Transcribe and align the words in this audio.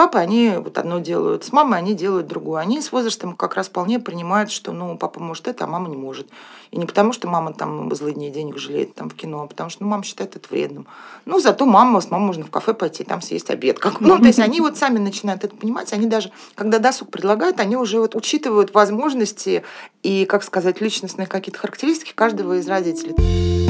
папой 0.00 0.22
они 0.22 0.54
вот 0.56 0.78
одно 0.78 0.98
делают, 0.98 1.44
с 1.44 1.52
мамой 1.52 1.78
они 1.78 1.92
делают 1.92 2.26
другое. 2.26 2.62
Они 2.62 2.80
с 2.80 2.90
возрастом 2.90 3.36
как 3.36 3.54
раз 3.54 3.68
вполне 3.68 4.00
принимают, 4.00 4.50
что 4.50 4.72
ну, 4.72 4.96
папа 4.96 5.20
может 5.20 5.46
это, 5.46 5.64
а 5.64 5.66
мама 5.66 5.90
не 5.90 5.96
может. 5.98 6.26
И 6.70 6.78
не 6.78 6.86
потому, 6.86 7.12
что 7.12 7.28
мама 7.28 7.52
там 7.52 7.94
злые 7.94 8.14
дни 8.14 8.30
денег 8.30 8.56
жалеет 8.56 8.94
там 8.94 9.10
в 9.10 9.14
кино, 9.14 9.42
а 9.42 9.46
потому 9.46 9.68
что 9.68 9.82
ну, 9.82 9.90
мама 9.90 10.02
считает 10.02 10.36
это 10.36 10.48
вредным. 10.48 10.86
Ну, 11.26 11.38
зато 11.38 11.66
мама, 11.66 12.00
с 12.00 12.10
мамой 12.10 12.28
можно 12.28 12.46
в 12.46 12.50
кафе 12.50 12.72
пойти, 12.72 13.04
там 13.04 13.20
съесть 13.20 13.50
обед. 13.50 13.78
Как, 13.78 14.00
ну, 14.00 14.16
то 14.18 14.24
есть 14.24 14.38
они 14.38 14.62
вот 14.62 14.78
сами 14.78 14.96
начинают 14.96 15.44
это 15.44 15.54
понимать, 15.54 15.92
они 15.92 16.06
даже, 16.06 16.32
когда 16.54 16.78
досуг 16.78 17.10
предлагают, 17.10 17.60
они 17.60 17.76
уже 17.76 18.00
вот 18.00 18.16
учитывают 18.16 18.72
возможности 18.72 19.64
и, 20.02 20.24
как 20.24 20.44
сказать, 20.44 20.80
личностные 20.80 21.26
какие-то 21.26 21.58
характеристики 21.58 22.14
каждого 22.14 22.56
из 22.56 22.66
родителей. 22.66 23.69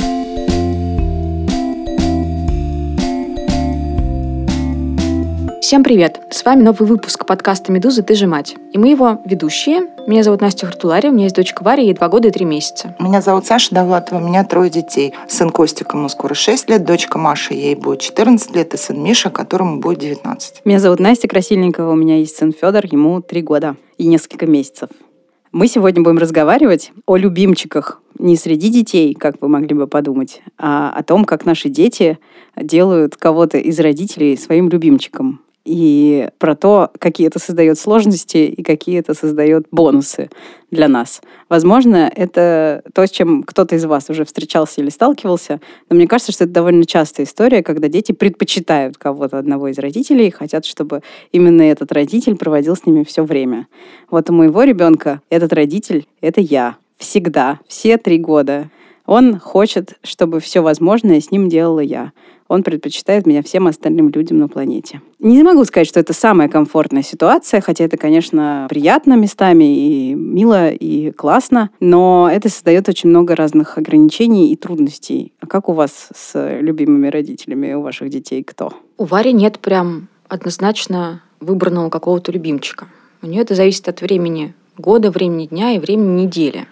Всем 5.70 5.84
привет! 5.84 6.20
С 6.30 6.44
вами 6.44 6.64
новый 6.64 6.88
выпуск 6.88 7.24
подкаста 7.24 7.70
«Медуза. 7.70 8.02
Ты 8.02 8.16
же 8.16 8.26
мать». 8.26 8.56
И 8.72 8.76
мы 8.76 8.88
его 8.88 9.22
ведущие. 9.24 9.82
Меня 10.08 10.24
зовут 10.24 10.40
Настя 10.40 10.66
Хартулари, 10.66 11.06
у 11.06 11.12
меня 11.12 11.26
есть 11.26 11.36
дочка 11.36 11.62
Варя, 11.62 11.84
ей 11.84 11.94
два 11.94 12.08
года 12.08 12.26
и 12.26 12.32
три 12.32 12.44
месяца. 12.44 12.96
Меня 12.98 13.22
зовут 13.22 13.46
Саша 13.46 13.72
Довлатова, 13.72 14.18
у 14.18 14.26
меня 14.26 14.42
трое 14.42 14.68
детей. 14.68 15.14
Сын 15.28 15.50
Костик, 15.50 15.94
ему 15.94 16.08
скоро 16.08 16.34
6 16.34 16.68
лет, 16.70 16.84
дочка 16.84 17.18
Маша, 17.18 17.54
ей 17.54 17.76
будет 17.76 18.00
14 18.00 18.52
лет, 18.52 18.74
и 18.74 18.76
сын 18.76 19.00
Миша, 19.00 19.30
которому 19.30 19.78
будет 19.78 20.00
19. 20.00 20.62
Меня 20.64 20.80
зовут 20.80 20.98
Настя 20.98 21.28
Красильникова, 21.28 21.92
у 21.92 21.94
меня 21.94 22.16
есть 22.16 22.36
сын 22.36 22.52
Федор, 22.52 22.86
ему 22.86 23.22
три 23.22 23.40
года 23.40 23.76
и 23.96 24.08
несколько 24.08 24.46
месяцев. 24.46 24.88
Мы 25.52 25.68
сегодня 25.68 26.02
будем 26.02 26.18
разговаривать 26.18 26.90
о 27.06 27.16
любимчиках 27.16 28.02
не 28.18 28.34
среди 28.34 28.70
детей, 28.70 29.14
как 29.14 29.36
вы 29.40 29.46
могли 29.46 29.76
бы 29.76 29.86
подумать, 29.86 30.42
а 30.58 30.90
о 30.90 31.04
том, 31.04 31.24
как 31.24 31.46
наши 31.46 31.68
дети 31.68 32.18
делают 32.56 33.14
кого-то 33.14 33.58
из 33.58 33.78
родителей 33.78 34.36
своим 34.36 34.68
любимчиком 34.68 35.42
и 35.70 36.30
про 36.38 36.56
то, 36.56 36.90
какие 36.98 37.28
это 37.28 37.38
создает 37.38 37.78
сложности 37.78 38.38
и 38.38 38.62
какие 38.62 38.98
это 38.98 39.14
создает 39.14 39.66
бонусы 39.70 40.28
для 40.72 40.88
нас. 40.88 41.22
Возможно, 41.48 42.10
это 42.14 42.82
то, 42.92 43.06
с 43.06 43.10
чем 43.10 43.44
кто-то 43.44 43.76
из 43.76 43.84
вас 43.84 44.10
уже 44.10 44.24
встречался 44.24 44.80
или 44.80 44.90
сталкивался, 44.90 45.60
но 45.88 45.96
мне 45.96 46.08
кажется, 46.08 46.32
что 46.32 46.44
это 46.44 46.52
довольно 46.52 46.84
частая 46.84 47.24
история, 47.24 47.62
когда 47.62 47.86
дети 47.86 48.10
предпочитают 48.10 48.98
кого-то 48.98 49.38
одного 49.38 49.68
из 49.68 49.78
родителей 49.78 50.26
и 50.26 50.30
хотят, 50.30 50.64
чтобы 50.64 51.02
именно 51.30 51.62
этот 51.62 51.92
родитель 51.92 52.36
проводил 52.36 52.74
с 52.74 52.84
ними 52.84 53.04
все 53.04 53.24
время. 53.24 53.68
Вот 54.10 54.28
у 54.28 54.32
моего 54.32 54.64
ребенка 54.64 55.22
этот 55.30 55.52
родитель— 55.52 56.06
это 56.20 56.40
я. 56.40 56.76
Всегда, 56.98 57.60
все 57.68 57.96
три 57.96 58.18
года. 58.18 58.68
Он 59.10 59.40
хочет, 59.40 59.98
чтобы 60.04 60.38
все 60.38 60.60
возможное 60.60 61.20
с 61.20 61.32
ним 61.32 61.48
делала 61.48 61.80
я 61.80 62.12
он 62.50 62.64
предпочитает 62.64 63.26
меня 63.26 63.44
всем 63.44 63.68
остальным 63.68 64.08
людям 64.08 64.38
на 64.38 64.48
планете. 64.48 65.00
Не 65.20 65.44
могу 65.44 65.64
сказать, 65.64 65.86
что 65.86 66.00
это 66.00 66.12
самая 66.12 66.48
комфортная 66.48 67.04
ситуация, 67.04 67.60
хотя 67.60 67.84
это, 67.84 67.96
конечно, 67.96 68.66
приятно 68.68 69.14
местами 69.14 69.62
и 69.64 70.14
мило, 70.14 70.68
и 70.68 71.12
классно, 71.12 71.70
но 71.78 72.28
это 72.30 72.48
создает 72.48 72.88
очень 72.88 73.08
много 73.08 73.36
разных 73.36 73.78
ограничений 73.78 74.52
и 74.52 74.56
трудностей. 74.56 75.32
А 75.38 75.46
как 75.46 75.68
у 75.68 75.74
вас 75.74 76.08
с 76.12 76.58
любимыми 76.58 77.06
родителями 77.06 77.72
у 77.74 77.82
ваших 77.82 78.10
детей 78.10 78.42
кто? 78.42 78.72
У 78.98 79.04
Вари 79.04 79.32
нет 79.32 79.60
прям 79.60 80.08
однозначно 80.26 81.22
выбранного 81.38 81.88
какого-то 81.88 82.32
любимчика. 82.32 82.88
У 83.22 83.28
нее 83.28 83.42
это 83.42 83.54
зависит 83.54 83.88
от 83.88 84.00
времени 84.00 84.54
года, 84.76 85.12
времени 85.12 85.46
дня 85.46 85.70
и 85.76 85.78
времени 85.78 86.22
недели. 86.22 86.66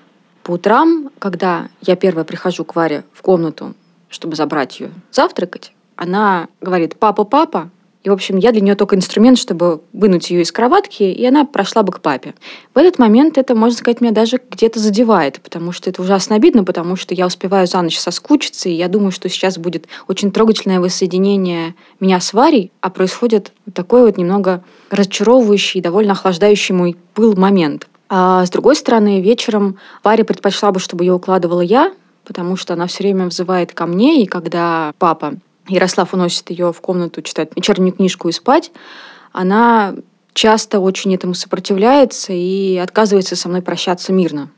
По 0.49 0.53
утрам, 0.53 1.11
когда 1.19 1.69
я 1.83 1.95
первая 1.95 2.25
прихожу 2.25 2.65
к 2.65 2.75
Варе 2.75 3.05
в 3.13 3.21
комнату, 3.21 3.75
чтобы 4.09 4.35
забрать 4.35 4.81
ее 4.81 4.91
завтракать, 5.11 5.73
она 5.95 6.49
говорит 6.63 6.97
«папа, 6.99 7.25
папа», 7.25 7.69
и, 8.03 8.09
в 8.09 8.15
общем, 8.15 8.39
я 8.39 8.51
для 8.53 8.63
нее 8.63 8.75
только 8.75 8.97
инструмент, 8.97 9.37
чтобы 9.37 9.83
вынуть 9.93 10.31
ее 10.31 10.41
из 10.41 10.51
кроватки, 10.51 11.03
и 11.03 11.27
она 11.27 11.45
прошла 11.45 11.83
бы 11.83 11.93
к 11.93 12.01
папе. 12.01 12.33
В 12.75 12.79
этот 12.79 12.99
момент 12.99 13.37
это, 13.37 13.55
можно 13.55 13.77
сказать, 13.77 14.01
меня 14.01 14.13
даже 14.13 14.41
где-то 14.51 14.79
задевает, 14.79 15.39
потому 15.43 15.73
что 15.73 15.91
это 15.91 16.01
ужасно 16.01 16.37
обидно, 16.37 16.65
потому 16.65 16.97
что 16.97 17.13
я 17.13 17.27
успеваю 17.27 17.67
за 17.67 17.83
ночь 17.83 17.99
соскучиться, 17.99 18.71
и 18.71 18.73
я 18.73 18.89
думаю, 18.89 19.11
что 19.11 19.29
сейчас 19.29 19.59
будет 19.59 19.87
очень 20.07 20.33
трогательное 20.33 20.81
воссоединение 20.81 21.75
меня 22.01 22.21
с 22.21 22.33
Варей, 22.33 22.73
а 22.81 22.89
происходит 22.89 23.53
такой 23.75 24.07
вот 24.07 24.17
немного 24.17 24.65
разочаровывающий, 24.89 25.83
довольно 25.83 26.13
охлаждающий 26.13 26.75
мой 26.75 26.97
пыл 27.13 27.37
момент. 27.37 27.87
А 28.09 28.45
с 28.45 28.51
другой 28.51 28.77
стороны, 28.77 29.21
вечером 29.21 29.79
Варя 30.03 30.25
предпочла 30.25 30.73
бы, 30.73 30.81
чтобы 30.81 31.05
ее 31.05 31.15
укладывала 31.15 31.61
я, 31.61 31.93
потому 32.25 32.57
что 32.57 32.75
она 32.75 32.87
все 32.87 33.05
время 33.05 33.27
взывает 33.27 33.73
ко 33.73 33.87
мне, 33.87 34.23
и 34.23 34.27
когда 34.27 34.93
папа 34.99 35.35
Ярослав 35.67 36.15
уносит 36.15 36.51
ее 36.51 36.73
в 36.73 36.81
комнату 36.81 37.23
читать 37.23 37.51
вечернюю 37.55 37.93
книжку 37.93 38.29
и 38.29 38.33
спать, 38.33 38.71
она 39.33 39.95
часто 40.33 40.81
очень 40.81 41.15
этому 41.15 41.35
сопротивляется 41.35 42.33
и 42.33 42.77
отказывается 42.77 43.37
со 43.37 43.49
мной 43.49 43.61
прощаться 43.61 44.13
мирно. 44.13 44.51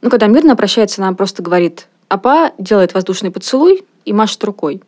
Ну, 0.00 0.10
когда 0.10 0.26
мирно 0.26 0.54
прощается, 0.54 1.02
она 1.02 1.12
просто 1.14 1.42
говорит 1.42 1.88
«Апа», 2.08 2.52
делает 2.58 2.94
воздушный 2.94 3.30
поцелуй 3.30 3.84
и 4.04 4.12
машет 4.12 4.42
рукой. 4.44 4.82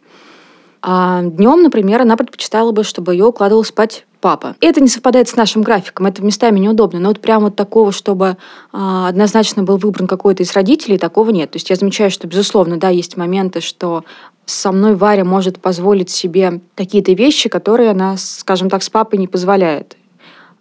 А 0.83 1.23
днем, 1.23 1.63
например, 1.63 2.03
она 2.03 2.17
предпочитала 2.17 2.73
бы, 2.73 2.85
чтобы 2.85 3.15
ее 3.15 3.27
укладывал 3.27 3.65
спать 3.65 4.07
папа. 4.21 4.57
Это 4.61 4.81
не 4.81 4.89
совпадает 4.89 5.29
с 5.29 5.37
нашим 5.37 5.63
графиком, 5.63 6.07
это 6.07 6.23
местами 6.23 6.59
неудобно, 6.59 7.01
но 7.01 7.09
вот 7.09 7.21
прямо 7.21 7.47
вот 7.47 7.57
такого, 7.57 7.91
чтобы 7.91 8.37
а, 8.73 9.09
однозначно 9.09 9.63
был 9.63 9.79
выбран 9.79 10.07
какой-то 10.07 10.43
из 10.43 10.53
родителей, 10.53 10.99
такого 10.99 11.31
нет. 11.31 11.51
То 11.51 11.57
есть 11.57 11.71
я 11.71 11.77
замечаю, 11.77 12.11
что, 12.11 12.27
безусловно, 12.27 12.79
да, 12.79 12.91
есть 12.91 13.17
моменты, 13.17 13.61
что 13.61 14.05
со 14.45 14.73
мной 14.73 14.95
Варя 14.95 15.25
может 15.25 15.61
позволить 15.61 16.11
себе 16.11 16.61
какие-то 16.75 17.13
вещи, 17.13 17.49
которые 17.49 17.91
она, 17.91 18.17
скажем 18.17 18.69
так, 18.69 18.83
с 18.83 18.91
папой 18.91 19.19
не 19.19 19.29
позволяет. 19.29 19.97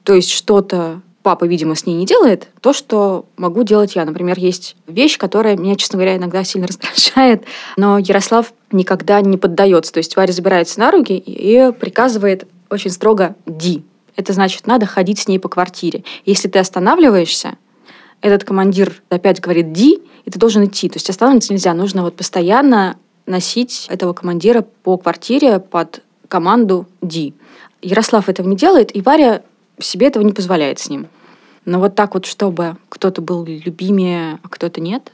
То 0.04 0.14
есть 0.14 0.30
что-то 0.30 1.02
папа, 1.30 1.46
видимо, 1.46 1.76
с 1.76 1.86
ней 1.86 1.94
не 1.94 2.08
делает, 2.08 2.48
то, 2.60 2.74
что 2.74 3.26
могу 3.38 3.62
делать 3.62 3.96
я. 3.96 4.04
Например, 4.04 4.36
есть 4.40 4.76
вещь, 4.88 5.20
которая 5.20 5.56
меня, 5.56 5.76
честно 5.76 5.98
говоря, 5.98 6.18
иногда 6.18 6.44
сильно 6.44 6.66
раздражает, 6.70 7.44
но 7.78 8.00
Ярослав 8.00 8.52
никогда 8.72 9.22
не 9.22 9.38
поддается. 9.38 9.94
То 9.94 10.00
есть 10.00 10.16
Варя 10.16 10.34
забирается 10.34 10.80
на 10.80 10.90
руки 10.90 11.16
и 11.24 11.72
приказывает 11.80 12.48
очень 12.72 12.90
строго 12.90 13.36
«ди». 13.46 13.84
Это 14.16 14.34
значит, 14.34 14.66
надо 14.66 14.88
ходить 14.88 15.20
с 15.20 15.28
ней 15.28 15.38
по 15.38 15.50
квартире. 15.50 16.04
Если 16.26 16.48
ты 16.48 16.58
останавливаешься, 16.58 17.60
этот 18.22 18.44
командир 18.44 19.04
опять 19.10 19.40
говорит 19.40 19.72
«ди», 19.72 20.02
и 20.26 20.32
ты 20.32 20.40
должен 20.40 20.66
идти. 20.66 20.90
То 20.90 20.96
есть 20.96 21.12
останавливаться 21.12 21.54
нельзя. 21.54 21.76
Нужно 21.76 22.02
вот 22.02 22.16
постоянно 22.16 22.98
носить 23.28 23.86
этого 23.92 24.14
командира 24.14 24.66
по 24.82 24.98
квартире 24.98 25.60
под 25.60 26.02
команду 26.28 26.88
«ди». 27.04 27.36
Ярослав 27.84 28.30
этого 28.30 28.48
не 28.48 28.56
делает, 28.56 28.96
и 28.96 29.02
Варя 29.04 29.44
себе 29.80 30.08
этого 30.08 30.24
не 30.24 30.34
позволяет 30.34 30.80
с 30.80 30.90
ним. 30.90 31.08
Но 31.70 31.80
вот 31.80 31.94
так 31.94 32.16
вот, 32.16 32.26
чтобы 32.26 32.78
кто-то 32.90 33.22
был 33.22 33.46
любимее, 33.46 34.40
а 34.42 34.50
кто-то 34.50 34.82
нет, 34.82 35.12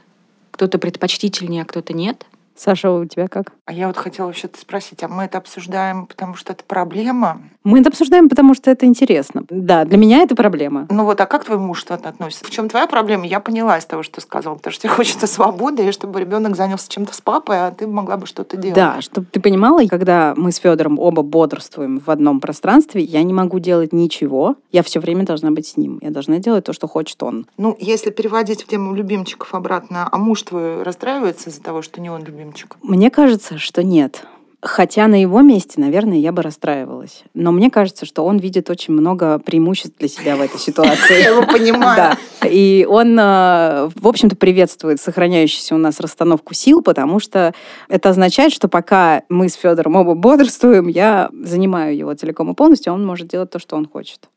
кто-то 0.52 0.78
предпочтительнее, 0.78 1.60
а 1.60 1.64
кто-то 1.66 1.92
нет, 1.92 2.24
Саша, 2.56 2.90
у 2.90 3.04
тебя 3.04 3.28
как? 3.28 3.52
А 3.66 3.72
я 3.72 3.86
вот 3.86 3.96
хотела 3.96 4.26
вообще-то 4.26 4.58
спросить, 4.58 5.02
а 5.02 5.08
мы 5.08 5.24
это 5.24 5.38
обсуждаем, 5.38 6.06
потому 6.06 6.36
что 6.36 6.52
это 6.52 6.64
проблема? 6.64 7.42
Мы 7.64 7.80
это 7.80 7.88
обсуждаем, 7.90 8.28
потому 8.28 8.54
что 8.54 8.70
это 8.70 8.86
интересно. 8.86 9.44
Да, 9.50 9.84
для 9.84 9.98
меня 9.98 10.22
это 10.22 10.34
проблема. 10.34 10.86
Ну 10.88 11.04
вот, 11.04 11.20
а 11.20 11.26
как 11.26 11.44
твой 11.44 11.58
муж 11.58 11.84
относится? 11.88 12.44
В 12.44 12.50
чем 12.50 12.68
твоя 12.68 12.86
проблема? 12.86 13.26
Я 13.26 13.40
поняла 13.40 13.76
из 13.76 13.84
того, 13.84 14.02
что 14.02 14.16
ты 14.16 14.20
сказал, 14.22 14.56
потому 14.56 14.72
что 14.72 14.82
тебе 14.82 14.92
хочется 14.94 15.26
свободы, 15.26 15.86
и 15.86 15.92
чтобы 15.92 16.20
ребенок 16.20 16.56
занялся 16.56 16.88
чем-то 16.88 17.12
с 17.12 17.20
папой, 17.20 17.66
а 17.66 17.70
ты 17.72 17.86
могла 17.86 18.16
бы 18.16 18.26
что-то 18.26 18.56
делать. 18.56 18.76
Да, 18.76 19.00
чтобы 19.00 19.26
ты 19.30 19.40
понимала, 19.40 19.84
когда 19.88 20.32
мы 20.36 20.52
с 20.52 20.56
Федором 20.56 20.98
оба 20.98 21.22
бодрствуем 21.22 22.00
в 22.00 22.08
одном 22.10 22.40
пространстве, 22.40 23.02
я 23.02 23.22
не 23.22 23.32
могу 23.32 23.58
делать 23.58 23.92
ничего, 23.92 24.56
я 24.72 24.82
все 24.82 25.00
время 25.00 25.24
должна 25.24 25.50
быть 25.50 25.66
с 25.66 25.76
ним. 25.76 25.98
Я 26.00 26.10
должна 26.10 26.38
делать 26.38 26.64
то, 26.64 26.72
что 26.72 26.86
хочет 26.86 27.22
он. 27.22 27.46
Ну, 27.58 27.76
если 27.78 28.10
переводить 28.10 28.62
в 28.62 28.66
тему 28.66 28.94
любимчиков 28.94 29.54
обратно, 29.54 30.08
а 30.10 30.18
муж 30.18 30.42
твой 30.42 30.82
расстраивается 30.82 31.50
из-за 31.50 31.62
того, 31.62 31.82
что 31.82 32.00
не 32.00 32.10
он 32.10 32.24
любимчик? 32.24 32.45
Любимчик? 32.46 32.76
Мне 32.82 33.10
кажется, 33.10 33.58
что 33.58 33.82
нет. 33.82 34.24
Хотя 34.62 35.06
на 35.06 35.20
его 35.20 35.42
месте, 35.42 35.80
наверное, 35.80 36.16
я 36.16 36.32
бы 36.32 36.42
расстраивалась. 36.42 37.24
Но 37.34 37.52
мне 37.52 37.70
кажется, 37.70 38.06
что 38.06 38.24
он 38.24 38.38
видит 38.38 38.70
очень 38.70 38.94
много 38.94 39.38
преимуществ 39.38 39.96
для 39.98 40.08
себя 40.08 40.36
в 40.36 40.40
этой 40.40 40.58
ситуации. 40.58 41.14
Я 41.22 41.28
его 41.28 41.46
понимаю. 41.46 42.16
Да. 42.40 42.48
И 42.48 42.86
он, 42.88 43.16
э, 43.18 43.90
в 43.94 44.08
общем-то, 44.08 44.34
приветствует 44.34 45.00
сохраняющуюся 45.00 45.74
у 45.74 45.78
нас 45.78 46.00
расстановку 46.00 46.54
сил, 46.54 46.82
потому 46.82 47.20
что 47.20 47.54
это 47.88 48.08
означает, 48.08 48.52
что 48.52 48.66
пока 48.66 49.22
мы 49.28 49.48
с 49.50 49.54
Федором 49.54 49.96
оба 49.96 50.14
бодрствуем, 50.14 50.88
я 50.88 51.28
занимаю 51.32 51.96
его 51.96 52.14
целиком 52.14 52.50
и 52.50 52.54
полностью, 52.54 52.92
он 52.92 53.06
может 53.06 53.28
делать 53.28 53.50
то, 53.50 53.58
что 53.58 53.76
он 53.76 53.86
хочет. 53.86 54.30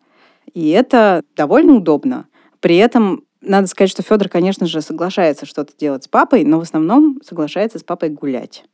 И 0.53 0.69
это 0.69 1.23
довольно 1.35 1.73
удобно. 1.73 2.25
При 2.59 2.75
этом 2.75 3.23
надо 3.41 3.67
сказать, 3.67 3.89
что 3.89 4.03
Федор, 4.03 4.29
конечно 4.29 4.65
же, 4.67 4.81
соглашается 4.81 5.45
что-то 5.45 5.73
делать 5.77 6.03
с 6.03 6.07
папой, 6.07 6.43
но 6.43 6.59
в 6.59 6.63
основном 6.63 7.19
соглашается 7.23 7.79
с 7.79 7.83
папой 7.83 8.09
гулять. 8.09 8.65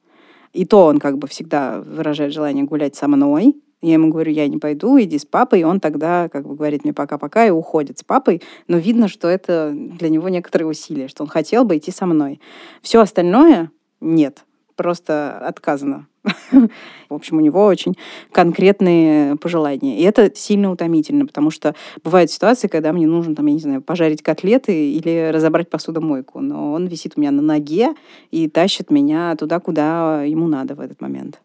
И 0.54 0.66
то 0.66 0.86
он 0.86 1.00
как 1.00 1.18
бы 1.18 1.28
всегда 1.28 1.82
выражает 1.82 2.34
желание 2.34 2.64
гулять 2.64 2.96
со 2.96 3.08
мной. 3.08 3.56
Я 3.82 3.94
ему 3.94 4.10
говорю, 4.10 4.32
я 4.32 4.48
не 4.48 4.58
пойду, 4.58 5.00
иди 5.00 5.20
с 5.20 5.26
папой. 5.26 5.60
И 5.60 5.64
он 5.64 5.80
тогда 5.80 6.30
как 6.30 6.48
бы 6.48 6.56
говорит 6.56 6.84
мне 6.84 6.94
пока-пока 6.94 7.46
и 7.46 7.52
уходит 7.52 8.00
с 8.00 8.04
папой. 8.04 8.42
Но 8.68 8.78
видно, 8.78 9.08
что 9.08 9.28
это 9.28 9.72
для 9.74 10.10
него 10.10 10.30
некоторые 10.30 10.68
усилия, 10.68 11.08
что 11.08 11.24
он 11.24 11.30
хотел 11.30 11.66
бы 11.66 11.78
идти 11.78 11.92
со 11.92 12.06
мной. 12.06 12.40
Все 12.82 13.02
остальное 13.02 13.70
нет. 14.00 14.46
Просто 14.76 15.38
отказано. 15.40 16.08
В 17.10 17.14
общем, 17.14 17.38
у 17.38 17.40
него 17.40 17.66
очень 17.66 17.96
конкретные 18.32 19.36
пожелания. 19.36 20.00
И 20.00 20.04
это 20.04 20.32
сильно 20.36 20.72
утомительно, 20.72 21.26
потому 21.26 21.52
что 21.52 21.76
бывают 22.04 22.32
ситуации, 22.32 22.68
когда 22.68 22.94
мне 22.94 23.08
нужно, 23.08 23.36
там, 23.36 23.46
я 23.46 23.54
не 23.54 23.60
знаю, 23.60 23.82
пожарить 23.82 24.24
котлеты 24.24 24.92
или 24.92 25.30
разобрать 25.32 25.70
посудомойку. 25.70 26.40
Но 26.40 26.74
он 26.74 26.88
висит 26.88 27.14
у 27.16 27.22
меня 27.22 27.32
на 27.32 27.42
ноге 27.42 27.96
и 28.32 28.50
тащит 28.50 28.90
меня 28.90 29.36
туда, 29.36 29.60
куда 29.60 30.24
ему 30.24 30.48
надо 30.48 30.76
в 30.76 30.80
этот 30.80 31.02
момент. 31.02 31.42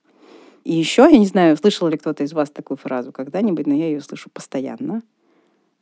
И 0.65 0.75
еще, 0.75 1.03
я 1.11 1.19
не 1.19 1.27
знаю, 1.27 1.57
слышал 1.57 1.89
ли 1.89 1.97
кто-то 1.97 2.23
из 2.23 2.33
вас 2.33 2.51
такую 2.51 2.77
фразу 2.77 3.13
когда-нибудь, 3.13 3.67
но 3.67 3.75
я 3.75 3.87
ее 3.87 4.01
слышу 4.01 4.31
постоянно. 4.33 5.03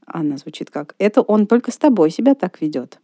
Она 0.07 0.39
звучит 0.39 0.71
как 0.71 0.95
«это 0.99 1.21
он 1.21 1.47
только 1.47 1.71
с 1.71 1.79
тобой 1.79 2.11
себя 2.11 2.35
так 2.35 2.61
ведет». 2.61 2.99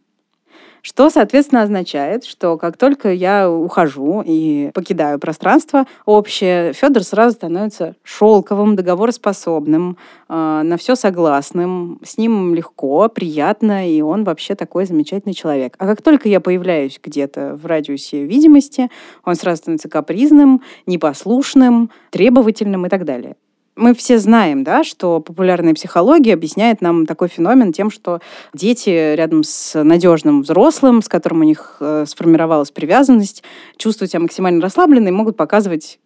Что, 0.81 1.09
соответственно, 1.09 1.63
означает, 1.63 2.25
что 2.25 2.57
как 2.57 2.77
только 2.77 3.11
я 3.11 3.49
ухожу 3.49 4.21
и 4.23 4.69
покидаю 4.73 5.17
пространство 5.17 5.87
общее, 6.05 6.73
Федор 6.73 7.03
сразу 7.03 7.35
становится 7.35 7.95
шелковым, 8.03 8.75
договороспособным, 8.75 9.97
э, 10.29 10.61
на 10.63 10.77
все 10.77 10.95
согласным, 10.95 11.99
с 12.03 12.19
ним 12.19 12.53
легко, 12.53 13.09
приятно, 13.09 13.89
и 13.91 14.01
он 14.01 14.23
вообще 14.25 14.53
такой 14.53 14.85
замечательный 14.85 15.33
человек. 15.33 15.73
А 15.79 15.87
как 15.87 16.03
только 16.03 16.29
я 16.29 16.39
появляюсь 16.39 16.99
где-то 17.03 17.55
в 17.55 17.65
радиусе 17.65 18.23
видимости, 18.23 18.91
он 19.23 19.33
сразу 19.33 19.63
становится 19.63 19.89
капризным, 19.89 20.61
непослушным, 20.85 21.89
требовательным 22.11 22.85
и 22.85 22.89
так 22.89 23.05
далее 23.05 23.35
мы 23.75 23.93
все 23.93 24.17
знаем, 24.19 24.63
да, 24.63 24.83
что 24.83 25.19
популярная 25.19 25.73
психология 25.73 26.33
объясняет 26.33 26.81
нам 26.81 27.05
такой 27.05 27.27
феномен 27.27 27.73
тем, 27.73 27.91
что 27.91 28.21
дети 28.53 29.15
рядом 29.15 29.43
с 29.43 29.81
надежным 29.83 30.41
взрослым, 30.41 31.01
с 31.01 31.09
которым 31.09 31.41
у 31.41 31.43
них 31.43 31.77
э, 31.79 32.05
сформировалась 32.07 32.71
привязанность, 32.71 33.43
чувствуют 33.77 34.11
себя 34.11 34.21
максимально 34.21 34.61
расслабленными 34.61 35.09
и 35.09 35.17
могут 35.17 35.37
показывать 35.37 35.99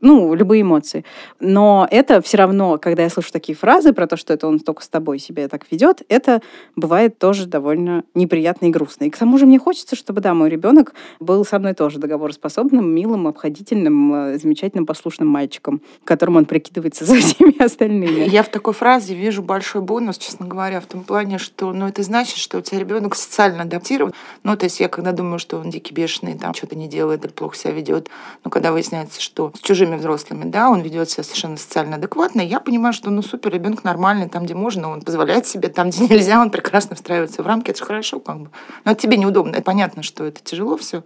ну, 0.00 0.34
любые 0.34 0.62
эмоции. 0.62 1.04
Но 1.40 1.88
это 1.90 2.20
все 2.20 2.36
равно, 2.36 2.78
когда 2.78 3.04
я 3.04 3.10
слышу 3.10 3.32
такие 3.32 3.56
фразы 3.56 3.92
про 3.94 4.06
то, 4.06 4.16
что 4.16 4.34
это 4.34 4.46
он 4.46 4.58
только 4.58 4.82
с 4.82 4.88
тобой 4.88 5.18
себя 5.18 5.48
так 5.48 5.64
ведет, 5.70 6.02
это 6.08 6.42
бывает 6.76 7.18
тоже 7.18 7.46
довольно 7.46 8.04
неприятно 8.14 8.66
и 8.66 8.70
грустно. 8.70 9.04
И 9.04 9.10
к 9.10 9.16
тому 9.16 9.38
же 9.38 9.46
мне 9.46 9.58
хочется, 9.58 9.96
чтобы, 9.96 10.20
да, 10.20 10.34
мой 10.34 10.50
ребенок 10.50 10.94
был 11.20 11.44
со 11.46 11.58
мной 11.58 11.72
тоже 11.72 11.98
договороспособным, 11.98 12.86
милым, 12.86 13.26
обходительным, 13.26 14.14
э, 14.14 14.38
замечательным, 14.38 14.84
послушным 14.84 15.28
мальчиком, 15.28 15.80
которым 16.04 16.36
он 16.36 16.44
прикидывается 16.44 17.06
за 17.06 17.14
всеми 17.16 17.62
остальными. 17.62 18.28
Я 18.28 18.42
в 18.42 18.48
такой 18.48 18.74
фразе 18.74 19.14
вижу 19.14 19.42
большой 19.42 19.80
бонус, 19.80 20.18
честно 20.18 20.46
говоря, 20.46 20.80
в 20.80 20.86
том 20.86 21.02
плане, 21.02 21.38
что, 21.38 21.72
ну, 21.72 21.88
это 21.88 22.02
значит, 22.02 22.36
что 22.36 22.58
у 22.58 22.60
тебя 22.60 22.78
ребенок 22.78 23.14
социально 23.14 23.62
адаптирован. 23.62 24.12
Ну, 24.42 24.54
то 24.54 24.64
есть 24.64 24.80
я 24.80 24.88
когда 24.88 25.12
думаю, 25.12 25.38
что 25.38 25.56
он 25.58 25.70
дикий 25.70 25.94
бешеный, 25.94 26.36
там 26.36 26.52
что-то 26.52 26.76
не 26.76 26.88
делает 26.88 27.24
плохо 27.34 27.56
себя 27.56 27.72
ведет, 27.72 28.10
но 28.44 28.50
когда 28.50 28.70
выясняется, 28.70 29.20
что 29.20 29.50
с 29.54 29.60
чужими 29.60 29.93
другими 29.94 29.96
взрослыми, 29.96 30.50
да, 30.50 30.70
он 30.70 30.80
ведет 30.80 31.10
себя 31.10 31.22
совершенно 31.22 31.56
социально 31.56 31.96
адекватно, 31.96 32.40
я 32.40 32.60
понимаю, 32.60 32.92
что, 32.92 33.10
ну, 33.10 33.22
супер, 33.22 33.52
ребенок 33.52 33.84
нормальный, 33.84 34.28
там, 34.28 34.44
где 34.44 34.54
можно, 34.54 34.90
он 34.90 35.02
позволяет 35.02 35.46
себе, 35.46 35.68
там, 35.68 35.90
где 35.90 36.06
нельзя, 36.08 36.40
он 36.40 36.50
прекрасно 36.50 36.96
встраивается 36.96 37.42
в 37.42 37.46
рамки, 37.46 37.70
это 37.70 37.78
же 37.78 37.84
хорошо, 37.84 38.20
как 38.20 38.38
бы. 38.40 38.50
Но 38.84 38.92
это 38.92 39.00
тебе 39.00 39.16
неудобно, 39.16 39.60
понятно, 39.62 40.02
что 40.02 40.24
это 40.24 40.40
тяжело 40.42 40.76
все. 40.76 41.02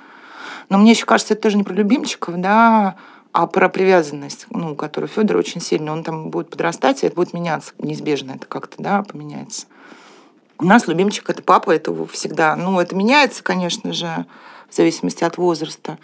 Но 0.68 0.78
мне 0.78 0.92
еще 0.92 1.06
кажется, 1.06 1.34
это 1.34 1.42
тоже 1.42 1.56
не 1.56 1.64
про 1.64 1.74
любимчиков, 1.74 2.40
да, 2.40 2.96
а 3.32 3.46
про 3.46 3.68
привязанность, 3.68 4.46
ну, 4.50 4.74
которую 4.74 5.08
Федор 5.08 5.36
очень 5.36 5.60
сильно, 5.60 5.92
он 5.92 6.02
там 6.02 6.30
будет 6.30 6.50
подрастать, 6.50 7.02
и 7.02 7.06
это 7.06 7.16
будет 7.16 7.34
меняться 7.34 7.72
неизбежно, 7.78 8.32
это 8.32 8.46
как-то, 8.46 8.82
да, 8.82 9.02
поменяется. 9.02 9.66
У 10.58 10.64
нас 10.64 10.88
любимчик 10.88 11.30
это 11.30 11.42
папа, 11.42 11.70
это 11.70 11.94
всегда, 12.06 12.56
ну, 12.56 12.80
это 12.80 12.96
меняется, 12.96 13.44
конечно 13.44 13.92
же, 13.92 14.26
в 14.68 14.74
зависимости 14.74 15.24
от 15.24 15.38
возраста 15.38 15.98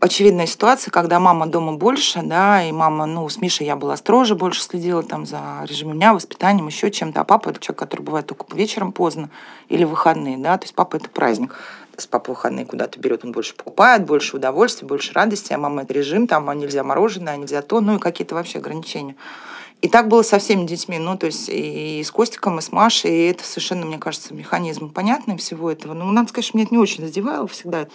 очевидная 0.00 0.46
ситуация, 0.46 0.90
когда 0.90 1.18
мама 1.18 1.46
дома 1.46 1.74
больше, 1.74 2.22
да, 2.22 2.62
и 2.62 2.72
мама, 2.72 3.06
ну, 3.06 3.28
с 3.28 3.40
Мишей 3.40 3.66
я 3.66 3.76
была 3.76 3.96
строже, 3.96 4.34
больше 4.34 4.62
следила 4.62 5.02
там 5.02 5.26
за 5.26 5.64
режимом 5.68 5.96
дня, 5.96 6.14
воспитанием, 6.14 6.66
еще 6.66 6.90
чем-то, 6.90 7.20
а 7.20 7.24
папа 7.24 7.50
это 7.50 7.60
человек, 7.60 7.78
который 7.78 8.02
бывает 8.02 8.26
только 8.26 8.46
вечером 8.54 8.92
поздно 8.92 9.30
или 9.68 9.84
выходные, 9.84 10.38
да, 10.38 10.58
то 10.58 10.64
есть 10.64 10.74
папа 10.74 10.96
это 10.96 11.08
праздник. 11.08 11.56
С 11.96 12.08
папой 12.08 12.30
выходные 12.30 12.66
куда-то 12.66 12.98
берет, 12.98 13.24
он 13.24 13.30
больше 13.30 13.54
покупает, 13.54 14.04
больше 14.04 14.36
удовольствия, 14.36 14.86
больше 14.86 15.12
радости, 15.12 15.52
а 15.52 15.58
мама 15.58 15.82
это 15.82 15.94
режим, 15.94 16.26
там, 16.26 16.50
а 16.50 16.54
нельзя 16.54 16.82
мороженое, 16.82 17.34
а 17.34 17.36
нельзя 17.36 17.62
то, 17.62 17.80
ну 17.80 17.96
и 17.96 17.98
какие-то 18.00 18.34
вообще 18.34 18.58
ограничения. 18.58 19.14
И 19.80 19.88
так 19.88 20.08
было 20.08 20.22
со 20.22 20.38
всеми 20.38 20.66
детьми, 20.66 20.98
ну, 20.98 21.16
то 21.18 21.26
есть 21.26 21.48
и 21.48 22.02
с 22.02 22.10
Костиком, 22.10 22.58
и 22.58 22.62
с 22.62 22.72
Машей, 22.72 23.10
и 23.10 23.30
это 23.30 23.44
совершенно, 23.44 23.84
мне 23.84 23.98
кажется, 23.98 24.32
механизм 24.32 24.90
понятный 24.90 25.36
всего 25.36 25.70
этого. 25.70 25.92
Ну, 25.92 26.10
надо 26.10 26.30
сказать, 26.30 26.46
что 26.46 26.56
меня 26.56 26.64
это 26.64 26.74
не 26.74 26.80
очень 26.80 27.04
задевало 27.04 27.46
всегда. 27.46 27.86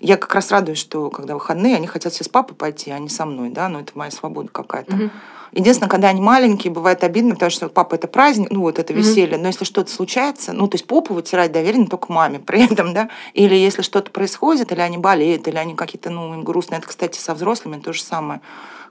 Я 0.00 0.16
как 0.16 0.34
раз 0.34 0.50
радуюсь, 0.50 0.78
что 0.78 1.10
когда 1.10 1.34
выходные, 1.34 1.76
они 1.76 1.86
хотят 1.86 2.12
все 2.12 2.24
с 2.24 2.28
папой 2.28 2.54
пойти, 2.54 2.90
а 2.90 2.98
не 2.98 3.08
со 3.08 3.24
мной, 3.24 3.50
да, 3.50 3.68
но 3.68 3.80
это 3.80 3.92
моя 3.94 4.10
свобода 4.10 4.48
какая-то. 4.52 4.92
Mm-hmm. 4.92 5.10
Единственное, 5.52 5.88
когда 5.88 6.08
они 6.08 6.20
маленькие, 6.20 6.72
бывает 6.72 7.04
обидно, 7.04 7.34
потому 7.34 7.50
что 7.50 7.68
папа 7.68 7.94
это 7.94 8.08
праздник, 8.08 8.50
ну 8.50 8.60
вот 8.60 8.78
это 8.78 8.92
веселье, 8.92 9.36
mm-hmm. 9.36 9.40
но 9.40 9.46
если 9.48 9.64
что-то 9.64 9.90
случается, 9.90 10.52
ну 10.52 10.68
то 10.68 10.74
есть 10.74 10.86
попу 10.86 11.14
вытирать 11.14 11.52
доверенно 11.52 11.86
только 11.86 12.12
маме 12.12 12.38
при 12.38 12.64
этом, 12.64 12.94
да, 12.94 13.08
или 13.34 13.54
если 13.54 13.82
что-то 13.82 14.10
происходит, 14.10 14.72
или 14.72 14.80
они 14.80 14.98
болеют, 14.98 15.48
или 15.48 15.56
они 15.56 15.74
какие-то, 15.74 16.10
ну, 16.10 16.34
им 16.34 16.44
грустно. 16.44 16.76
Это, 16.76 16.86
кстати, 16.86 17.18
со 17.18 17.34
взрослыми 17.34 17.80
то 17.80 17.92
же 17.92 18.02
самое. 18.02 18.40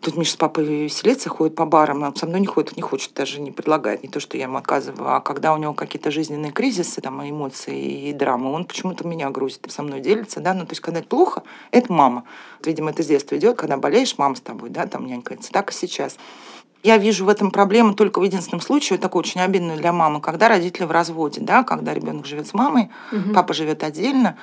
Тут 0.02 0.18
Миша 0.18 0.34
с 0.34 0.36
папой 0.36 0.66
веселится, 0.66 1.30
ходит 1.30 1.56
по 1.56 1.66
барам, 1.66 2.04
а 2.04 2.14
со 2.16 2.28
мной 2.28 2.40
не 2.40 2.46
ходит, 2.46 2.76
не 2.76 2.82
хочет, 2.84 3.14
даже 3.14 3.42
не 3.42 3.52
предлагает, 3.52 4.04
не 4.04 4.10
то, 4.10 4.20
что 4.20 4.38
я 4.38 4.44
ему 4.44 4.58
отказываю. 4.58 5.10
А 5.10 5.20
когда 5.22 5.54
у 5.54 5.58
него 5.58 5.74
какие-то 5.74 6.12
жизненные 6.12 6.52
кризисы, 6.52 7.02
там, 7.02 7.28
эмоции 7.28 8.10
и 8.10 8.14
драмы, 8.14 8.52
он 8.52 8.66
почему-то 8.66 9.08
меня 9.08 9.30
грузит, 9.30 9.66
со 9.70 9.82
мной 9.82 10.02
делится, 10.02 10.42
да, 10.42 10.54
ну, 10.54 10.66
то 10.66 10.72
есть, 10.74 10.82
когда 10.82 11.00
это 11.00 11.08
плохо, 11.08 11.44
это 11.72 11.92
мама. 11.92 12.24
Видимо, 12.64 12.92
это 12.92 13.02
с 13.04 13.08
детства 13.08 13.36
идет, 13.36 13.58
когда 13.58 13.78
болеешь, 13.78 14.18
мама 14.18 14.36
с 14.36 14.42
тобой, 14.42 14.70
да, 14.70 14.86
там 14.86 15.08
нянькается. 15.08 15.52
Так 15.52 15.72
и 15.72 15.74
сейчас. 15.74 16.18
Я 16.86 16.98
вижу 16.98 17.26
в 17.26 17.30
этом 17.30 17.50
проблему 17.50 17.96
только 17.96 18.20
в 18.20 18.24
единственном 18.24 18.62
случае, 18.62 19.00
такой 19.00 19.22
очень 19.22 19.42
обидную 19.42 19.76
для 19.76 19.92
мамы, 19.92 20.22
когда 20.22 20.50
родители 20.50 20.84
в 20.84 20.92
разводе, 20.92 21.42
да, 21.42 21.64
когда 21.64 21.96
ребенок 21.96 22.28
живет 22.28 22.46
с 22.46 22.54
мамой, 22.54 22.92
угу. 23.12 23.34
папа 23.34 23.56
живет 23.56 23.84
отдельно, 23.84 24.38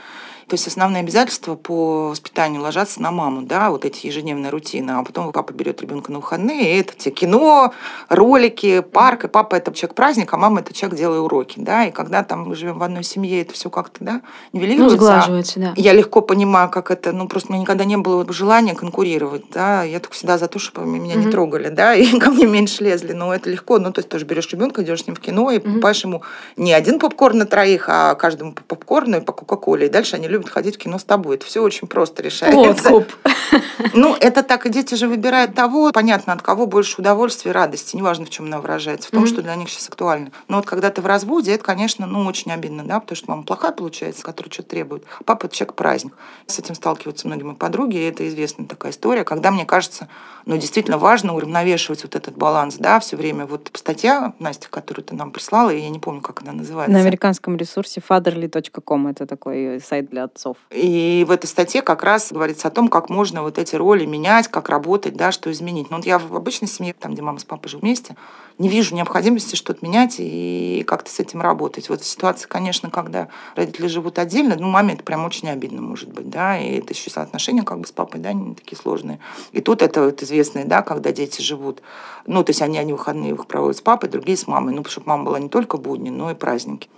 то 0.48 0.54
есть 0.54 0.66
основные 0.66 1.00
обязательства 1.00 1.54
по 1.54 2.08
воспитанию 2.08 2.62
ложатся 2.62 3.00
на 3.00 3.10
маму, 3.10 3.42
да, 3.42 3.70
вот 3.70 3.84
эти 3.84 4.06
ежедневные 4.06 4.50
рутины. 4.50 4.92
А 4.92 5.02
потом 5.02 5.32
папа 5.32 5.52
берет 5.52 5.80
ребенка 5.80 6.12
на 6.12 6.18
выходные, 6.18 6.74
и 6.74 6.80
это 6.80 6.94
те 6.96 7.10
кино, 7.10 7.72
ролики, 8.08 8.80
парк, 8.80 9.24
и 9.24 9.28
папа 9.28 9.56
это 9.56 9.72
человек 9.72 9.94
праздник, 9.94 10.32
а 10.32 10.36
мама 10.36 10.60
это 10.60 10.74
человек 10.74 10.98
делая 10.98 11.20
уроки, 11.20 11.54
да. 11.58 11.84
И 11.84 11.90
когда 11.90 12.22
там 12.22 12.48
мы 12.48 12.56
живем 12.56 12.78
в 12.78 12.82
одной 12.82 13.04
семье, 13.04 13.42
это 13.42 13.54
все 13.54 13.70
как-то, 13.70 14.04
да, 14.04 14.22
нивелируется. 14.52 14.96
Ну, 14.96 15.02
сглаживается, 15.02 15.60
да. 15.60 15.72
Я 15.76 15.92
легко 15.92 16.20
понимаю, 16.20 16.70
как 16.70 16.90
это, 16.90 17.12
ну, 17.12 17.28
просто 17.28 17.50
у 17.50 17.52
меня 17.52 17.62
никогда 17.62 17.84
не 17.84 17.96
было 17.96 18.30
желания 18.32 18.74
конкурировать, 18.74 19.44
да. 19.52 19.82
Я 19.82 20.00
только 20.00 20.14
всегда 20.14 20.38
за 20.38 20.48
то, 20.48 20.58
чтобы 20.58 20.86
меня 20.86 21.14
mm-hmm. 21.14 21.24
не 21.24 21.30
трогали, 21.30 21.68
да, 21.68 21.94
и 21.94 22.18
ко 22.20 22.30
мне 22.30 22.46
меньше 22.46 22.84
лезли. 22.84 23.12
Но 23.12 23.34
это 23.34 23.50
легко. 23.50 23.78
Ну, 23.78 23.92
то 23.92 24.00
есть 24.00 24.08
тоже 24.08 24.24
берешь 24.24 24.48
ребенка, 24.50 24.82
идешь 24.82 25.04
с 25.04 25.06
ним 25.06 25.16
в 25.16 25.20
кино 25.20 25.50
и 25.50 25.56
mm-hmm. 25.56 25.60
покупаешь 25.60 26.04
ему 26.04 26.22
не 26.56 26.72
один 26.72 26.99
попкорн 26.99 27.38
на 27.38 27.46
троих, 27.46 27.88
а 27.88 28.14
каждому 28.14 28.52
по 28.52 28.62
попкорну 28.62 29.18
и 29.18 29.20
по 29.20 29.32
Кока-Коле. 29.32 29.87
И 29.87 29.90
дальше 29.90 30.16
они 30.16 30.28
любят 30.32 30.48
ходить 30.48 30.76
в 30.76 30.78
кино 30.78 30.98
с 30.98 31.04
тобой. 31.04 31.36
Это 31.36 31.46
все 31.46 31.62
очень 31.62 31.86
просто 31.86 32.22
решается. 32.22 32.90
Откуп. 32.90 33.14
Ну, 33.94 34.16
это 34.18 34.42
так, 34.42 34.66
и 34.66 34.71
дети 34.71 34.94
же 34.94 35.09
выбирают 35.09 35.54
того, 35.54 35.90
понятно, 35.92 36.32
от 36.32 36.42
кого 36.42 36.66
больше 36.66 37.00
удовольствия 37.00 37.50
и 37.50 37.54
радости, 37.54 37.97
неважно, 37.97 38.26
в 38.26 38.30
чем 38.30 38.47
она 38.47 38.61
выражается, 38.61 39.09
в 39.09 39.11
том, 39.11 39.25
mm-hmm. 39.25 39.28
что 39.28 39.42
для 39.42 39.54
них 39.54 39.68
сейчас 39.68 39.88
актуально. 39.88 40.30
Но 40.49 40.56
вот 40.56 40.66
когда 40.66 40.90
ты 40.90 41.02
в 41.02 41.06
разводе, 41.06 41.52
это, 41.52 41.64
конечно, 41.64 42.06
ну, 42.06 42.25
очень 42.26 42.52
обидно, 42.52 42.85
да, 42.85 43.00
потому 43.00 43.16
что 43.16 43.30
мама 43.30 43.42
плохая 43.42 43.73
получается, 43.73 44.23
которая 44.23 44.52
что-то 44.52 44.71
требует. 44.71 45.04
А 45.21 45.25
папа– 45.25 45.47
это 45.47 45.54
человек-праздник. 45.54 46.14
С 46.47 46.59
этим 46.59 46.75
сталкиваются 46.75 47.26
многие 47.26 47.44
мои 47.44 47.54
подруги, 47.54 47.97
и 47.97 48.09
это 48.09 48.26
известная 48.28 48.66
такая 48.66 48.92
история, 48.92 49.25
когда, 49.25 49.50
мне 49.50 49.64
кажется, 49.64 50.09
ну, 50.47 50.56
действительно 50.56 50.99
важно 50.99 51.35
уравновешивать 51.35 52.02
вот 52.02 52.16
этот 52.16 52.37
баланс, 52.37 52.76
да, 52.76 53.00
все 53.00 53.16
время. 53.16 53.47
Вот 53.47 53.71
статья, 53.75 54.32
Настя, 54.38 54.68
которую 54.71 55.04
ты 55.04 55.14
нам 55.14 55.30
прислала, 55.30 55.71
я 55.71 55.88
не 55.88 55.99
помню, 55.99 56.21
как 56.21 56.42
она 56.42 56.52
называется. 56.52 56.92
На 56.92 57.00
американском 57.00 57.56
ресурсе 57.56 58.02
fatherly.com, 58.06 59.06
это 59.09 59.26
такой 59.26 59.80
сайт 59.80 60.11
для 60.11 60.25
отцов. 60.25 60.56
И 60.71 61.25
в 61.26 61.30
этой 61.30 61.47
статье 61.47 61.82
как 61.82 62.02
раз 62.02 62.32
говорится 62.32 62.68
о 62.68 62.71
том, 62.71 62.88
как 62.88 63.09
можно 63.09 63.41
вот 63.42 63.58
эти 63.58 63.76
роли 63.76 64.04
менять, 64.04 64.49
как 64.49 64.68
работать, 64.68 65.14
да, 65.14 65.32
что 65.32 65.50
изменить. 65.50 65.90
Но 65.90 65.96
вот 65.96 66.06
я 66.06 66.18
в 66.18 66.34
обычной 66.34 66.68
семье, 66.68 66.94
там, 66.99 67.12
где 67.14 67.22
мама 67.22 67.38
с 67.38 67.44
папой 67.44 67.68
живут 67.68 67.82
вместе, 67.82 68.16
не 68.58 68.68
вижу 68.68 68.94
необходимости 68.94 69.56
что-то 69.56 69.84
менять 69.84 70.16
и 70.18 70.84
как-то 70.87 71.11
с 71.11 71.20
этим 71.20 71.40
работать. 71.42 71.88
Вот 71.88 72.02
ситуация, 72.04 72.49
конечно, 72.49 72.90
когда 72.90 73.28
родители 73.56 73.87
живут 73.87 74.18
отдельно, 74.18 74.56
ну, 74.58 74.68
маме 74.68 74.94
это 74.94 75.02
прям 75.02 75.25
очень 75.25 75.49
обидно 75.49 75.82
может 75.82 76.11
быть, 76.11 76.30
да, 76.30 76.58
и 76.58 76.78
это 76.78 76.92
еще 76.92 77.11
соотношения 77.11 77.62
как 77.62 77.80
бы 77.80 77.87
с 77.87 77.92
папой, 77.92 78.20
да, 78.20 78.30
они 78.30 78.54
такие 78.54 78.76
сложные. 78.76 79.18
И 79.52 79.61
тут 79.61 79.82
это 79.82 80.04
вот 80.04 80.22
известное, 80.22 80.64
да, 80.64 80.82
когда 80.82 81.12
дети 81.12 81.40
живут, 81.42 81.82
ну, 82.26 82.44
то 82.44 82.50
есть 82.50 82.62
они, 82.62 82.78
они 82.78 82.92
выходные 82.92 83.32
их 83.32 83.46
проводят 83.46 83.78
с 83.78 83.80
папой, 83.80 84.08
другие 84.08 84.37
с 84.37 84.46
мамой, 84.46 84.75
ну, 84.75 84.84
чтобы 84.84 85.08
мама 85.08 85.25
была 85.25 85.38
не 85.38 85.49
только 85.49 85.76
будни, 85.76 86.11
но 86.11 86.30
и 86.30 86.34
праздники. 86.34 86.88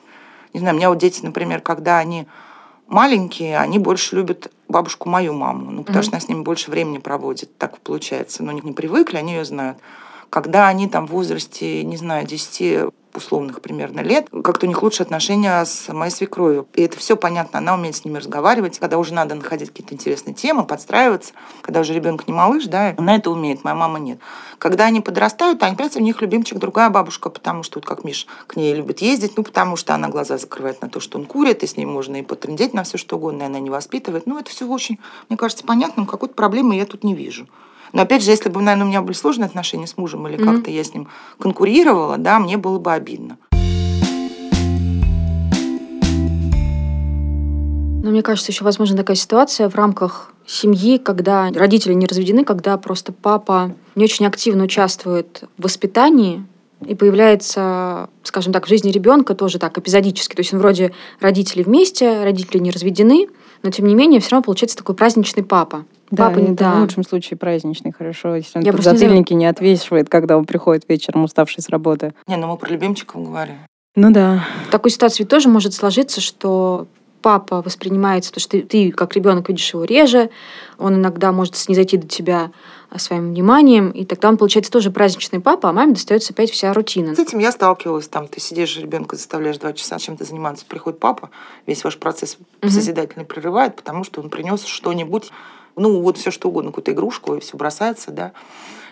Не 0.53 0.61
знаю, 0.61 0.75
у 0.75 0.79
меня 0.79 0.89
вот 0.89 0.99
дети, 0.99 1.21
например, 1.23 1.61
когда 1.61 1.99
они 1.99 2.27
маленькие, 2.87 3.59
они 3.59 3.79
больше 3.79 4.17
любят 4.17 4.51
бабушку 4.69 5.09
мою 5.09 5.33
маму, 5.35 5.71
ну, 5.71 5.85
потому 5.85 6.01
mm-hmm. 6.01 6.03
что 6.03 6.13
она 6.13 6.21
с 6.21 6.29
ними 6.29 6.43
больше 6.43 6.71
времени 6.71 6.99
проводит, 6.99 7.57
так 7.59 7.79
получается. 7.81 8.43
Но 8.43 8.51
они 8.51 8.61
не 8.63 8.73
привыкли, 8.73 9.17
они 9.17 9.35
ее 9.35 9.45
знают. 9.45 9.79
Когда 10.31 10.69
они 10.69 10.89
там 10.89 11.07
в 11.07 11.11
возрасте, 11.11 11.85
не 11.85 11.97
знаю, 11.97 12.27
10 12.27 12.93
условных 13.15 13.61
примерно 13.61 14.01
лет, 14.01 14.29
как-то 14.43 14.67
у 14.67 14.69
них 14.69 14.83
лучше 14.83 15.03
отношения 15.03 15.65
с 15.65 15.93
моей 15.93 16.11
свекровью. 16.11 16.67
И 16.75 16.83
это 16.83 16.99
все 16.99 17.17
понятно, 17.17 17.59
она 17.59 17.75
умеет 17.75 17.97
с 17.97 18.05
ними 18.05 18.19
разговаривать, 18.19 18.79
когда 18.79 18.99
уже 18.99 19.15
надо 19.15 19.35
находить 19.35 19.71
какие-то 19.71 19.95
интересные 19.95 20.35
темы, 20.35 20.65
подстраиваться, 20.65 21.33
когда 21.63 21.81
уже 21.81 21.95
ребенок 21.95 22.27
не 22.27 22.35
малыш, 22.35 22.65
да, 22.65 22.95
она 22.97 23.17
это 23.17 23.31
умеет, 23.31 23.65
моя 23.65 23.77
мама 23.77 23.99
нет. 23.99 24.19
Когда 24.59 24.87
они 24.87 25.01
подрастают, 25.01 25.63
они, 25.63 25.75
опять 25.75 25.97
у 25.97 26.01
них 26.01 26.21
любимчик 26.23 26.59
другая 26.59 26.91
бабушка, 26.91 27.31
потому 27.31 27.63
что, 27.63 27.79
вот 27.79 27.87
как 27.87 28.05
Миш 28.05 28.27
к 28.47 28.57
ней 28.57 28.75
любит 28.75 29.01
ездить, 29.01 29.37
ну, 29.37 29.43
потому 29.43 29.77
что 29.77 29.95
она 29.95 30.09
глаза 30.09 30.39
закрывает 30.39 30.83
на 30.83 30.89
то, 30.89 31.01
что 31.01 31.19
он 31.19 31.27
курит, 31.27 31.63
и 31.63 31.67
с 31.67 31.77
ней 31.77 31.87
можно 31.87 32.17
и 32.17 32.23
потрындеть 32.23 32.75
на 32.75 32.85
все 32.85 32.99
что 32.99 33.17
угодно, 33.17 33.43
и 33.43 33.47
она 33.47 33.61
не 33.61 33.71
воспитывает. 33.71 34.27
Ну, 34.27 34.39
это 34.39 34.51
все 34.51 34.67
очень, 34.67 34.99
мне 35.29 35.37
кажется, 35.37 35.65
понятным, 35.65 36.07
какой-то 36.07 36.35
проблемы 36.35 36.77
я 36.77 36.87
тут 36.87 37.05
не 37.05 37.15
вижу. 37.15 37.47
Но 37.95 38.03
опять 38.03 38.25
же, 38.25 38.33
если 38.33 38.49
бы, 38.49 38.61
наверное, 38.61 38.87
у 38.87 38.89
меня 38.89 39.03
были 39.03 39.15
сложные 39.15 39.47
отношения 39.47 39.87
с 39.87 39.97
мужем 39.97 40.27
или 40.27 40.37
mm-hmm. 40.37 40.53
как-то 40.57 40.71
я 40.71 40.83
с 40.83 40.93
ним 40.93 41.07
конкурировала, 41.39 42.19
да, 42.19 42.41
мне 42.41 42.57
было 42.57 42.81
бы 42.81 42.93
обидно. 42.93 43.39
Но 48.03 48.11
мне 48.11 48.23
кажется, 48.23 48.51
еще 48.51 48.65
возможна 48.65 48.97
такая 48.97 49.17
ситуация 49.17 49.71
в 49.71 49.77
рамках 49.77 50.33
семьи, 50.45 50.99
когда 50.99 51.51
родители 51.55 51.95
не 51.95 52.07
разведены, 52.07 52.45
когда 52.45 52.77
просто 52.79 53.13
папа 53.13 53.71
не 53.95 54.05
очень 54.05 54.27
активно 54.27 54.65
участвует 54.65 55.45
в 55.57 55.63
воспитании, 55.63 56.45
и 56.85 56.97
появляется, 56.97 58.11
скажем 58.25 58.53
так, 58.53 58.67
в 58.67 58.69
жизни 58.69 58.91
ребенка 58.91 59.35
тоже 59.35 59.59
так 59.59 59.79
эпизодически. 59.79 60.35
То 60.35 60.41
есть 60.41 60.53
он 60.53 60.59
вроде 60.59 60.93
родители 61.21 61.63
вместе, 61.63 62.25
родители 62.25 62.59
не 62.59 62.73
разведены, 62.73 63.29
но 63.65 63.71
тем 63.71 63.87
не 63.87 63.95
менее 63.95 64.21
все 64.21 64.31
равно 64.33 64.45
получается 64.45 64.77
такой 64.77 64.95
праздничный 64.95 65.43
папа. 65.43 65.87
Да, 66.11 66.29
папа, 66.29 66.39
это 66.39 66.53
да. 66.53 66.75
в 66.75 66.81
лучшем 66.83 67.03
случае 67.03 67.39
праздничный, 67.39 67.93
хорошо. 67.93 68.37
Если 68.37 68.59
он 68.59 68.83
затыльники 68.83 69.33
не, 69.33 69.41
не 69.41 69.47
отвешивает, 69.47 70.09
когда 70.11 70.37
он 70.37 70.45
приходит 70.45 70.85
вечером 70.87 71.25
уставший 71.25 71.63
с 71.63 71.71
работы. 71.71 72.13
Не, 72.29 72.37
ну 72.37 72.47
мы 72.47 72.59
про 72.59 72.71
любимчиков 72.71 73.25
говорим. 73.25 73.57
Ну 73.97 74.13
да. 74.13 74.45
В 74.69 74.71
такой 74.71 74.91
ситуации 74.91 75.25
тоже 75.25 75.49
может 75.49 75.73
сложиться, 75.73 76.21
что 76.21 76.87
папа 77.25 77.63
воспринимается, 77.63 78.31
то, 78.31 78.39
что 78.39 78.51
ты, 78.51 78.61
ты 78.61 78.93
как 78.93 79.15
ребенок 79.15 79.49
видишь 79.49 79.73
его 79.73 79.85
реже, 79.85 80.29
он 80.77 80.97
иногда 80.97 81.33
может 81.33 81.57
снизойти 81.57 81.97
до 81.97 82.07
тебя 82.07 82.53
а, 82.91 82.99
своим 82.99 83.31
вниманием, 83.31 83.89
и 83.93 84.05
тогда 84.05 84.29
он 84.29 84.37
получается 84.37 84.71
тоже 84.71 84.91
праздничный 84.91 85.41
папа, 85.41 85.71
а 85.71 85.73
маме 85.73 85.95
достается 85.95 86.35
опять 86.35 86.51
вся 86.51 86.75
рутина. 86.75 87.15
С 87.15 87.19
этим 87.19 87.39
я 87.39 87.51
сталкивалась. 87.51 88.09
Там 88.09 88.29
ты 88.29 88.41
сидишь, 88.41 88.77
ребенка 88.77 89.17
заставляешь 89.17 89.57
два 89.57 89.73
часа 89.73 89.99
чем-то 89.99 90.23
заниматься, 90.25 90.67
приходит 90.67 91.01
папа, 91.01 91.31
весь 91.67 91.83
ваш 91.83 91.97
процесс 91.97 92.37
угу. 92.61 92.71
созидательный 92.71 93.25
прерывает, 93.25 93.75
потому 93.75 94.05
что 94.05 94.21
он 94.21 94.29
принес 94.29 94.63
что-нибудь, 94.67 95.31
ну 95.77 96.03
вот 96.03 96.19
все 96.19 96.31
что 96.31 96.51
угодно, 96.51 96.73
какую-то 96.73 96.93
игрушку, 96.93 97.37
и 97.37 97.41
все 97.41 97.57
бросается, 97.57 98.11
да 98.11 98.33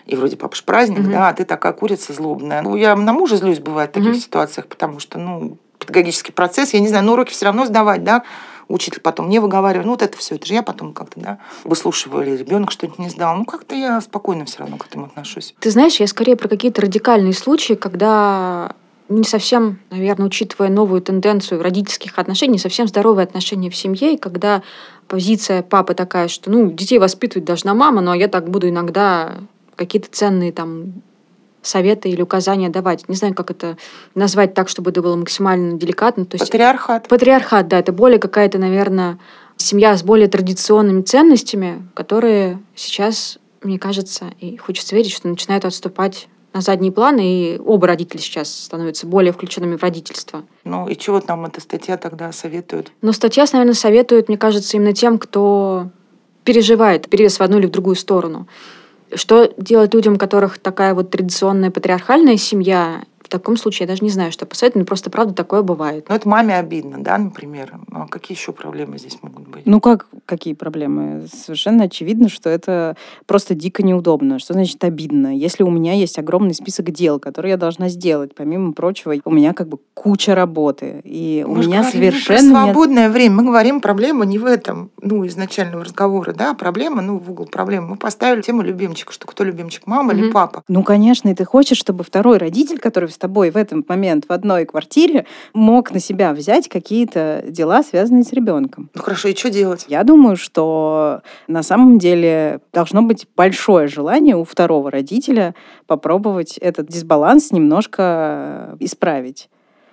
и 0.07 0.15
вроде 0.15 0.37
папа 0.37 0.55
ж 0.55 0.63
праздник, 0.63 1.01
угу. 1.01 1.11
да, 1.11 1.29
а 1.29 1.33
ты 1.33 1.45
такая 1.45 1.71
курица 1.71 2.11
злобная. 2.11 2.61
Ну, 2.63 2.75
я 2.75 2.95
на 2.95 3.13
мужа 3.13 3.37
злюсь, 3.37 3.59
бывает, 3.59 3.91
в 3.91 3.93
таких 3.93 4.11
угу. 4.11 4.19
ситуациях, 4.19 4.67
потому 4.67 4.99
что, 4.99 5.17
ну, 5.19 5.57
педагогический 5.85 6.31
процесс, 6.31 6.73
я 6.73 6.79
не 6.79 6.87
знаю, 6.87 7.05
но 7.05 7.13
уроки 7.13 7.31
все 7.31 7.45
равно 7.45 7.65
сдавать, 7.65 8.03
да, 8.03 8.23
учитель 8.67 9.01
потом 9.01 9.27
мне 9.27 9.39
выговаривает, 9.39 9.85
ну 9.85 9.91
вот 9.91 10.01
это 10.01 10.17
все, 10.17 10.35
это 10.35 10.45
же 10.45 10.53
я 10.53 10.63
потом 10.63 10.93
как-то, 10.93 11.19
да, 11.19 11.37
выслушиваю, 11.63 12.25
или 12.25 12.37
ребенок 12.37 12.71
что-нибудь 12.71 12.99
не 12.99 13.09
сдал. 13.09 13.35
Ну 13.35 13.45
как-то 13.45 13.75
я 13.75 14.01
спокойно 14.01 14.45
все 14.45 14.59
равно 14.59 14.77
к 14.77 14.87
этому 14.87 15.05
отношусь. 15.05 15.53
Ты 15.59 15.69
знаешь, 15.69 15.99
я 15.99 16.07
скорее 16.07 16.35
про 16.35 16.47
какие-то 16.47 16.81
радикальные 16.81 17.33
случаи, 17.33 17.73
когда 17.73 18.73
не 19.09 19.23
совсем, 19.23 19.79
наверное, 19.91 20.27
учитывая 20.27 20.69
новую 20.69 21.01
тенденцию 21.01 21.61
родительских 21.61 22.17
отношений, 22.17 22.53
не 22.53 22.59
совсем 22.59 22.87
здоровые 22.87 23.25
отношения 23.25 23.69
в 23.69 23.75
семье, 23.75 24.13
и 24.13 24.17
когда 24.17 24.63
позиция 25.07 25.61
папы 25.61 25.93
такая, 25.93 26.27
что, 26.27 26.49
ну, 26.49 26.71
детей 26.71 26.99
воспитывать 26.99 27.45
должна 27.45 27.73
мама, 27.73 28.01
но 28.01 28.13
я 28.13 28.27
так 28.27 28.49
буду 28.49 28.69
иногда 28.69 29.35
какие-то 29.75 30.09
ценные 30.11 30.51
там 30.51 30.93
советы 31.63 32.09
или 32.09 32.21
указания 32.21 32.69
давать. 32.69 33.07
Не 33.09 33.15
знаю, 33.15 33.33
как 33.33 33.51
это 33.51 33.77
назвать 34.15 34.53
так, 34.53 34.69
чтобы 34.69 34.91
это 34.91 35.01
было 35.01 35.15
максимально 35.15 35.77
деликатно. 35.77 36.25
То 36.25 36.35
есть, 36.35 36.51
патриархат. 36.51 37.07
Патриархат, 37.07 37.67
да. 37.67 37.79
Это 37.79 37.91
более 37.91 38.19
какая-то, 38.19 38.57
наверное, 38.57 39.19
семья 39.57 39.95
с 39.97 40.03
более 40.03 40.27
традиционными 40.27 41.01
ценностями, 41.01 41.87
которые 41.93 42.59
сейчас, 42.75 43.39
мне 43.61 43.79
кажется, 43.79 44.25
и 44.39 44.57
хочется 44.57 44.95
верить, 44.95 45.11
что 45.11 45.27
начинают 45.27 45.65
отступать 45.65 46.27
на 46.53 46.61
задний 46.61 46.91
план, 46.91 47.17
и 47.19 47.59
оба 47.65 47.87
родителя 47.87 48.19
сейчас 48.19 48.53
становятся 48.53 49.07
более 49.07 49.33
включенными 49.33 49.75
в 49.75 49.81
родительство. 49.81 50.43
Ну 50.63 50.87
и 50.87 50.95
чего 50.95 51.19
там 51.19 51.45
эта 51.45 51.59
статья 51.59 51.97
тогда 51.97 52.31
советует? 52.31 52.91
Ну, 53.01 53.11
статья, 53.11 53.45
наверное, 53.51 53.73
советует, 53.73 54.27
мне 54.27 54.37
кажется, 54.37 54.77
именно 54.77 54.93
тем, 54.93 55.17
кто 55.17 55.89
переживает 56.43 57.09
перевес 57.09 57.39
в 57.39 57.41
одну 57.41 57.57
или 57.57 57.65
в 57.65 57.71
другую 57.71 57.95
сторону. 57.95 58.47
Что 59.15 59.51
делать 59.57 59.93
людям, 59.93 60.15
у 60.15 60.17
которых 60.17 60.57
такая 60.59 60.93
вот 60.93 61.11
традиционная 61.11 61.71
патриархальная 61.71 62.37
семья, 62.37 63.03
таком 63.39 63.57
случае 63.57 63.85
я 63.85 63.87
даже 63.87 64.03
не 64.03 64.09
знаю, 64.09 64.31
что 64.31 64.45
посоветовать, 64.45 64.83
но 64.83 64.85
просто 64.85 65.09
правда 65.09 65.33
такое 65.33 65.63
бывает. 65.63 66.05
Ну, 66.07 66.15
это 66.15 66.27
маме 66.29 66.55
обидно, 66.55 67.03
да, 67.03 67.17
например. 67.17 67.73
Ну, 67.87 68.01
а 68.01 68.07
какие 68.07 68.37
еще 68.37 68.51
проблемы 68.51 68.97
здесь 68.97 69.17
могут 69.21 69.47
быть? 69.47 69.65
Ну, 69.65 69.81
как 69.81 70.07
какие 70.25 70.53
проблемы? 70.53 71.25
Совершенно 71.33 71.85
очевидно, 71.85 72.29
что 72.29 72.49
это 72.49 72.95
просто 73.25 73.55
дико 73.55 73.83
неудобно. 73.83 74.39
Что 74.39 74.53
значит 74.53 74.83
обидно? 74.83 75.35
Если 75.35 75.63
у 75.63 75.71
меня 75.71 75.93
есть 75.93 76.19
огромный 76.19 76.53
список 76.53 76.91
дел, 76.91 77.19
которые 77.19 77.51
я 77.51 77.57
должна 77.57 77.89
сделать, 77.89 78.35
помимо 78.35 78.73
прочего, 78.73 79.15
у 79.25 79.31
меня 79.31 79.53
как 79.53 79.67
бы 79.67 79.79
куча 79.93 80.35
работы. 80.35 81.01
И 81.03 81.43
Мы 81.47 81.53
у 81.53 81.57
меня 81.57 81.83
совершенно... 81.83 82.53
Про 82.53 82.65
свободное 82.65 83.03
нет... 83.03 83.13
время. 83.13 83.35
Мы 83.35 83.43
говорим, 83.43 83.81
проблема 83.81 84.25
не 84.25 84.37
в 84.37 84.45
этом, 84.45 84.91
ну, 85.01 85.25
изначального 85.25 85.83
разговора, 85.83 86.33
да, 86.33 86.53
проблема, 86.53 87.01
ну, 87.01 87.17
в 87.17 87.31
угол 87.31 87.47
проблемы. 87.47 87.87
Мы 87.87 87.95
поставили 87.95 88.41
тему 88.41 88.61
любимчика, 88.61 89.11
что 89.11 89.25
кто 89.25 89.43
любимчик, 89.43 89.87
мама 89.87 90.13
mm-hmm. 90.13 90.17
или 90.19 90.31
папа. 90.31 90.63
Ну, 90.67 90.83
конечно, 90.83 91.29
и 91.29 91.35
ты 91.35 91.45
хочешь, 91.45 91.77
чтобы 91.77 92.03
второй 92.03 92.37
родитель, 92.37 92.77
который 92.77 93.09
тобой 93.23 93.51
в 93.51 93.57
этот 93.57 93.87
момент 93.87 94.25
в 94.27 94.33
одной 94.33 94.65
квартире 94.65 95.25
мог 95.53 95.91
на 95.91 95.99
себя 95.99 96.33
взять 96.33 96.67
какие-то 96.67 97.41
дела, 97.47 97.81
связанные 97.81 98.25
с 98.25 98.33
ребенком. 98.33 98.89
Ну 98.93 99.01
хорошо, 99.01 99.29
и 99.29 99.35
что 99.35 99.49
делать? 99.49 99.85
Я 99.87 100.03
думаю, 100.03 100.35
что 100.35 101.21
на 101.47 101.63
самом 101.63 101.99
деле 101.99 102.59
должно 102.73 103.01
быть 103.01 103.25
большое 103.37 103.87
желание 103.87 104.35
у 104.35 104.43
второго 104.43 104.91
родителя 104.91 105.55
попробовать 105.87 106.57
этот 106.57 106.87
дисбаланс 106.87 107.51
немножко 107.51 108.75
исправить 108.81 109.49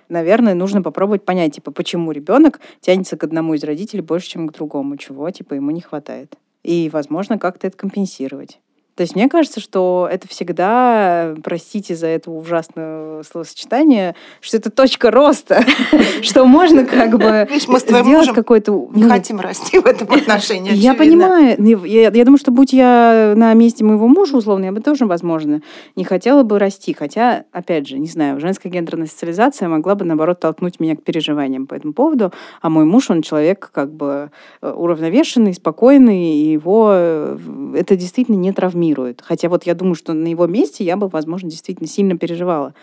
наверное, 0.09 0.53
нужно 0.53 0.81
попробовать 0.81 1.23
понять, 1.23 1.55
типа, 1.55 1.71
почему 1.71 2.11
ребенок 2.11 2.59
тянется 2.81 3.15
к 3.15 3.23
одному 3.23 3.53
из 3.53 3.63
родителей 3.63 4.01
больше, 4.01 4.27
чем 4.27 4.49
к 4.49 4.51
другому, 4.51 4.97
чего, 4.97 5.31
типа, 5.31 5.53
ему 5.53 5.71
не 5.71 5.79
хватает. 5.79 6.35
И, 6.63 6.89
возможно, 6.91 7.39
как-то 7.39 7.67
это 7.67 7.77
компенсировать. 7.77 8.59
То 9.01 9.03
есть 9.03 9.15
мне 9.15 9.27
кажется, 9.29 9.59
что 9.59 10.07
это 10.11 10.27
всегда, 10.27 11.33
простите 11.43 11.95
за 11.95 12.05
это 12.05 12.29
ужасное 12.29 13.23
словосочетание, 13.23 14.13
что 14.41 14.57
это 14.57 14.69
точка 14.69 15.09
роста, 15.09 15.65
что 16.21 16.45
можно 16.45 16.85
как 16.85 17.17
бы 17.17 17.49
сделать 17.51 18.29
какой-то... 18.31 18.89
Не 18.93 19.05
ну, 19.05 19.09
хотим 19.09 19.39
расти 19.39 19.79
в 19.79 19.87
этом 19.87 20.07
отношении, 20.13 20.71
Я 20.75 20.93
понимаю. 20.93 21.55
Ну, 21.57 21.83
я 21.83 22.11
думаю, 22.11 22.37
что 22.37 22.51
будь 22.51 22.73
я 22.73 23.33
на 23.35 23.51
месте 23.55 23.83
моего 23.83 24.07
мужа, 24.07 24.37
условно, 24.37 24.65
я 24.65 24.71
бы 24.71 24.81
тоже, 24.81 25.07
возможно, 25.07 25.63
не 25.95 26.03
хотела 26.03 26.43
бы 26.43 26.59
расти. 26.59 26.93
Хотя, 26.93 27.45
опять 27.51 27.87
же, 27.87 27.97
не 27.97 28.07
знаю, 28.07 28.39
женская 28.39 28.69
гендерная 28.69 29.07
социализация 29.07 29.67
могла 29.67 29.95
бы, 29.95 30.05
наоборот, 30.05 30.39
толкнуть 30.39 30.79
меня 30.79 30.95
к 30.95 31.01
переживаниям 31.01 31.65
по 31.65 31.73
этому 31.73 31.93
поводу. 31.93 32.31
А 32.61 32.69
мой 32.69 32.85
муж, 32.85 33.09
он 33.09 33.23
человек 33.23 33.71
как 33.73 33.91
бы 33.91 34.29
э, 34.61 34.71
уравновешенный, 34.71 35.55
спокойный, 35.55 36.35
и 36.35 36.51
его 36.51 36.91
э, 36.93 37.39
это 37.73 37.95
действительно 37.95 38.35
не 38.35 38.51
травмирует 38.51 38.90
травмирует. 38.91 39.21
Хотя 39.25 39.49
вот 39.49 39.63
я 39.63 39.73
думаю, 39.73 39.95
что 39.95 40.13
на 40.13 40.27
его 40.27 40.47
месте 40.47 40.83
я 40.83 40.97
бы, 40.97 41.07
возможно, 41.07 41.49
действительно 41.49 41.87
сильно 41.87 42.17
переживала. 42.17 42.73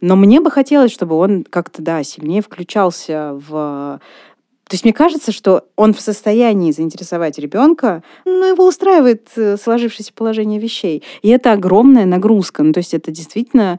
Но 0.00 0.16
мне 0.16 0.40
бы 0.40 0.50
хотелось, 0.50 0.92
чтобы 0.92 1.16
он 1.16 1.44
как-то, 1.48 1.82
да, 1.82 2.02
сильнее 2.02 2.42
включался 2.42 3.32
в 3.48 4.00
то 4.68 4.74
есть 4.74 4.84
мне 4.84 4.92
кажется, 4.92 5.32
что 5.32 5.64
он 5.76 5.94
в 5.94 6.00
состоянии 6.02 6.72
заинтересовать 6.72 7.38
ребенка, 7.38 8.02
но 8.26 8.44
его 8.44 8.66
устраивает 8.66 9.26
э, 9.34 9.56
сложившееся 9.56 10.12
положение 10.12 10.60
вещей. 10.60 11.02
И 11.22 11.30
это 11.30 11.52
огромная 11.52 12.04
нагрузка. 12.04 12.62
Ну, 12.62 12.74
то 12.74 12.80
есть 12.80 12.92
это 12.92 13.10
действительно 13.10 13.78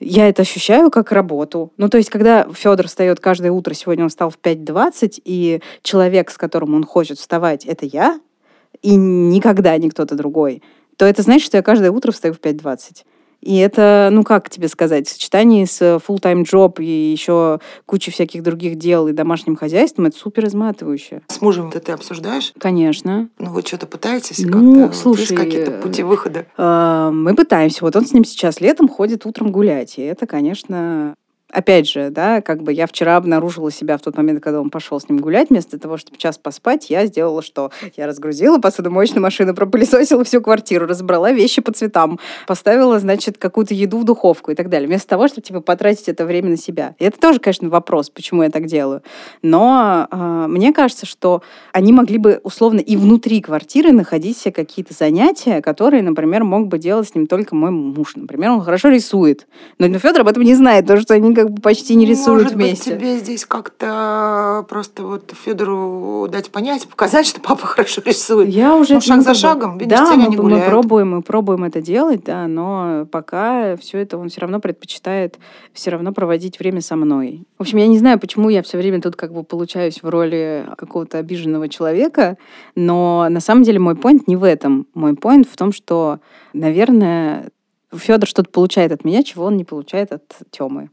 я 0.00 0.28
это 0.28 0.42
ощущаю 0.42 0.90
как 0.90 1.12
работу. 1.12 1.70
Ну, 1.76 1.88
то 1.88 1.96
есть, 1.96 2.10
когда 2.10 2.44
Федор 2.52 2.88
встает 2.88 3.20
каждое 3.20 3.52
утро, 3.52 3.72
сегодня 3.72 4.02
он 4.02 4.10
встал 4.10 4.30
в 4.30 4.38
5.20, 4.42 5.22
и 5.24 5.60
человек, 5.82 6.32
с 6.32 6.36
которым 6.36 6.74
он 6.74 6.82
хочет 6.82 7.18
вставать, 7.18 7.64
это 7.64 7.86
я, 7.86 8.18
и 8.82 8.94
никогда 8.94 9.76
не 9.78 9.90
кто-то 9.90 10.14
другой, 10.14 10.62
то 10.96 11.04
это 11.04 11.22
значит, 11.22 11.46
что 11.46 11.56
я 11.56 11.62
каждое 11.62 11.90
утро 11.90 12.12
встаю 12.12 12.34
в 12.34 12.40
5.20. 12.40 13.04
И 13.42 13.58
это, 13.58 14.08
ну 14.10 14.24
как 14.24 14.50
тебе 14.50 14.66
сказать, 14.68 15.06
в 15.06 15.12
сочетании 15.12 15.64
с 15.64 15.80
full-time 15.80 16.44
job 16.44 16.82
и 16.82 17.12
еще 17.12 17.60
кучей 17.84 18.10
всяких 18.10 18.42
других 18.42 18.76
дел 18.76 19.06
и 19.06 19.12
домашним 19.12 19.56
хозяйством, 19.56 20.06
это 20.06 20.18
супер 20.18 20.46
изматывающе. 20.46 21.22
С 21.28 21.40
мужем 21.40 21.70
ты 21.70 21.92
обсуждаешь? 21.92 22.52
Конечно. 22.58 23.28
Ну 23.38 23.50
вы 23.50 23.62
что-то 23.62 23.86
пытаетесь 23.86 24.38
ну, 24.40 24.82
как-то? 24.82 24.96
слушай, 24.96 25.20
есть 25.20 25.34
какие-то 25.36 25.72
пути 25.82 26.02
выхода? 26.02 26.46
Э, 26.56 27.10
мы 27.12 27.36
пытаемся. 27.36 27.84
Вот 27.84 27.94
он 27.94 28.06
с 28.06 28.12
ним 28.12 28.24
сейчас 28.24 28.60
летом 28.60 28.88
ходит 28.88 29.26
утром 29.26 29.52
гулять. 29.52 29.98
И 29.98 30.02
это, 30.02 30.26
конечно, 30.26 31.14
опять 31.52 31.88
же, 31.88 32.10
да, 32.10 32.40
как 32.40 32.62
бы 32.62 32.72
я 32.72 32.86
вчера 32.86 33.16
обнаружила 33.16 33.70
себя 33.70 33.96
в 33.96 34.02
тот 34.02 34.16
момент, 34.16 34.42
когда 34.42 34.60
он 34.60 34.70
пошел 34.70 35.00
с 35.00 35.08
ним 35.08 35.18
гулять, 35.18 35.50
вместо 35.50 35.78
того, 35.78 35.96
чтобы 35.96 36.18
час 36.18 36.38
поспать, 36.38 36.90
я 36.90 37.06
сделала 37.06 37.42
что? 37.42 37.70
Я 37.96 38.06
разгрузила 38.06 38.58
посудомоечную 38.58 39.22
машину, 39.22 39.54
пропылесосила 39.54 40.24
всю 40.24 40.40
квартиру, 40.40 40.86
разобрала 40.86 41.32
вещи 41.32 41.62
по 41.62 41.72
цветам, 41.72 42.18
поставила, 42.46 42.98
значит, 42.98 43.38
какую-то 43.38 43.74
еду 43.74 43.98
в 43.98 44.04
духовку 44.04 44.50
и 44.50 44.54
так 44.54 44.68
далее, 44.68 44.88
вместо 44.88 45.08
того, 45.08 45.28
чтобы, 45.28 45.42
типа, 45.42 45.60
потратить 45.60 46.08
это 46.08 46.24
время 46.24 46.50
на 46.50 46.56
себя. 46.56 46.94
И 46.98 47.04
это 47.04 47.18
тоже, 47.18 47.38
конечно, 47.38 47.68
вопрос, 47.68 48.10
почему 48.10 48.42
я 48.42 48.50
так 48.50 48.66
делаю. 48.66 49.02
Но 49.42 50.08
э, 50.10 50.46
мне 50.48 50.72
кажется, 50.72 51.06
что 51.06 51.42
они 51.72 51.92
могли 51.92 52.18
бы, 52.18 52.40
условно, 52.42 52.80
и 52.80 52.96
внутри 52.96 53.40
квартиры 53.40 53.92
находить 53.92 54.36
себе 54.36 54.52
какие-то 54.52 54.94
занятия, 54.94 55.62
которые, 55.62 56.02
например, 56.02 56.44
мог 56.44 56.66
бы 56.66 56.78
делать 56.78 57.08
с 57.08 57.14
ним 57.14 57.26
только 57.26 57.54
мой 57.54 57.70
муж. 57.70 58.16
Например, 58.16 58.50
он 58.50 58.60
хорошо 58.60 58.88
рисует. 58.88 59.46
Но 59.78 59.86
Федор 59.98 60.22
об 60.22 60.28
этом 60.28 60.42
не 60.42 60.54
знает, 60.54 60.84
потому 60.84 61.00
что 61.00 61.14
они 61.14 61.35
как 61.36 61.50
бы 61.50 61.60
почти 61.60 61.94
не 61.94 62.06
рисуют 62.06 62.44
Может 62.44 62.54
вместе. 62.54 62.90
Быть, 62.90 63.00
тебе 63.00 63.18
здесь 63.18 63.44
как-то 63.44 64.64
просто 64.68 65.04
вот 65.04 65.32
Федору 65.44 66.26
дать 66.30 66.50
понять, 66.50 66.88
показать, 66.88 67.26
что 67.26 67.40
папа 67.40 67.66
хорошо 67.66 68.02
рисует. 68.04 68.48
Я 68.48 68.74
уже 68.74 68.94
ну, 68.94 69.00
шаг 69.02 69.22
за 69.22 69.34
шагом, 69.34 69.78
видишь, 69.78 69.98
да, 69.98 70.16
мы, 70.16 70.26
не 70.28 70.36
мы 70.36 70.60
пробуем, 70.62 71.10
мы 71.10 71.22
пробуем 71.22 71.64
это 71.64 71.82
делать, 71.82 72.24
да, 72.24 72.48
но 72.48 73.06
пока 73.12 73.76
все 73.76 73.98
это 73.98 74.16
он 74.16 74.30
все 74.30 74.40
равно 74.40 74.60
предпочитает 74.60 75.38
все 75.74 75.90
равно 75.90 76.12
проводить 76.12 76.58
время 76.58 76.80
со 76.80 76.96
мной. 76.96 77.44
В 77.58 77.62
общем, 77.62 77.78
я 77.78 77.86
не 77.86 77.98
знаю, 77.98 78.18
почему 78.18 78.48
я 78.48 78.62
все 78.62 78.78
время 78.78 79.02
тут 79.02 79.14
как 79.14 79.32
бы 79.32 79.44
получаюсь 79.44 80.02
в 80.02 80.08
роли 80.08 80.66
какого-то 80.78 81.18
обиженного 81.18 81.68
человека, 81.68 82.38
но 82.74 83.26
на 83.28 83.40
самом 83.40 83.62
деле 83.62 83.78
мой 83.78 83.94
поинт 83.94 84.26
не 84.26 84.36
в 84.36 84.44
этом. 84.44 84.86
Мой 84.94 85.14
поинт 85.14 85.46
в 85.46 85.56
том, 85.56 85.72
что, 85.72 86.20
наверное, 86.54 87.50
Федор 87.92 88.28
что-то 88.28 88.50
получает 88.50 88.92
от 88.92 89.04
меня, 89.04 89.22
чего 89.22 89.44
он 89.44 89.56
не 89.56 89.64
получает 89.64 90.12
от 90.12 90.24
Темы. 90.50 90.90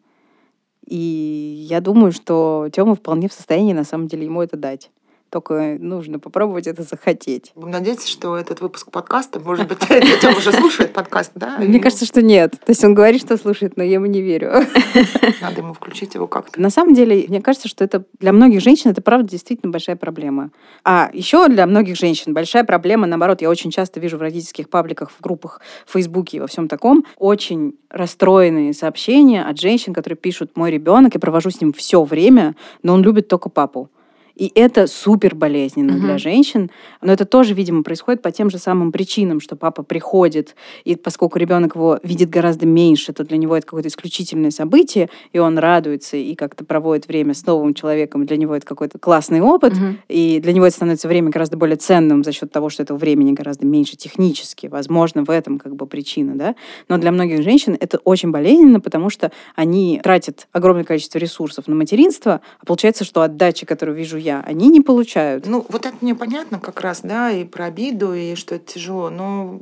И 0.86 1.66
я 1.70 1.82
думаю, 1.82 2.12
что 2.12 2.70
Тёма 2.72 2.96
вполне 2.96 3.30
в 3.30 3.34
состоянии 3.34 3.74
на 3.74 3.84
самом 3.84 4.08
деле 4.08 4.26
ему 4.26 4.42
это 4.42 4.58
дать. 4.58 4.92
Только 5.34 5.78
нужно 5.80 6.20
попробовать 6.20 6.68
это 6.68 6.84
захотеть. 6.84 7.54
Будем 7.56 7.72
надеяться, 7.72 8.08
что 8.08 8.38
этот 8.38 8.62
выпуск 8.62 8.92
подкаста, 8.92 9.40
может 9.40 9.68
быть, 9.68 9.80
Тёма 10.22 10.38
уже 10.38 10.52
слушает 10.52 10.94
подкаст, 10.94 11.32
да? 11.34 11.58
Мне 11.58 11.80
кажется, 11.80 12.06
что 12.06 12.22
нет. 12.22 12.52
То 12.52 12.70
есть 12.70 12.84
он 12.84 12.94
говорит, 12.94 13.20
что 13.20 13.36
слушает, 13.36 13.76
но 13.76 13.82
я 13.82 13.94
ему 13.94 14.06
не 14.06 14.22
верю. 14.22 14.52
Надо 15.42 15.62
ему 15.62 15.74
включить 15.74 16.14
его 16.14 16.28
как-то. 16.28 16.62
На 16.62 16.70
самом 16.70 16.94
деле, 16.94 17.26
мне 17.28 17.42
кажется, 17.42 17.68
что 17.68 17.84
это 17.84 18.04
для 18.20 18.32
многих 18.32 18.62
женщин 18.62 18.92
это 18.92 19.02
правда 19.02 19.28
действительно 19.28 19.72
большая 19.72 19.96
проблема. 19.96 20.52
А 20.84 21.10
еще 21.12 21.48
для 21.48 21.66
многих 21.66 21.96
женщин 21.96 22.36
большая 22.36 22.64
проблема, 22.64 23.08
наоборот, 23.08 23.42
я 23.42 23.50
очень 23.50 23.72
часто 23.72 24.00
вижу 24.00 24.20
в 24.20 24.22
родительских 24.22 24.70
пабликах, 24.70 25.10
в 25.10 25.20
группах, 25.20 25.62
в 25.88 25.94
Фейсбуке 25.94 26.38
и 26.38 26.40
во 26.42 26.46
всем 26.46 26.68
таком, 26.68 27.06
очень 27.18 27.74
расстроенные 27.90 28.72
сообщения 28.74 29.44
от 29.44 29.60
женщин, 29.60 29.96
которые 29.96 30.18
пишут, 30.18 30.52
мой 30.56 30.70
ребенок, 30.70 31.16
я 31.16 31.20
провожу 31.20 31.50
с 31.50 31.60
ним 31.60 31.74
все 31.74 32.04
время, 32.04 32.56
но 32.84 32.94
он 32.94 33.02
любит 33.02 33.28
только 33.28 33.50
папу. 33.50 33.90
И 34.36 34.52
это 34.56 34.88
супер 34.88 35.36
болезненно 35.36 35.94
угу. 35.94 36.02
для 36.02 36.18
женщин. 36.18 36.72
Но 37.02 37.14
это 37.14 37.26
тоже, 37.26 37.54
видимо, 37.54 37.84
происходит 37.84 38.22
по 38.22 38.32
тем 38.32 38.50
же 38.50 38.58
самым 38.58 38.92
причинам, 38.92 39.40
что 39.40 39.56
папа 39.56 39.84
приходит, 39.84 40.56
и 40.86 40.96
поскольку 40.96 41.38
ребенок 41.38 41.76
его 41.76 42.00
видит 42.04 42.30
гораздо 42.30 42.66
меньше, 42.66 43.14
то 43.14 43.24
для 43.24 43.38
него 43.38 43.56
это 43.56 43.66
какое-то 43.66 43.90
исключительное 43.90 44.52
событие, 44.52 45.10
и 45.32 45.40
он 45.40 45.58
радуется 45.58 46.18
и 46.18 46.34
как-то 46.36 46.66
проводит 46.66 47.08
время 47.08 47.34
с 47.34 47.46
новым 47.46 47.74
человеком, 47.74 48.26
для 48.26 48.38
него 48.38 48.56
это 48.56 48.66
какой-то 48.66 48.98
классный 48.98 49.42
опыт, 49.42 49.74
угу. 49.74 49.98
и 50.08 50.40
для 50.40 50.54
него 50.54 50.66
это 50.66 50.76
становится 50.76 51.08
время 51.08 51.30
гораздо 51.30 51.58
более 51.58 51.78
ценным 51.78 52.24
за 52.24 52.32
счет 52.32 52.52
того, 52.52 52.70
что 52.70 52.84
этого 52.84 52.98
времени 52.98 53.34
гораздо 53.34 53.66
меньше 53.66 53.96
технически. 53.96 54.68
Возможно, 54.68 55.24
в 55.24 55.30
этом 55.30 55.60
как 55.60 55.76
бы 55.76 55.86
причина, 55.86 56.36
да. 56.36 56.56
Но 56.90 56.98
для 56.98 57.12
многих 57.12 57.44
женщин 57.44 57.78
это 57.80 58.00
очень 58.00 58.32
болезненно, 58.32 58.80
потому 58.80 59.10
что 59.10 59.32
они 59.56 60.00
тратят 60.04 60.48
огромное 60.52 60.84
количество 60.84 61.20
ресурсов 61.20 61.68
на 61.68 61.76
материнство, 61.76 62.42
а 62.60 62.66
получается, 62.66 63.04
что 63.04 63.22
отдача, 63.22 63.66
которую 63.66 63.96
вижу 63.96 64.18
я, 64.24 64.42
они 64.42 64.70
не 64.70 64.82
получают. 64.82 65.46
Ну, 65.46 65.66
вот 65.70 65.86
это 65.86 65.96
мне 66.02 66.16
понятно 66.16 66.60
как 66.60 66.82
раз, 66.82 67.02
да, 67.02 67.32
и 67.32 67.44
про 67.44 67.66
обиду, 67.66 68.14
и 68.14 68.36
что 68.36 68.56
это 68.56 68.74
тяжело, 68.74 69.10
но 69.10 69.62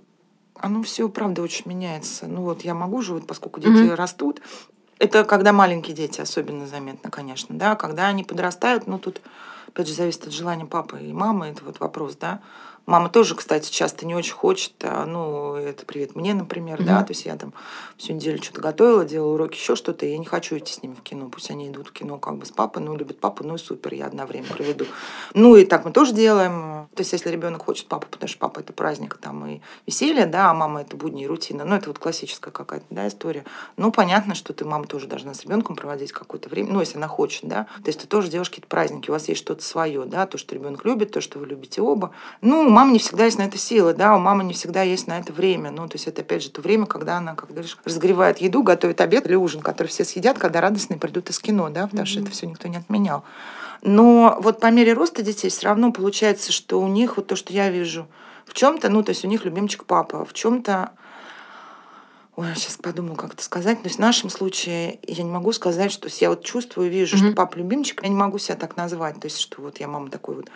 оно 0.56 0.84
все, 0.84 1.10
правда, 1.10 1.42
очень 1.42 1.64
меняется. 1.66 2.28
Ну 2.28 2.44
вот 2.44 2.62
я 2.62 2.74
могу 2.74 3.02
же, 3.02 3.14
вот, 3.14 3.28
поскольку 3.28 3.60
дети 3.60 3.72
mm-hmm. 3.72 3.96
растут, 3.96 4.42
это 5.00 5.24
когда 5.24 5.52
маленькие 5.52 5.96
дети 5.96 6.22
особенно 6.22 6.68
заметно, 6.68 7.10
конечно, 7.10 7.58
да, 7.58 7.76
когда 7.76 8.08
они 8.08 8.24
подрастают, 8.24 8.86
ну 8.86 9.00
тут, 9.00 9.22
опять 9.68 9.88
же, 9.88 9.94
зависит 9.94 10.28
от 10.28 10.34
желания 10.34 10.66
папы 10.66 11.02
и 11.02 11.12
мамы, 11.12 11.48
это 11.48 11.66
вот 11.66 11.80
вопрос, 11.80 12.16
да, 12.16 12.42
Мама 12.88 13.10
тоже, 13.10 13.36
кстати, 13.36 13.72
часто 13.72 14.06
не 14.06 14.16
очень 14.16 14.34
хочет, 14.34 14.74
а, 14.82 15.06
ну, 15.06 15.56
это 15.56 15.86
привет 15.86 16.16
мне, 16.16 16.34
например, 16.34 16.82
mm-hmm. 16.82 16.86
да, 16.86 17.04
то 17.04 17.12
есть 17.12 17.26
я 17.26 17.36
там 17.36 17.54
всю 17.98 18.14
неделю 18.14 18.42
что-то 18.42 18.62
готовила, 18.62 19.06
делала 19.06 19.36
уроки, 19.36 19.56
еще 19.56 19.76
что-то, 19.76 20.06
и 20.06 20.12
я 20.12 20.18
не 20.18 20.26
хочу 20.26 20.58
идти 20.58 20.74
с 20.74 20.82
ними 20.82 20.96
в 20.96 21.02
кино, 21.02 21.30
пусть 21.30 21.52
они 21.52 21.70
идут 21.70 21.90
в 21.90 21.92
кино 21.92 22.18
как 22.18 22.38
бы 22.38 22.46
с 22.46 22.52
папой, 22.52 22.82
ну, 22.82 22.96
любят 22.96 23.20
папу, 23.20 23.44
ну, 23.44 23.56
и 23.56 23.58
супер, 23.60 23.94
я 23.94 24.08
одно 24.08 24.26
время 24.26 24.48
проведу. 24.48 24.86
Ну, 25.36 25.56
и 25.56 25.64
так 25.64 25.86
мы 25.86 25.92
тоже 25.92 26.14
делаем, 26.14 26.88
то 26.96 27.02
есть 27.02 27.14
если 27.14 27.30
ребенок 27.30 27.64
хочет 27.66 27.88
папу, 27.88 28.08
потому 28.10 28.28
что 28.28 28.40
папа 28.40 28.60
это 28.60 28.74
праздник 28.74 29.18
там 29.18 29.46
и 29.46 29.62
веселье, 29.86 30.26
да, 30.26 30.50
а 30.50 30.54
мама 30.56 30.82
это 30.82 30.98
будни 30.98 31.24
и 31.24 31.28
рутина, 31.28 31.66
ну, 31.66 31.76
это 31.76 31.90
вот 31.90 32.00
классическая 32.00 32.52
какая-то, 32.52 32.86
да, 32.90 33.08
история. 33.08 33.46
Ну, 33.78 33.92
понятно, 33.92 34.34
что 34.34 34.54
ты, 34.54 34.66
мама, 34.66 34.88
тоже 34.88 35.08
должна 35.08 35.36
с 35.36 35.44
ребенком 35.44 35.76
проводить 35.76 36.12
какое-то 36.12 36.50
время, 36.50 36.74
ну, 36.74 36.80
если 36.80 36.98
она 36.98 37.08
хочет, 37.08 37.44
да, 37.44 37.66
то 37.76 37.88
есть 37.88 38.02
ты 38.02 38.08
тоже 38.08 38.30
делаешь 38.30 38.50
какие-то 38.50 38.68
праздники, 38.68 39.10
у 39.12 39.14
вас 39.14 39.30
есть 39.30 39.40
что-то 39.40 39.64
свое, 39.64 40.06
да, 40.06 40.26
то, 40.26 40.40
что 40.40 40.56
ребенок 40.56 40.84
любит, 40.84 41.12
то, 41.12 41.22
что 41.22 41.38
вы 41.38 41.46
любите 41.46 41.82
оба. 41.82 42.12
Ну, 42.42 42.71
мама 42.72 42.92
не 42.92 43.00
всегда 43.00 43.26
есть 43.26 43.38
на 43.38 43.44
это 43.44 43.58
силы, 43.58 43.94
да, 43.94 44.16
у 44.16 44.20
мамы 44.20 44.44
не 44.44 44.54
всегда 44.54 44.82
есть 44.82 45.08
на 45.08 45.20
это 45.20 45.32
время. 45.32 45.72
Ну, 45.72 45.88
то 45.88 45.96
есть 45.96 46.08
это, 46.08 46.22
опять 46.22 46.44
же, 46.44 46.50
то 46.50 46.62
время, 46.62 46.86
когда 46.86 47.18
она, 47.18 47.36
как 47.36 47.50
говоришь, 47.50 47.78
разогревает 47.86 48.40
еду, 48.40 48.64
готовит 48.64 49.02
обед 49.02 49.26
или 49.28 49.36
ужин, 49.36 49.62
который 49.62 49.88
все 49.88 50.04
съедят, 50.04 50.38
когда 50.38 50.62
радостные 50.62 51.00
придут 51.00 51.30
из 51.30 51.40
кино, 51.40 51.70
да, 51.70 51.84
потому 51.84 52.04
mm-hmm. 52.04 52.06
что 52.06 52.20
это 52.22 52.32
все 52.32 52.48
никто 52.48 52.68
не 52.68 52.78
отменял. 52.78 53.24
Но 53.82 54.38
вот 54.42 54.60
по 54.60 54.68
мере 54.72 54.94
роста 54.94 55.22
детей 55.22 55.50
все 55.50 55.68
равно 55.68 55.92
получается, 55.92 56.52
что 56.52 56.80
у 56.80 56.88
них 56.88 57.18
вот 57.18 57.28
то, 57.28 57.36
что 57.36 57.52
я 57.54 57.70
вижу, 57.70 58.08
в 58.46 58.54
чем-то, 58.54 58.90
ну, 58.90 59.04
то 59.04 59.10
есть 59.10 59.24
у 59.26 59.28
них 59.28 59.46
любимчик 59.46 59.86
папа, 59.86 60.26
в 60.26 60.34
чем-то 60.34 60.92
Ой, 62.38 62.48
я 62.48 62.56
сейчас 62.56 62.78
подумала, 62.78 63.16
как 63.16 63.34
это 63.34 63.44
сказать. 63.44 63.82
То 63.82 63.88
есть 63.88 63.98
в 63.98 64.02
нашем 64.02 64.30
случае 64.30 65.00
я 65.06 65.24
не 65.24 65.30
могу 65.30 65.52
сказать, 65.52 65.92
что 65.92 66.08
я 66.20 66.30
вот 66.30 66.44
чувствую, 66.44 66.90
вижу, 66.90 67.18
mm-hmm. 67.18 67.28
что 67.28 67.36
папа 67.36 67.58
любимчик, 67.58 68.02
я 68.04 68.10
не 68.10 68.16
могу 68.16 68.38
себя 68.38 68.56
так 68.56 68.78
назвать. 68.78 69.20
То 69.20 69.28
есть, 69.28 69.38
что 69.38 69.62
вот 69.62 69.80
я 69.80 69.88
мама 69.88 70.10
такой 70.10 70.36
вот 70.36 70.50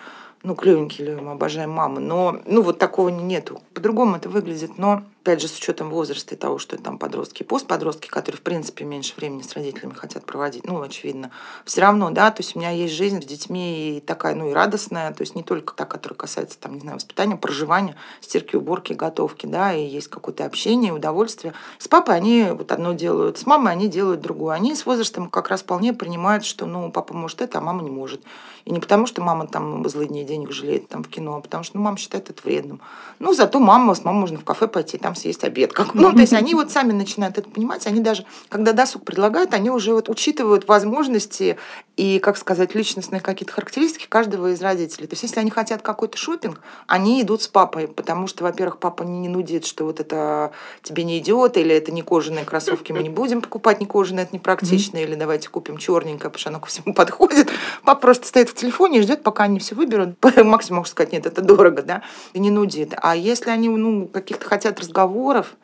ну, 0.44 0.56
клевенький, 0.56 1.06
любим, 1.06 1.30
обожаем 1.30 1.72
мамы, 1.72 2.00
но, 2.02 2.40
ну, 2.46 2.62
вот 2.62 2.80
такого 2.80 3.10
нету. 3.10 3.62
По-другому 3.74 4.18
это 4.18 4.30
выглядит, 4.30 4.78
но 4.78 5.04
опять 5.26 5.42
же, 5.42 5.48
с 5.48 5.58
учетом 5.58 5.90
возраста 5.90 6.36
и 6.36 6.38
того, 6.38 6.60
что 6.60 6.78
там 6.78 7.00
подростки 7.00 7.42
и 7.42 7.46
постподростки, 7.46 8.08
которые, 8.08 8.38
в 8.38 8.44
принципе, 8.44 8.86
меньше 8.86 9.16
времени 9.18 9.42
с 9.42 9.54
родителями 9.54 9.94
хотят 9.94 10.24
проводить, 10.24 10.68
ну, 10.68 10.80
очевидно, 10.84 11.32
все 11.66 11.82
равно, 11.82 12.12
да, 12.12 12.30
то 12.30 12.44
есть 12.44 12.56
у 12.56 12.60
меня 12.60 12.70
есть 12.70 12.94
жизнь 12.94 13.24
с 13.24 13.26
детьми 13.26 13.98
и 13.98 14.02
такая, 14.02 14.36
ну, 14.36 14.52
и 14.52 14.54
радостная, 14.54 15.12
то 15.14 15.22
есть 15.22 15.34
не 15.34 15.42
только 15.42 15.74
та, 15.74 15.86
которая 15.86 16.16
касается, 16.16 16.60
там, 16.60 16.76
не 16.76 16.82
знаю, 16.82 16.98
воспитания, 16.98 17.38
проживания, 17.38 17.96
стирки, 18.22 18.56
уборки, 18.56 18.94
готовки, 18.94 19.48
да, 19.48 19.74
и 19.74 19.84
есть 19.84 20.10
какое-то 20.10 20.46
общение, 20.46 20.94
удовольствие. 20.94 21.56
С 21.80 21.88
папой 21.88 22.16
они 22.16 22.50
вот 22.52 22.72
одно 22.72 22.94
делают, 22.94 23.40
с 23.40 23.48
мамой 23.48 23.74
они 23.74 23.88
делают 23.88 24.22
другое. 24.22 24.54
Они 24.54 24.76
с 24.76 24.86
возрастом 24.86 25.32
как 25.32 25.50
раз 25.50 25.64
вполне 25.64 25.92
принимают, 25.94 26.46
что, 26.46 26.68
ну, 26.68 26.92
папа 26.92 27.16
может 27.16 27.42
это, 27.42 27.58
а 27.58 27.62
мама 27.62 27.82
не 27.82 27.90
может. 27.90 28.22
И 28.66 28.72
не 28.72 28.80
потому, 28.80 29.06
что 29.06 29.22
мама 29.22 29.48
там 29.48 29.88
злые 29.88 30.08
дни 30.08 30.24
денег 30.24 30.52
жалеет 30.52 30.88
там 30.88 31.04
в 31.04 31.08
кино, 31.08 31.38
а 31.38 31.42
потому 31.42 31.64
что, 31.64 31.78
ну, 31.78 31.84
мама 31.84 31.98
считает 31.98 32.30
это 32.30 32.42
вредным. 32.44 32.82
Ну, 33.20 33.34
зато 33.34 33.60
мама, 33.60 33.94
с 33.94 34.04
мамой 34.04 34.22
можно 34.22 34.40
в 34.40 34.44
кафе 34.44 34.68
пойти, 34.68 34.98
там 34.98 35.15
съесть 35.16 35.44
обед. 35.44 35.74
Как, 35.74 35.94
ну, 35.94 36.12
то 36.12 36.20
есть 36.20 36.34
они 36.34 36.56
вот 36.56 36.72
сами 36.72 36.92
начинают 36.92 37.38
это 37.38 37.50
понимать, 37.50 37.88
они 37.88 38.00
даже, 38.00 38.26
когда 38.50 38.74
досуг 38.74 39.04
предлагают, 39.04 39.54
они 39.54 39.70
уже 39.70 39.94
вот 39.94 40.10
учитывают 40.10 40.68
возможности 40.68 41.58
и, 41.98 42.20
как 42.20 42.38
сказать, 42.38 42.76
личностные 42.76 43.22
какие-то 43.22 43.54
характеристики 43.54 44.06
каждого 44.08 44.52
из 44.52 44.62
родителей. 44.62 45.08
То 45.08 45.14
есть 45.14 45.24
если 45.24 45.40
они 45.40 45.50
хотят 45.50 45.82
какой-то 45.82 46.18
шопинг, 46.18 46.60
они 46.88 47.22
идут 47.22 47.42
с 47.42 47.48
папой, 47.48 47.88
потому 47.88 48.28
что, 48.28 48.44
во-первых, 48.44 48.80
папа 48.80 49.04
не 49.04 49.30
нудит, 49.30 49.66
что 49.66 49.86
вот 49.86 50.00
это 50.00 50.52
тебе 50.84 51.04
не 51.04 51.20
идет, 51.20 51.58
или 51.58 51.74
это 51.74 51.92
не 51.92 52.02
кожаные 52.02 52.44
кроссовки, 52.44 52.92
мы 52.92 53.02
не 53.02 53.10
будем 53.10 53.42
покупать 53.42 53.80
не 53.80 53.86
кожаные, 53.86 54.24
это 54.24 54.36
непрактично, 54.36 54.98
или 54.98 55.16
давайте 55.16 55.50
купим 55.50 55.78
черненькое, 55.78 56.30
потому 56.30 56.40
что 56.40 56.50
оно 56.50 56.60
ко 56.60 56.68
всему 56.68 56.94
подходит. 56.94 57.50
Папа 57.84 58.02
просто 58.02 58.28
стоит 58.28 58.50
в 58.50 58.56
телефоне 58.56 59.00
и 59.00 59.02
ждет, 59.02 59.24
пока 59.24 59.46
они 59.46 59.60
все 59.60 59.76
выберут. 59.76 60.18
Максимум 60.44 60.80
можно 60.80 60.92
сказать, 60.92 61.14
нет, 61.14 61.26
это 61.26 61.42
дорого, 61.42 61.82
да, 61.82 62.02
и 62.34 62.40
не 62.40 62.52
нудит. 62.52 62.94
А 62.98 63.16
если 63.16 63.50
они, 63.50 63.70
ну, 63.70 64.08
каких-то 64.08 64.46
хотят 64.46 64.80
разговоров, 64.80 65.56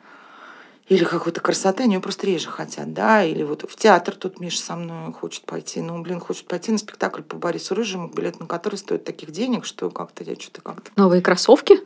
или 0.92 1.04
какой-то 1.04 1.40
красоты, 1.40 1.84
они 1.84 1.94
ее 1.94 2.00
просто 2.00 2.26
реже 2.26 2.48
хотят, 2.48 2.92
да, 2.92 3.24
или 3.24 3.42
вот 3.42 3.68
в 3.68 3.76
театр 3.76 4.14
тут 4.14 4.40
Миша 4.40 4.58
со 4.58 4.76
мной 4.76 5.12
хочет 5.12 5.44
пойти, 5.44 5.80
ну, 5.80 6.02
блин, 6.02 6.20
хочет 6.20 6.46
пойти 6.46 6.72
на 6.72 6.78
спектакль 6.78 7.22
по 7.22 7.36
Борису 7.36 7.74
Рыжему, 7.74 8.08
билет 8.08 8.40
на 8.40 8.46
который 8.46 8.76
стоит 8.76 9.04
таких 9.04 9.30
денег, 9.30 9.64
что 9.64 9.90
как-то 9.90 10.24
я 10.24 10.34
что-то 10.34 10.60
как-то... 10.60 10.90
Новые 10.96 11.22
кроссовки? 11.22 11.80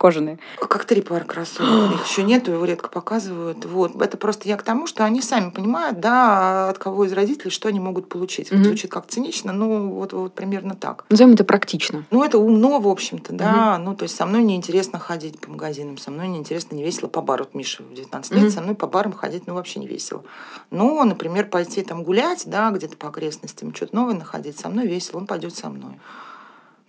Кожаные. 0.00 0.38
Как 0.58 0.86
три 0.86 1.02
пары 1.02 1.26
кроссовок. 1.26 1.94
Их 1.94 2.08
еще 2.08 2.22
нету, 2.22 2.52
его 2.52 2.64
редко 2.64 2.88
показывают. 2.88 3.66
Вот. 3.66 4.00
Это 4.00 4.16
просто 4.16 4.48
я 4.48 4.56
к 4.56 4.62
тому, 4.62 4.86
что 4.86 5.04
они 5.04 5.20
сами 5.20 5.50
понимают, 5.50 6.00
да, 6.00 6.70
от 6.70 6.78
кого 6.78 7.04
из 7.04 7.12
родителей 7.12 7.50
что 7.50 7.68
они 7.68 7.80
могут 7.80 8.08
получить. 8.08 8.50
Мгм. 8.50 8.64
Звучит 8.64 8.90
как 8.90 9.06
цинично, 9.08 9.52
ну 9.52 9.90
вот, 9.90 10.14
вот 10.14 10.32
примерно 10.32 10.74
так. 10.74 11.04
Назовем 11.10 11.34
это 11.34 11.44
практично. 11.44 12.04
Ну, 12.10 12.24
это 12.24 12.38
умно, 12.38 12.80
в 12.80 12.88
общем-то, 12.88 13.34
да. 13.34 13.76
Ну, 13.78 13.94
то 13.94 14.04
есть 14.04 14.16
со 14.16 14.24
мной 14.24 14.42
неинтересно 14.42 14.98
ходить 14.98 15.38
по 15.38 15.50
магазинам, 15.50 15.98
со 15.98 16.10
мной 16.10 16.28
неинтересно, 16.28 16.74
не 16.74 16.82
весело 16.82 17.08
по 17.08 17.20
бару. 17.20 17.44
Вот 17.44 17.54
Миша 17.54 17.82
в 17.82 17.92
19 17.92 18.32
лет, 18.32 18.52
со 18.52 18.62
мной 18.62 18.74
по 18.74 18.86
барам 18.86 19.12
ходить, 19.12 19.46
ну, 19.46 19.54
вообще 19.54 19.80
не 19.80 19.86
весело. 19.86 20.24
Но, 20.70 21.04
например, 21.04 21.46
пойти 21.46 21.82
там 21.82 22.04
гулять, 22.04 22.44
да, 22.46 22.70
где-то 22.70 22.96
по 22.96 23.08
окрестностям, 23.08 23.74
что-то 23.74 23.94
новое 23.94 24.14
находить, 24.14 24.58
со 24.58 24.70
мной 24.70 24.86
весело, 24.86 25.18
он 25.18 25.26
пойдет 25.26 25.54
со 25.54 25.68
мной. 25.68 25.98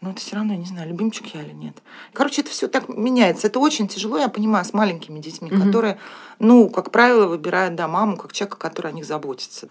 Но 0.02 0.10
это 0.10 0.20
все 0.20 0.36
равно, 0.36 0.54
я 0.54 0.60
не 0.60 0.66
знаю, 0.66 0.90
любимчик 0.90 1.28
я 1.36 1.44
или 1.44 1.54
нет. 1.54 1.78
Короче, 2.12 2.42
это 2.42 2.50
все 2.50 2.68
так 2.68 2.90
меняется. 2.90 3.46
Это 3.46 3.60
очень 3.60 3.88
тяжело, 3.88 4.18
я 4.18 4.30
понимаю, 4.30 4.66
с 4.66 4.74
маленькими 4.74 5.20
детьми, 5.20 5.52
Мгм. 5.52 5.64
которые, 5.64 6.00
ну, 6.40 6.72
как 6.72 6.90
правило, 6.90 7.28
выбирают, 7.28 7.76
да, 7.76 7.88
маму 7.88 8.18
как 8.18 8.34
человека, 8.34 8.58
который 8.58 8.88
о 8.92 8.96
них 8.96 9.06
заботится. 9.06 9.70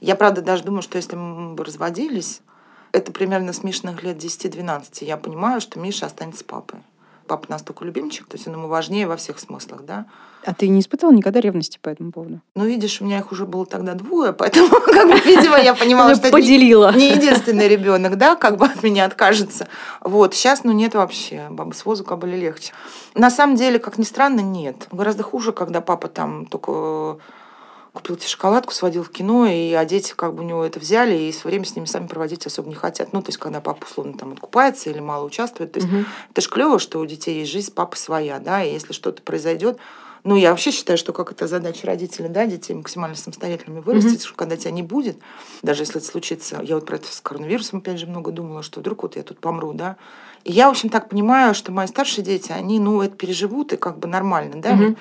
Я, 0.00 0.16
правда, 0.16 0.40
даже 0.40 0.64
думаю, 0.64 0.80
что 0.80 0.96
если 0.96 1.16
мы 1.16 1.54
бы 1.54 1.64
разводились, 1.64 2.40
это 2.92 3.12
примерно 3.12 3.52
с 3.52 3.62
Мишиных 3.62 4.02
лет 4.02 4.16
10-12, 4.16 5.04
я 5.04 5.18
понимаю, 5.18 5.60
что 5.60 5.78
Миша 5.78 6.06
останется 6.06 6.44
папой. 6.46 6.80
Папа 7.26 7.46
настолько 7.48 7.84
любимчик, 7.84 8.26
то 8.26 8.36
есть 8.36 8.46
он 8.48 8.54
ему 8.54 8.68
важнее 8.68 9.06
во 9.06 9.16
всех 9.16 9.38
смыслах, 9.38 9.84
да. 9.84 10.06
А 10.44 10.54
ты 10.54 10.66
не 10.68 10.80
испытывал 10.80 11.12
никогда 11.12 11.40
ревности 11.40 11.78
по 11.80 11.88
этому 11.88 12.10
поводу? 12.10 12.40
Но 12.56 12.64
видишь, 12.64 13.00
у 13.00 13.04
меня 13.04 13.18
их 13.18 13.30
уже 13.30 13.46
было 13.46 13.64
тогда 13.64 13.94
двое, 13.94 14.32
поэтому, 14.32 14.68
как 14.86 15.08
бы, 15.08 15.20
видимо, 15.20 15.56
я 15.58 15.74
понимала, 15.74 16.14
что 16.14 16.26
это 16.28 16.36
не- 16.36 16.42
поделила. 16.42 16.92
не 16.94 17.12
единственный 17.12 17.68
ребенок, 17.68 18.18
да, 18.18 18.34
как 18.34 18.56
бы 18.56 18.66
от 18.66 18.82
меня 18.82 19.04
откажется. 19.04 19.68
Вот, 20.00 20.34
сейчас, 20.34 20.64
ну, 20.64 20.72
нет 20.72 20.94
вообще. 20.94 21.46
Бабы 21.50 21.74
с 21.74 21.84
возу 21.84 22.04
были 22.16 22.36
легче. 22.36 22.72
На 23.14 23.30
самом 23.30 23.54
деле, 23.54 23.78
как 23.78 23.98
ни 23.98 24.04
странно, 24.04 24.40
нет. 24.40 24.88
Гораздо 24.90 25.22
хуже, 25.22 25.52
когда 25.52 25.80
папа 25.80 26.08
там 26.08 26.46
только 26.46 27.18
купил 27.92 28.16
тебе 28.16 28.28
шоколадку, 28.28 28.72
сводил 28.72 29.04
в 29.04 29.10
кино, 29.10 29.46
и 29.46 29.72
а 29.72 29.84
дети 29.84 30.14
как 30.16 30.34
бы 30.34 30.42
у 30.42 30.46
него 30.46 30.64
это 30.64 30.80
взяли, 30.80 31.14
и 31.14 31.32
свое 31.32 31.52
время 31.52 31.66
с 31.66 31.76
ними 31.76 31.84
сами 31.86 32.06
проводить 32.06 32.46
особо 32.46 32.68
не 32.68 32.74
хотят. 32.74 33.12
Ну, 33.12 33.20
то 33.22 33.28
есть, 33.28 33.38
когда 33.38 33.60
папа 33.60 33.84
условно 33.84 34.14
там 34.14 34.32
откупается 34.32 34.90
или 34.90 35.00
мало 35.00 35.24
участвует. 35.24 35.72
То 35.72 35.80
есть, 35.80 35.92
Мгм. 35.92 36.06
это 36.30 36.40
ж 36.40 36.48
клево, 36.48 36.78
что 36.78 36.98
у 36.98 37.06
детей 37.06 37.40
есть 37.40 37.52
жизнь, 37.52 37.72
папа 37.74 37.96
своя, 37.96 38.38
да, 38.38 38.64
и 38.64 38.72
если 38.72 38.92
что-то 38.92 39.22
произойдет, 39.22 39.78
ну, 40.24 40.36
я 40.36 40.50
вообще 40.50 40.70
считаю, 40.70 40.96
что 40.98 41.12
как 41.12 41.32
это 41.32 41.48
задача 41.48 41.84
родителей, 41.86 42.28
да, 42.28 42.46
детей 42.46 42.74
максимально 42.74 43.16
самостоятельными 43.16 43.80
вырастить, 43.80 44.22
что 44.24 44.34
когда 44.36 44.56
тебя 44.56 44.70
не 44.70 44.82
будет, 44.82 45.18
даже 45.62 45.82
если 45.82 45.96
это 45.96 46.06
случится, 46.06 46.60
я 46.62 46.76
вот 46.76 46.86
про 46.86 46.96
это 46.96 47.12
с 47.12 47.20
коронавирусом, 47.20 47.80
опять 47.80 47.98
же, 47.98 48.06
много 48.06 48.30
думала, 48.30 48.62
что 48.62 48.80
вдруг 48.80 49.02
вот 49.02 49.16
я 49.16 49.24
тут 49.24 49.40
помру, 49.40 49.72
да. 49.72 49.96
И 50.44 50.52
я, 50.52 50.68
в 50.68 50.70
общем, 50.70 50.90
так 50.90 51.08
понимаю, 51.08 51.54
что 51.54 51.72
мои 51.72 51.88
старшие 51.88 52.24
дети, 52.24 52.52
они, 52.52 52.78
ну, 52.78 53.02
это 53.02 53.16
переживут, 53.16 53.72
и 53.72 53.76
как 53.76 53.98
бы 53.98 54.06
нормально, 54.06 54.62
да, 54.62 54.76
Мгм. 54.76 54.96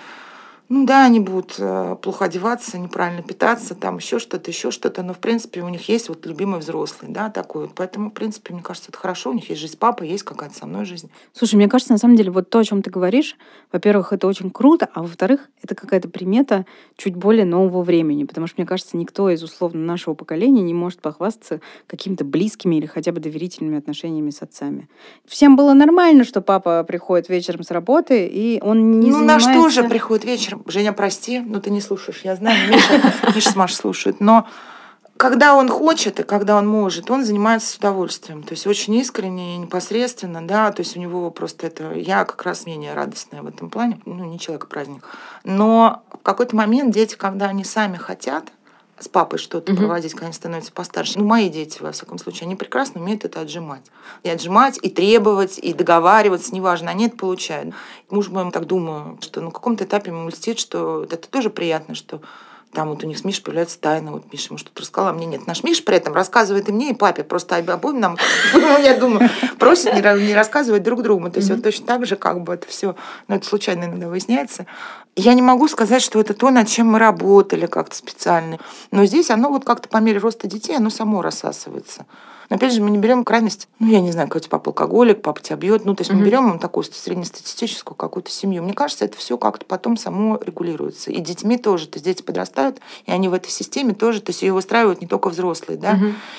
Ну 0.74 0.86
да, 0.86 1.04
они 1.04 1.20
будут 1.20 1.56
э, 1.60 1.98
плохо 2.02 2.24
одеваться, 2.24 2.80
неправильно 2.80 3.22
питаться, 3.22 3.76
там 3.76 3.98
еще 3.98 4.20
что-то, 4.20 4.50
еще 4.50 4.72
что-то, 4.72 5.04
но 5.04 5.14
в 5.14 5.18
принципе 5.18 5.64
у 5.64 5.68
них 5.68 5.90
есть 5.90 6.08
вот 6.08 6.26
любимый 6.26 6.62
взрослый, 6.62 7.12
да, 7.12 7.30
такой. 7.30 7.64
вот. 7.64 7.72
Поэтому, 7.76 8.10
в 8.10 8.14
принципе, 8.14 8.54
мне 8.54 8.64
кажется, 8.64 8.90
это 8.90 8.98
хорошо. 8.98 9.32
У 9.32 9.34
них 9.34 9.50
есть 9.50 9.60
жизнь 9.60 9.78
папы, 9.78 10.06
есть 10.06 10.24
какая-то 10.24 10.56
со 10.56 10.66
мной 10.66 10.86
жизнь. 10.86 11.12
Слушай, 11.34 11.56
мне 11.56 11.68
кажется, 11.68 11.92
на 11.92 11.98
самом 11.98 12.16
деле, 12.16 12.32
вот 12.32 12.50
то, 12.50 12.60
о 12.60 12.64
чем 12.64 12.82
ты 12.84 12.90
говоришь, 12.90 13.36
во-первых, 13.74 14.14
это 14.14 14.28
очень 14.28 14.50
круто, 14.50 14.88
а 14.94 15.02
во-вторых, 15.02 15.50
это 15.62 15.76
какая-то 15.76 16.08
примета 16.08 16.66
чуть 16.96 17.18
более 17.18 17.44
нового 17.44 17.84
времени, 17.84 18.24
потому 18.24 18.48
что, 18.48 18.56
мне 18.58 18.66
кажется, 18.66 18.96
никто 18.96 19.30
из 19.30 19.44
условно 19.44 19.82
нашего 19.82 20.14
поколения 20.14 20.62
не 20.62 20.74
может 20.74 21.02
похвастаться 21.02 21.60
какими-то 21.88 22.24
близкими 22.24 22.78
или 22.78 22.86
хотя 22.86 23.12
бы 23.12 23.20
доверительными 23.20 23.78
отношениями 23.78 24.30
с 24.30 24.42
отцами. 24.42 24.88
Всем 25.26 25.58
было 25.58 25.74
нормально, 25.74 26.24
что 26.24 26.40
папа 26.40 26.86
приходит 26.86 27.28
вечером 27.28 27.64
с 27.64 27.72
работы, 27.72 28.26
и 28.26 28.62
он 28.62 29.02
не 29.02 29.12
ну, 29.12 29.20
наш 29.20 29.44
занимается... 29.44 29.80
тоже 29.80 29.90
приходит 29.90 30.24
вечером. 30.24 30.61
Женя, 30.68 30.94
прости, 30.94 31.40
но 31.40 31.60
ты 31.60 31.70
не 31.70 31.82
слушаешь, 31.82 32.22
я 32.24 32.36
знаю, 32.36 32.72
Миша, 32.72 33.02
Миша 33.36 33.52
с 33.52 33.56
Машей 33.56 33.78
слушают. 33.78 34.20
Но 34.20 34.48
когда 35.18 35.54
он 35.54 35.70
хочет 35.70 36.20
и 36.20 36.24
когда 36.24 36.58
он 36.58 36.68
может, 36.68 37.12
он 37.12 37.24
занимается 37.24 37.74
с 37.74 37.76
удовольствием. 37.76 38.42
То 38.42 38.54
есть 38.54 38.66
очень 38.66 38.96
искренне 38.96 39.56
и 39.56 39.58
непосредственно, 39.60 40.42
да, 40.46 40.72
то 40.72 40.82
есть 40.82 40.98
у 40.98 41.00
него 41.00 41.30
просто 41.30 41.68
это... 41.68 41.94
Я 41.94 42.26
как 42.26 42.42
раз 42.44 42.66
менее 42.66 42.96
радостная 42.96 43.44
в 43.44 43.48
этом 43.48 43.70
плане, 43.70 44.00
ну, 44.06 44.26
не 44.26 44.40
человек-праздник. 44.40 45.04
Но 45.44 46.02
в 46.12 46.24
какой-то 46.24 46.56
момент 46.56 46.94
дети, 46.94 47.16
когда 47.16 47.46
они 47.48 47.64
сами 47.64 47.98
хотят, 47.98 48.46
с 49.02 49.08
папой 49.08 49.40
что-то 49.40 49.72
Мгм. 49.72 49.82
проводить, 49.82 50.14
когда 50.14 50.28
они 50.28 50.34
становятся 50.34 50.72
постарше. 50.72 51.20
Ну, 51.20 51.26
мои 51.26 51.50
дети, 51.50 51.82
во 51.82 51.92
всяком 51.92 52.18
случае, 52.18 52.46
они 52.46 52.56
прекрасно 52.56 53.02
умеют 53.02 53.26
это 53.26 53.42
отжимать. 53.42 53.84
И 54.24 54.30
отжимать, 54.30 54.78
и 54.82 54.90
требовать, 54.90 55.58
и 55.58 55.74
договариваться, 55.74 56.54
неважно, 56.54 56.92
они 56.92 57.08
это 57.08 57.18
получают. 57.18 57.74
Муж 58.10 58.30
мой, 58.30 58.52
так 58.52 58.68
думаю, 58.68 59.18
что 59.22 59.42
на 59.42 59.52
каком-то 59.52 59.84
этапе 59.86 60.12
ему 60.12 60.30
льстит, 60.30 60.60
что 60.60 61.04
это 61.04 61.28
тоже 61.28 61.50
приятно, 61.50 61.96
что 61.96 62.22
там 62.74 62.90
вот 62.90 63.04
у 63.04 63.08
них 63.08 63.18
с 63.18 63.24
Мишей 63.26 63.44
появляется 63.44 63.80
тайна. 63.80 64.12
Вот 64.12 64.32
Миша 64.32 64.48
ему 64.48 64.58
что-то 64.58 64.82
рассказала, 64.82 65.10
а 65.12 65.14
мне 65.14 65.26
нет. 65.26 65.46
Наш 65.46 65.64
Миша 65.64 65.84
при 65.84 65.98
этом 65.98 66.14
рассказывает 66.14 66.70
и 66.70 66.72
мне, 66.72 66.92
и 66.92 66.94
папе. 66.94 67.24
Просто 67.24 67.58
об- 67.58 67.70
обоим 67.70 68.00
нам, 68.00 68.18
я 68.82 68.98
думаю, 68.98 69.30
просит 69.60 69.94
не 69.94 70.02
ра- 70.02 70.20
не 70.20 70.34
рассказывать 70.34 70.84
друг 70.84 71.02
другу. 71.04 71.30
То 71.30 71.40
есть 71.40 71.50
вот 71.50 71.64
точно 71.64 71.86
так 71.86 72.06
же 72.06 72.16
как 72.16 72.42
бы 72.42 72.54
это 72.54 72.68
все, 72.68 72.96
ну 73.28 73.36
это 73.36 73.46
случайно 73.46 73.86
иногда 73.86 74.08
выясняется. 74.08 74.66
Я 75.16 75.34
не 75.34 75.42
могу 75.42 75.68
сказать, 75.68 76.02
что 76.02 76.20
это 76.22 76.34
то, 76.34 76.50
над 76.50 76.68
чем 76.70 76.88
мы 76.88 77.00
работали 77.00 77.66
как-то 77.66 77.96
специально. 77.96 78.58
Но 78.92 79.06
здесь 79.06 79.30
оно 79.30 79.50
вот 79.50 79.66
как-то 79.66 79.90
по 79.90 79.98
мере 79.98 80.20
роста 80.20 80.48
детей, 80.48 80.78
оно 80.78 80.90
само 80.90 81.22
рассасывается. 81.22 82.06
Но 82.52 82.58
опять 82.58 82.74
же, 82.74 82.82
мы 82.82 82.90
не 82.90 82.98
берем 82.98 83.24
крайность, 83.24 83.70
ну, 83.80 83.88
я 83.88 84.02
не 84.02 84.12
знаю, 84.12 84.28
какой-то 84.28 84.50
папа 84.50 84.72
алкоголик, 84.72 85.22
папа 85.22 85.42
тебя 85.42 85.56
бьет. 85.56 85.86
Ну, 85.86 85.96
то 85.96 86.02
есть 86.02 86.12
мы 86.12 86.22
берем 86.22 86.60
такую 86.60 86.84
среднестатистическую 86.84 87.96
какую-то 87.96 88.30
семью. 88.30 88.62
Мне 88.62 88.74
кажется, 88.74 89.06
это 89.06 89.18
все 89.18 89.38
как-то 89.38 89.66
потом 89.66 89.96
само 89.96 90.38
регулируется. 90.38 91.12
И 91.12 91.22
детьми 91.22 91.58
тоже. 91.58 91.88
То 91.88 91.96
есть 91.96 92.04
дети 92.04 92.22
подрастают, 92.22 92.82
и 93.06 93.12
они 93.14 93.30
в 93.30 93.34
этой 93.34 93.50
системе 93.50 93.94
тоже, 93.94 94.20
то 94.20 94.32
есть 94.32 94.42
ее 94.42 94.52
выстраивают 94.52 95.00
не 95.00 95.08
только 95.08 95.30
взрослые, 95.30 95.78
да, 95.80 95.98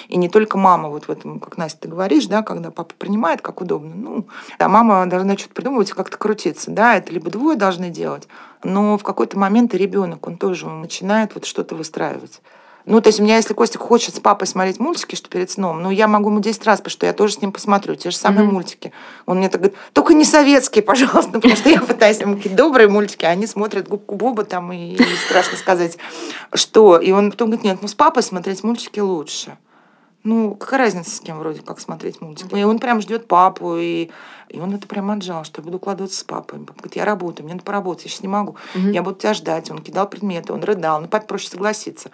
и 0.09 0.19
не 0.19 0.29
только 0.29 0.59
мама, 0.59 0.91
вот 0.91 1.09
в 1.09 1.11
этом, 1.11 1.41
как 1.41 1.57
Настя, 1.57 1.81
ты 1.81 1.89
говоришь, 1.89 2.27
да, 2.27 2.43
когда 2.43 2.71
папа 2.71 2.93
принимает, 2.99 3.41
как 3.41 3.63
удобно. 3.63 3.95
Ну, 3.95 4.27
а 4.59 4.69
мама 4.69 5.07
должна 5.07 5.39
что-то 5.39 5.55
придумывать 5.55 5.89
и 5.89 5.95
как-то 5.95 6.19
крутиться, 6.19 6.71
да, 6.71 6.97
это 6.97 7.11
либо 7.11 7.31
двое 7.31 7.57
должны 7.57 7.89
делать, 7.89 8.29
но 8.63 8.99
в 8.99 9.03
какой-то 9.03 9.39
момент 9.39 9.73
и 9.75 9.79
ребенок, 9.79 10.27
он 10.27 10.37
тоже 10.37 10.69
начинает 10.69 11.35
вот 11.35 11.47
что-то 11.47 11.75
выстраивать. 11.75 12.43
Ну, 12.85 13.01
то 13.01 13.09
есть 13.09 13.21
у 13.21 13.23
меня, 13.23 13.37
если 13.37 13.55
Костик 13.55 13.81
хочет 13.81 14.17
с 14.17 14.21
папой 14.21 14.47
смотреть 14.47 14.81
мультики, 14.81 15.15
что 15.15 15.29
перед 15.29 15.51
сном, 15.51 15.83
ну, 15.83 15.91
я 15.91 16.09
могу 16.09 16.31
ему 16.31 16.41
10 16.41 16.65
раз, 16.67 16.79
потому 16.81 16.91
что 16.91 17.07
я 17.07 17.13
тоже 17.13 17.35
с 17.35 17.41
ним 17.41 17.53
посмотрю, 17.53 17.95
те 17.95 18.11
же 18.11 18.17
самые 18.17 18.45
Мгм. 18.45 18.55
мультики. 18.55 18.93
Он 19.27 19.39
мне 19.39 19.49
так 19.49 19.61
говорит, 19.61 19.79
только 19.93 20.15
не 20.15 20.25
советские, 20.25 20.83
пожалуйста, 20.83 21.33
потому 21.33 21.55
что 21.57 21.69
я 21.71 21.81
пытаюсь 21.81 22.21
ему 22.21 22.37
какие-то 22.37 22.57
добрые 22.57 22.89
мультики, 22.89 23.25
а 23.25 23.29
они 23.29 23.47
смотрят 23.47 23.89
губку 23.89 24.17
Боба 24.17 24.45
там, 24.45 24.73
и, 24.73 24.95
и 24.95 25.17
страшно 25.27 25.57
сказать, 25.57 25.99
что. 26.55 26.99
И 26.99 27.13
он 27.13 27.31
потом 27.31 27.49
говорит, 27.49 27.65
нет, 27.65 27.79
ну, 27.83 27.89
с 27.89 27.95
папой 27.95 28.23
смотреть 28.23 28.65
мультики 28.65 29.01
лучше. 29.01 29.57
Ну, 30.25 30.55
какая 30.55 30.79
разница, 30.79 31.11
с 31.11 31.21
кем 31.21 31.39
вроде 31.41 31.63
как 31.63 31.81
смотреть 31.81 32.21
мультики? 32.21 32.55
И 32.55 32.63
он 32.63 32.79
прям 32.79 33.01
ждет 33.01 33.27
папу, 33.27 33.77
и, 33.77 34.09
и 34.49 34.61
он 34.61 34.73
это 34.73 34.87
прям 34.87 35.11
отжал, 35.11 35.43
что 35.43 35.61
я 35.61 35.65
буду 35.65 35.79
укладываться 35.79 36.21
с 36.21 36.23
папой. 36.23 36.61
Папа 36.61 36.75
говорит, 36.79 36.95
я 36.97 37.05
работаю, 37.05 37.45
мне 37.45 37.55
надо 37.55 37.65
поработать, 37.65 38.05
я 38.05 38.11
сейчас 38.11 38.23
не 38.23 38.29
могу. 38.29 38.55
Мгм. 38.75 38.93
Я 38.93 39.03
буду 39.03 39.17
тебя 39.17 39.35
ждать. 39.35 39.69
Он 39.73 39.81
кидал 39.81 40.09
предметы, 40.09 40.53
он 40.53 40.63
рыдал. 40.63 41.01
Ну, 41.01 41.09
папе 41.09 41.27
проще 41.27 41.49
согласиться. 41.49 42.13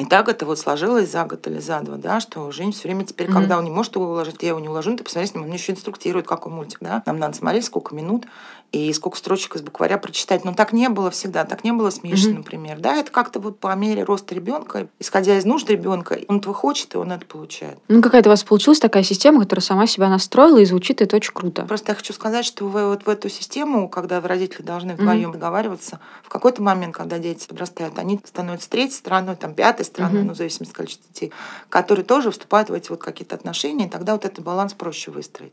И 0.00 0.04
так 0.04 0.28
это 0.28 0.46
вот 0.46 0.58
сложилось 0.58 1.10
за 1.10 1.24
год 1.24 1.46
или 1.46 1.58
за 1.58 1.80
два, 1.80 1.96
да, 1.96 2.20
что 2.20 2.50
Жень 2.52 2.72
все 2.72 2.84
время 2.84 3.04
теперь, 3.04 3.28
Мгм. 3.28 3.40
когда 3.40 3.58
он 3.58 3.64
не 3.64 3.70
может 3.70 3.96
его 3.96 4.04
уложить, 4.06 4.42
я 4.42 4.50
его 4.50 4.60
не 4.60 4.68
уложу, 4.68 4.96
ты 4.96 5.02
посмотри 5.02 5.28
с 5.28 5.34
ним, 5.34 5.44
он 5.44 5.52
еще 5.52 5.72
инструктирует, 5.72 6.26
какой 6.26 6.52
мультик, 6.52 6.78
да. 6.80 7.02
Нам 7.06 7.18
надо 7.18 7.36
смотреть, 7.36 7.64
сколько 7.64 7.94
минут 7.94 8.26
и 8.72 8.92
сколько 8.92 9.16
строчек 9.16 9.56
из 9.56 9.62
букваря 9.62 9.96
прочитать. 9.98 10.44
Но 10.44 10.52
так 10.54 10.72
не 10.72 10.88
было 10.88 11.10
всегда, 11.10 11.44
так 11.44 11.64
не 11.64 11.72
было 11.72 11.90
с 11.90 12.02
Мишей, 12.02 12.28
Мгм. 12.32 12.38
например. 12.38 12.78
Да, 12.80 12.96
это 12.96 13.10
как-то 13.10 13.40
вот 13.40 13.58
по 13.58 13.74
мере 13.74 14.02
роста 14.04 14.34
ребенка, 14.34 14.88
исходя 14.98 15.38
из 15.38 15.44
нужд 15.46 15.68
ребенка, 15.70 16.18
он 16.28 16.38
этого 16.38 16.52
хочет, 16.54 16.94
и 16.94 16.98
он 16.98 17.10
это 17.12 17.24
получает. 17.24 17.78
Ну, 17.88 18.02
какая-то 18.02 18.28
у 18.28 18.32
вас 18.32 18.44
получилась 18.44 18.78
такая 18.78 19.02
система, 19.02 19.40
которая 19.40 19.62
сама 19.62 19.86
себя 19.86 20.08
настроила, 20.08 20.58
и 20.58 20.64
звучит 20.66 21.00
это 21.00 21.16
очень 21.16 21.32
круто. 21.32 21.62
Просто 21.62 21.92
я 21.92 21.96
хочу 21.96 22.12
сказать, 22.12 22.44
что 22.44 22.66
вы 22.66 22.88
вот 22.88 23.06
в 23.06 23.08
эту 23.08 23.28
систему, 23.30 23.88
когда 23.88 24.20
родители 24.20 24.62
должны 24.62 24.94
вдвоем 24.94 25.32
договариваться, 25.32 26.00
в 26.22 26.28
какой-то 26.28 26.62
момент, 26.62 26.94
когда 26.94 27.18
дети 27.18 27.46
подрастают, 27.48 27.98
они 27.98 28.20
становятся 28.24 28.68
третьей 28.68 28.96
стороной, 28.96 29.36
там, 29.36 29.54
пятой 29.54 29.84
стороной, 29.86 30.18
Мгм. 30.18 30.26
ну, 30.28 30.34
в 30.34 30.36
зависимости 30.36 30.72
от 30.72 30.76
количества 30.76 31.06
детей, 31.12 31.32
которые 31.70 32.04
тоже 32.04 32.30
вступают 32.30 32.68
в 32.68 32.74
эти 32.74 32.90
вот 32.90 33.00
какие-то 33.00 33.34
отношения, 33.34 33.86
и 33.86 33.88
тогда 33.88 34.12
вот 34.12 34.24
этот 34.26 34.44
баланс 34.44 34.74
проще 34.74 35.10
выстроить. 35.10 35.52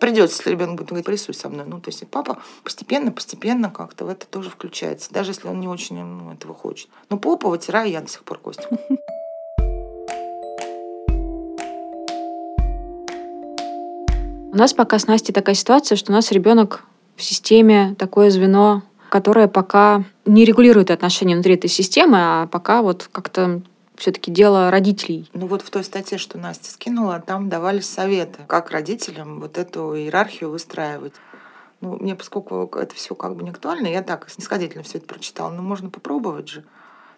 Придется, 0.00 0.38
если 0.38 0.50
ребенок 0.50 0.76
будет 0.76 0.88
говорить, 0.88 1.08
рисуй 1.08 1.34
со 1.34 1.48
мной. 1.48 1.64
Ну, 1.66 1.80
то 1.80 1.88
есть 1.90 2.02
и 2.02 2.04
папа 2.06 2.38
постепенно, 2.64 3.12
постепенно 3.12 3.70
как-то 3.70 4.04
в 4.04 4.08
это 4.08 4.26
тоже 4.26 4.50
включается, 4.50 5.12
даже 5.12 5.30
если 5.30 5.48
он 5.48 5.60
не 5.60 5.68
очень 5.68 6.02
ну, 6.02 6.32
этого 6.32 6.54
хочет. 6.54 6.88
Но 7.10 7.18
попу 7.18 7.48
вытираю 7.48 7.90
я 7.90 8.00
до 8.00 8.08
сих 8.08 8.24
пор, 8.24 8.38
Костя. 8.38 8.68
У 14.56 14.58
нас 14.58 14.72
пока 14.72 14.98
с 14.98 15.06
Настей 15.06 15.34
такая 15.34 15.54
ситуация, 15.54 15.96
что 15.96 16.12
у 16.12 16.14
нас 16.14 16.32
ребенок 16.32 16.84
в 17.14 17.22
системе 17.22 17.94
такое 17.98 18.30
звено, 18.30 18.82
которое 19.10 19.48
пока 19.48 20.04
не 20.24 20.46
регулирует 20.46 20.90
отношения 20.90 21.34
внутри 21.34 21.56
этой 21.56 21.68
системы, 21.68 22.16
а 22.18 22.46
пока 22.46 22.80
вот 22.80 23.06
как-то 23.12 23.60
все-таки 23.96 24.30
дело 24.30 24.70
родителей. 24.70 25.28
Ну 25.34 25.46
вот 25.46 25.62
в 25.62 25.70
той 25.70 25.84
статье, 25.84 26.16
что 26.18 26.38
Настя 26.38 26.70
скинула, 26.70 27.22
там 27.26 27.48
давались 27.48 27.84
советы, 27.86 28.40
как 28.46 28.70
родителям 28.70 29.40
вот 29.40 29.58
эту 29.58 29.94
иерархию 29.94 30.50
выстраивать. 30.50 31.12
Ну, 31.80 31.96
мне, 31.96 32.14
поскольку 32.14 32.68
это 32.76 32.94
все 32.94 33.14
как 33.14 33.36
бы 33.36 33.42
не 33.42 33.50
актуально, 33.50 33.86
я 33.88 34.02
так 34.02 34.30
снисходительно 34.30 34.82
все 34.82 34.98
это 34.98 35.06
прочитала. 35.06 35.50
Ну, 35.50 35.62
можно 35.62 35.90
попробовать 35.90 36.48
же. 36.48 36.64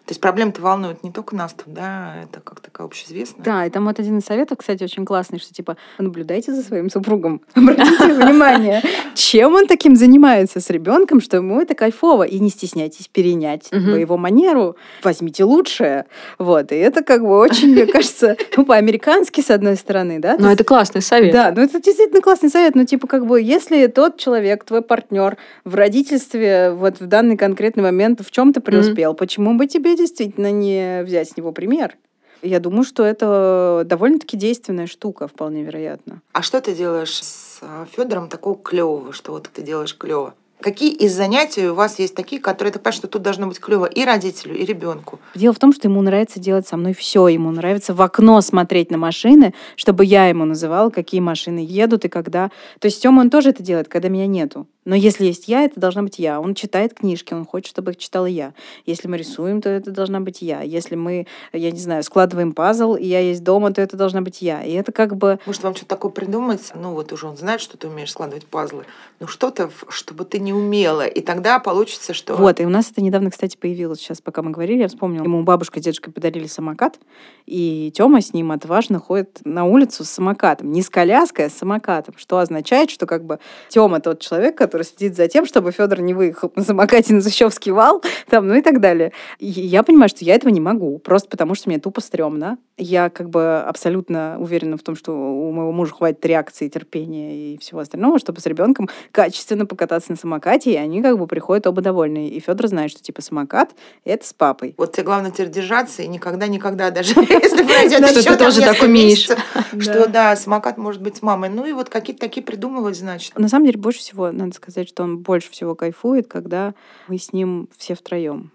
То 0.09 0.13
есть 0.13 0.21
проблемы-то 0.21 0.59
волнуют 0.59 1.03
не 1.03 1.11
только 1.11 1.35
нас 1.35 1.55
да, 1.67 2.15
это 2.23 2.41
как 2.41 2.61
такая 2.61 2.87
общеизвестная. 2.87 3.45
Да, 3.45 3.65
и 3.67 3.69
там 3.69 3.85
вот 3.85 3.99
один 3.99 4.17
из 4.17 4.25
советов, 4.25 4.57
кстати, 4.57 4.83
очень 4.83 5.05
классный, 5.05 5.37
что 5.37 5.53
типа 5.53 5.77
наблюдайте 5.99 6.51
за 6.51 6.63
своим 6.63 6.89
супругом, 6.89 7.41
обратите 7.53 8.15
внимание, 8.15 8.81
чем 9.13 9.53
он 9.53 9.67
таким 9.67 9.95
занимается 9.95 10.61
с 10.61 10.69
ребенком, 10.71 11.21
что 11.21 11.37
ему 11.37 11.61
это 11.61 11.75
кайфово, 11.75 12.23
и 12.23 12.39
не 12.39 12.49
стесняйтесь 12.49 13.07
перенять 13.07 13.69
его 13.71 14.17
манеру, 14.17 14.77
возьмите 15.03 15.43
лучшее, 15.43 16.07
вот, 16.39 16.71
и 16.71 16.75
это 16.75 17.03
как 17.03 17.21
бы 17.21 17.37
очень, 17.37 17.73
мне 17.73 17.85
кажется, 17.85 18.35
ну, 18.57 18.65
по-американски, 18.65 19.41
с 19.41 19.51
одной 19.51 19.75
стороны, 19.75 20.17
да. 20.17 20.37
Ну, 20.39 20.47
это 20.47 20.63
классный 20.63 21.03
совет. 21.03 21.31
Да, 21.33 21.53
ну 21.55 21.61
это 21.61 21.79
действительно 21.79 22.21
классный 22.21 22.49
совет, 22.49 22.73
ну, 22.73 22.83
типа, 22.83 23.05
как 23.05 23.27
бы, 23.27 23.39
если 23.39 23.85
тот 23.85 24.17
человек, 24.17 24.63
твой 24.63 24.81
партнер 24.81 25.37
в 25.65 25.75
родительстве 25.75 26.71
вот 26.71 26.99
в 26.99 27.05
данный 27.05 27.37
конкретный 27.37 27.83
момент 27.83 28.21
в 28.25 28.31
чем-то 28.31 28.59
преуспел, 28.59 29.13
почему 29.13 29.53
бы 29.53 29.67
тебе 29.67 29.98
действительно 29.99 30.51
не 30.51 31.03
взять 31.03 31.29
с 31.29 31.37
него 31.37 31.51
пример. 31.51 31.97
Я 32.41 32.59
думаю, 32.59 32.83
что 32.83 33.03
это 33.03 33.83
довольно-таки 33.85 34.37
действенная 34.37 34.87
штука, 34.87 35.27
вполне 35.27 35.63
вероятно. 35.63 36.21
А 36.31 36.41
что 36.41 36.61
ты 36.61 36.73
делаешь 36.73 37.21
с 37.21 37.61
Федором 37.91 38.29
такого 38.29 38.57
клевого, 38.57 39.11
что 39.13 39.33
вот 39.33 39.49
ты 39.53 39.61
делаешь 39.61 39.95
клево? 39.95 40.33
Какие 40.61 40.91
из 40.91 41.15
занятий 41.15 41.69
у 41.69 41.73
вас 41.73 41.99
есть 41.99 42.15
такие, 42.15 42.41
которые 42.41 42.73
ты 42.73 42.79
понимаешь, 42.79 42.95
что 42.95 43.07
тут 43.07 43.21
должно 43.21 43.47
быть 43.47 43.61
клево 43.61 43.85
и 43.85 44.03
родителю, 44.03 44.57
и 44.57 44.65
ребенку? 44.65 45.19
Дело 45.33 45.53
в 45.53 45.59
том, 45.59 45.71
что 45.71 45.87
ему 45.87 46.01
нравится 46.01 46.37
делать 46.37 46.67
со 46.67 46.75
мной 46.75 46.93
все. 46.93 47.29
Ему 47.29 47.49
нравится 47.51 47.93
в 47.93 48.01
окно 48.01 48.41
смотреть 48.41 48.91
на 48.91 48.97
машины, 48.97 49.53
чтобы 49.77 50.03
я 50.03 50.27
ему 50.27 50.43
называла, 50.43 50.89
какие 50.89 51.21
машины 51.21 51.59
едут 51.59 52.03
и 52.03 52.09
когда. 52.09 52.51
То 52.79 52.87
есть 52.87 53.01
Тёма, 53.01 53.21
он 53.21 53.29
тоже 53.29 53.51
это 53.51 53.63
делает, 53.63 53.87
когда 53.87 54.09
меня 54.09 54.27
нету. 54.27 54.67
Но 54.89 54.95
если 54.95 55.25
есть 55.25 55.47
я, 55.47 55.65
это 55.65 55.79
должна 55.79 56.01
быть 56.01 56.17
я. 56.17 56.41
Он 56.41 56.55
читает 56.55 56.95
книжки, 56.95 57.35
он 57.35 57.45
хочет, 57.45 57.67
чтобы 57.67 57.91
их 57.91 57.97
читала 57.97 58.25
я. 58.25 58.53
Если 58.87 59.07
мы 59.07 59.17
рисуем, 59.17 59.61
то 59.61 59.69
это 59.69 59.91
должна 59.91 60.19
быть 60.19 60.41
я. 60.41 60.61
Если 60.61 60.95
мы, 60.95 61.27
я 61.53 61.69
не 61.69 61.77
знаю, 61.77 62.01
складываем 62.01 62.53
пазл, 62.53 62.95
и 62.95 63.05
я 63.05 63.19
есть 63.19 63.43
дома, 63.43 63.71
то 63.71 63.83
это 63.83 63.97
должна 63.97 64.21
быть 64.21 64.41
я. 64.41 64.63
И 64.63 64.73
это 64.73 64.91
как 64.91 65.15
бы... 65.15 65.37
Может, 65.45 65.61
вам 65.61 65.75
что-то 65.75 65.89
такое 65.89 66.09
придумать? 66.11 66.71
Ну, 66.73 66.95
вот 66.95 67.13
уже 67.13 67.27
он 67.27 67.37
знает, 67.37 67.61
что 67.61 67.77
ты 67.77 67.87
умеешь 67.87 68.09
складывать 68.09 68.47
пазлы. 68.47 68.83
Ну, 69.19 69.27
что-то, 69.27 69.69
чтобы 69.89 70.25
ты 70.25 70.39
не 70.39 70.53
умела. 70.53 71.05
И 71.05 71.21
тогда 71.21 71.59
получится, 71.59 72.15
что... 72.15 72.35
Вот, 72.35 72.59
и 72.59 72.65
у 72.65 72.69
нас 72.69 72.89
это 72.89 73.01
недавно, 73.01 73.29
кстати, 73.29 73.57
появилось. 73.57 73.99
Сейчас, 73.99 74.21
пока 74.21 74.41
мы 74.41 74.49
говорили, 74.49 74.79
я 74.79 74.87
вспомнила. 74.87 75.23
Ему 75.23 75.43
бабушка 75.43 75.79
и 75.79 75.83
дедушка 75.83 76.09
подарили 76.09 76.47
самокат, 76.47 76.97
и 77.45 77.91
Тёма 77.93 78.21
с 78.21 78.33
ним 78.33 78.51
отважно 78.51 78.97
ходит 78.97 79.41
на 79.43 79.65
улицу 79.65 80.03
с 80.03 80.09
самокатом. 80.09 80.71
Не 80.71 80.81
с 80.81 80.89
коляской, 80.89 81.45
а 81.45 81.49
с 81.51 81.53
самокатом. 81.53 82.15
Что 82.17 82.39
означает, 82.39 82.89
что 82.89 83.05
как 83.05 83.23
бы 83.23 83.37
Тёма 83.67 83.99
тот 83.99 84.19
человек, 84.19 84.57
который 84.57 84.78
следит 84.83 85.15
за 85.15 85.27
тем, 85.27 85.45
чтобы 85.45 85.71
Федор 85.71 86.01
не 86.01 86.13
выехал 86.13 86.51
на 86.55 86.63
самокате 86.63 87.13
на 87.13 87.21
Защевский 87.21 87.71
вал, 87.71 88.03
там, 88.29 88.47
ну 88.47 88.55
и 88.55 88.61
так 88.61 88.79
далее. 88.79 89.11
И 89.39 89.47
я 89.47 89.83
понимаю, 89.83 90.09
что 90.09 90.25
я 90.25 90.35
этого 90.35 90.51
не 90.51 90.59
могу, 90.59 90.99
просто 90.99 91.29
потому 91.29 91.55
что 91.55 91.69
мне 91.69 91.79
тупо 91.79 92.01
стрёмно. 92.01 92.57
Я 92.77 93.09
как 93.09 93.29
бы 93.29 93.59
абсолютно 93.59 94.37
уверена 94.39 94.77
в 94.77 94.83
том, 94.83 94.95
что 94.95 95.11
у 95.11 95.51
моего 95.51 95.71
мужа 95.71 95.93
хватит 95.93 96.25
реакции, 96.25 96.69
терпения 96.69 97.53
и 97.53 97.57
всего 97.57 97.79
остального, 97.79 98.19
чтобы 98.19 98.39
с 98.39 98.45
ребенком 98.45 98.89
качественно 99.11 99.65
покататься 99.65 100.11
на 100.11 100.17
самокате, 100.17 100.73
и 100.73 100.75
они 100.75 101.01
как 101.01 101.17
бы 101.17 101.27
приходят 101.27 101.67
оба 101.67 101.81
довольные. 101.81 102.29
И 102.29 102.39
Федор 102.39 102.67
знает, 102.67 102.91
что 102.91 103.01
типа 103.01 103.21
самокат— 103.21 103.71
это 104.05 104.25
с 104.25 104.33
папой. 104.33 104.75
Вот 104.77 104.93
тебе 104.93 105.03
главное 105.03 105.31
теперь 105.31 105.49
держаться 105.49 106.01
и 106.03 106.07
никогда-никогда, 106.07 106.91
даже 106.91 107.13
если 107.17 107.63
пройдет 107.63 107.99
еще 108.15 108.35
тоже 108.35 108.61
так 108.61 108.81
умеешь. 108.81 109.27
что 109.79 110.07
да, 110.07 110.35
самокат 110.35 110.77
может 110.77 111.01
быть 111.01 111.17
с 111.17 111.21
мамой. 111.21 111.49
Ну 111.49 111.65
и 111.65 111.73
вот 111.73 111.89
какие-то 111.89 112.21
такие 112.21 112.43
придумывать, 112.43 112.97
значит. 112.97 113.37
На 113.37 113.47
самом 113.47 113.65
деле, 113.65 113.79
больше 113.79 113.99
всего, 113.99 114.31
надо 114.31 114.53
сказать, 114.59 114.87
что 114.87 115.03
он 115.03 115.17
больше 115.19 115.51
всего 115.51 115.75
кайфует, 115.75 116.27
когда 116.27 116.75
мы 117.07 117.17
с 117.17 117.33
ним 117.33 117.67
все 117.77 117.95
втроем. 117.95 118.51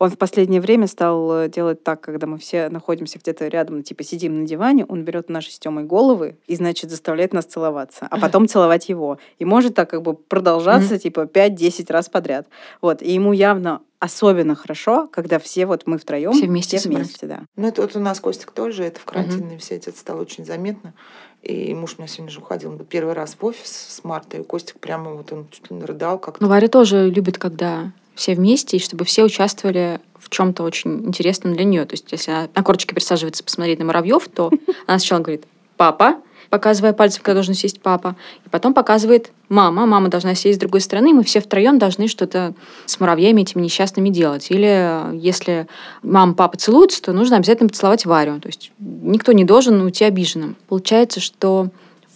Он 0.00 0.08
в 0.08 0.16
последнее 0.16 0.62
время 0.62 0.86
стал 0.86 1.42
э, 1.42 1.48
делать 1.50 1.84
так, 1.84 2.00
когда 2.00 2.26
мы 2.26 2.38
все 2.38 2.70
находимся 2.70 3.18
где-то 3.18 3.48
рядом, 3.48 3.76
ну, 3.76 3.82
типа 3.82 4.02
сидим 4.02 4.40
на 4.40 4.46
диване, 4.46 4.86
он 4.86 5.04
берет 5.04 5.28
наши 5.28 5.52
с 5.52 5.58
Тёмой 5.58 5.84
головы 5.84 6.38
и, 6.46 6.56
значит, 6.56 6.88
заставляет 6.88 7.34
нас 7.34 7.44
целоваться, 7.44 8.08
а 8.10 8.18
потом 8.18 8.48
целовать 8.48 8.88
его. 8.88 9.18
И 9.38 9.44
может 9.44 9.74
так 9.74 9.90
как 9.90 10.00
бы 10.00 10.14
продолжаться, 10.14 10.98
типа, 10.98 11.26
5-10 11.26 11.92
раз 11.92 12.08
подряд. 12.08 12.48
Вот. 12.80 13.02
И 13.02 13.12
ему 13.12 13.34
явно 13.34 13.82
особенно 13.98 14.54
хорошо, 14.54 15.06
когда 15.06 15.38
все 15.38 15.66
вот 15.66 15.82
мы 15.86 15.98
втроем 15.98 16.32
Все 16.32 16.46
вместе 16.46 16.78
все 16.78 16.84
собрались. 16.88 17.08
вместе, 17.08 17.26
да. 17.26 17.40
Ну, 17.56 17.68
это 17.68 17.82
вот 17.82 17.94
у 17.94 18.00
нас 18.00 18.20
Костик 18.20 18.52
тоже, 18.52 18.84
это 18.84 18.98
в 19.00 19.04
карантинной 19.04 19.58
все 19.58 19.76
это 19.76 19.90
стало 19.90 20.22
очень 20.22 20.46
заметно. 20.46 20.94
И 21.42 21.74
муж 21.74 21.96
у 21.98 22.00
меня 22.00 22.08
сегодня 22.08 22.32
же 22.32 22.38
уходил 22.40 22.70
он 22.70 22.78
первый 22.86 23.12
раз 23.12 23.36
в 23.38 23.44
офис 23.44 23.70
с 23.70 24.02
Мартой, 24.02 24.40
и 24.40 24.44
Костик 24.44 24.78
прямо 24.80 25.12
вот 25.12 25.30
он 25.32 25.46
чуть 25.50 25.70
ли 25.70 25.76
не 25.76 25.84
рыдал 25.84 26.18
как-то. 26.18 26.42
Но 26.42 26.48
Варя 26.48 26.68
тоже 26.68 27.10
любит, 27.10 27.36
когда 27.36 27.92
все 28.14 28.34
вместе, 28.34 28.76
и 28.76 28.80
чтобы 28.80 29.04
все 29.04 29.24
участвовали 29.24 30.00
в 30.18 30.28
чем-то 30.30 30.62
очень 30.62 31.06
интересном 31.06 31.54
для 31.54 31.64
нее. 31.64 31.84
То 31.84 31.94
есть, 31.94 32.06
если 32.12 32.30
она 32.30 32.48
на 32.54 32.62
корточке 32.62 32.94
присаживается 32.94 33.42
посмотреть 33.42 33.78
на 33.78 33.84
муравьев, 33.84 34.28
то 34.28 34.50
она 34.86 34.98
сначала 34.98 35.20
говорит 35.20 35.44
«папа», 35.76 36.16
показывая 36.50 36.92
пальцем, 36.92 37.22
когда 37.22 37.34
должен 37.34 37.54
сесть 37.54 37.80
папа, 37.80 38.16
и 38.44 38.48
потом 38.48 38.74
показывает 38.74 39.30
мама. 39.48 39.86
Мама 39.86 40.08
должна 40.08 40.34
сесть 40.34 40.58
с 40.58 40.60
другой 40.60 40.80
стороны, 40.80 41.10
и 41.10 41.12
мы 41.12 41.22
все 41.22 41.40
втроем 41.40 41.78
должны 41.78 42.08
что-то 42.08 42.54
с 42.86 42.98
муравьями 43.00 43.42
этими 43.42 43.62
несчастными 43.62 44.10
делать. 44.10 44.50
Или 44.50 44.68
э, 44.68 45.16
если 45.16 45.68
мама, 46.02 46.34
папа 46.34 46.58
целуются, 46.58 47.00
то 47.02 47.12
нужно 47.12 47.36
обязательно 47.36 47.68
поцеловать 47.68 48.04
Варю. 48.04 48.40
То 48.40 48.48
есть 48.48 48.72
никто 48.78 49.32
не 49.32 49.44
должен 49.44 49.80
уйти 49.80 50.04
обиженным. 50.04 50.56
Получается, 50.68 51.20
что 51.20 51.68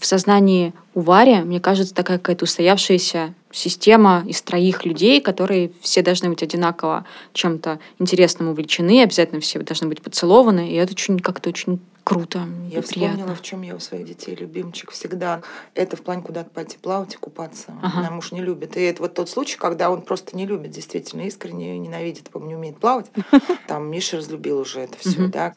в 0.04 0.06
сознании 0.06 0.74
у 0.94 1.00
Вари, 1.00 1.36
мне 1.36 1.60
кажется, 1.60 1.94
такая 1.94 2.18
какая-то 2.18 2.44
устоявшаяся 2.44 3.32
система 3.50 4.22
из 4.26 4.42
троих 4.42 4.84
людей, 4.84 5.22
которые 5.22 5.72
все 5.80 6.02
должны 6.02 6.28
быть 6.28 6.42
одинаково 6.42 7.06
чем-то 7.32 7.78
интересным 7.98 8.48
увлечены, 8.48 9.02
обязательно 9.02 9.40
все 9.40 9.58
должны 9.60 9.88
быть 9.88 10.02
поцелованы, 10.02 10.68
и 10.70 10.74
это 10.74 10.92
очень 10.92 11.18
как-то 11.20 11.48
очень 11.48 11.80
круто 12.04 12.46
Я 12.70 12.80
и 12.80 12.82
вспомнила, 12.82 13.12
приятно. 13.12 13.34
в 13.34 13.40
чем 13.40 13.62
я 13.62 13.74
у 13.74 13.80
своих 13.80 14.06
детей 14.06 14.34
любимчик 14.34 14.90
всегда. 14.90 15.40
Это 15.74 15.96
в 15.96 16.02
плане 16.02 16.20
куда-то 16.20 16.50
пойти 16.50 16.76
плавать 16.76 17.14
и 17.14 17.16
купаться. 17.16 17.72
Ага. 17.82 18.10
Муж 18.10 18.30
не 18.32 18.42
любит. 18.42 18.76
И 18.76 18.82
это 18.82 19.00
вот 19.00 19.14
тот 19.14 19.30
случай, 19.30 19.56
когда 19.56 19.90
он 19.90 20.02
просто 20.02 20.36
не 20.36 20.44
любит, 20.44 20.70
действительно 20.70 21.22
искренне 21.22 21.78
ненавидит, 21.78 22.28
по 22.28 22.36
не 22.40 22.54
умеет 22.54 22.76
плавать. 22.76 23.06
Там 23.68 23.90
Миша 23.90 24.18
разлюбил 24.18 24.58
уже 24.58 24.80
это 24.80 24.98
все, 24.98 25.28
да. 25.28 25.54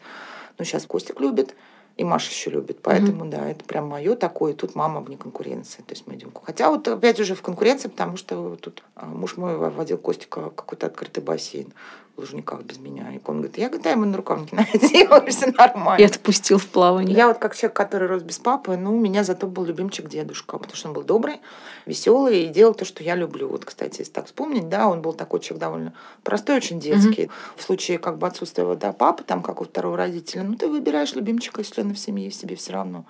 Но 0.57 0.63
сейчас 0.63 0.85
Костик 0.85 1.19
любит. 1.19 1.53
И 1.97 2.03
Маша 2.03 2.29
еще 2.29 2.51
любит. 2.51 2.79
Поэтому, 2.83 3.25
да, 3.25 3.49
это 3.49 3.63
прям 3.65 3.87
мое 3.87 4.15
такое. 4.15 4.53
И 4.53 4.55
тут 4.55 4.75
мама 4.75 5.01
вне 5.01 5.17
конкуренции. 5.17 5.81
То 5.81 5.93
есть 5.93 6.05
мы 6.05 6.15
идем. 6.15 6.31
Хотя 6.43 6.69
вот 6.69 6.87
опять 6.87 7.19
уже 7.19 7.33
в 7.33 7.41
конкуренции, 7.41 7.87
потому 7.87 8.17
что 8.17 8.55
тут 8.55 8.83
а, 8.95 9.07
муж 9.07 9.35
мой 9.37 9.57
водил 9.57 9.97
Костика 9.97 10.51
в 10.51 10.55
какой-то 10.55 10.87
открытый 10.87 11.23
бассейн 11.23 11.73
в 12.17 12.21
Лужниках 12.21 12.63
без 12.63 12.79
меня. 12.79 13.13
И 13.13 13.19
он 13.25 13.37
говорит, 13.37 13.57
я 13.57 13.67
говорит, 13.67 13.83
дай 13.83 13.93
ему 13.93 14.05
на 14.05 14.17
рукавнике 14.17 14.55
надела, 14.55 15.23
все 15.27 15.51
нормально. 15.51 16.01
И 16.01 16.05
отпустил 16.05 16.57
в 16.57 16.65
плавание. 16.67 17.15
Я 17.15 17.27
вот 17.27 17.37
как 17.37 17.55
человек, 17.55 17.77
который 17.77 18.07
рос 18.07 18.23
без 18.23 18.39
папы, 18.39 18.75
ну, 18.75 18.95
у 18.95 18.99
меня 18.99 19.23
зато 19.23 19.45
был 19.45 19.65
любимчик 19.65 20.09
дедушка, 20.09 20.57
потому 20.57 20.75
что 20.75 20.87
он 20.87 20.93
был 20.95 21.03
добрый, 21.03 21.39
веселый 21.85 22.43
и 22.43 22.47
делал 22.47 22.73
то, 22.73 22.85
что 22.85 23.03
я 23.03 23.15
люблю. 23.15 23.47
Вот, 23.47 23.65
кстати, 23.65 23.99
если 23.99 24.11
так 24.11 24.25
вспомнить, 24.25 24.67
да, 24.67 24.87
он 24.87 25.01
был 25.03 25.13
такой 25.13 25.39
человек 25.41 25.61
довольно 25.61 25.93
простой, 26.23 26.57
очень 26.57 26.79
детский. 26.79 27.29
В 27.55 27.61
случае 27.61 27.99
как 27.99 28.17
бы 28.17 28.25
отсутствия 28.25 28.65
вот, 28.65 28.79
да, 28.79 28.93
папы, 28.93 29.23
там, 29.23 29.43
как 29.43 29.61
у 29.61 29.65
второго 29.65 29.95
родителя, 29.95 30.41
ну, 30.41 30.55
ты 30.55 30.67
выбираешь 30.67 31.13
любимчика 31.13 31.61
из 31.61 31.69
членов 31.69 31.99
семьи, 31.99 32.31
себе 32.31 32.55
все 32.55 32.73
равно. 32.73 33.05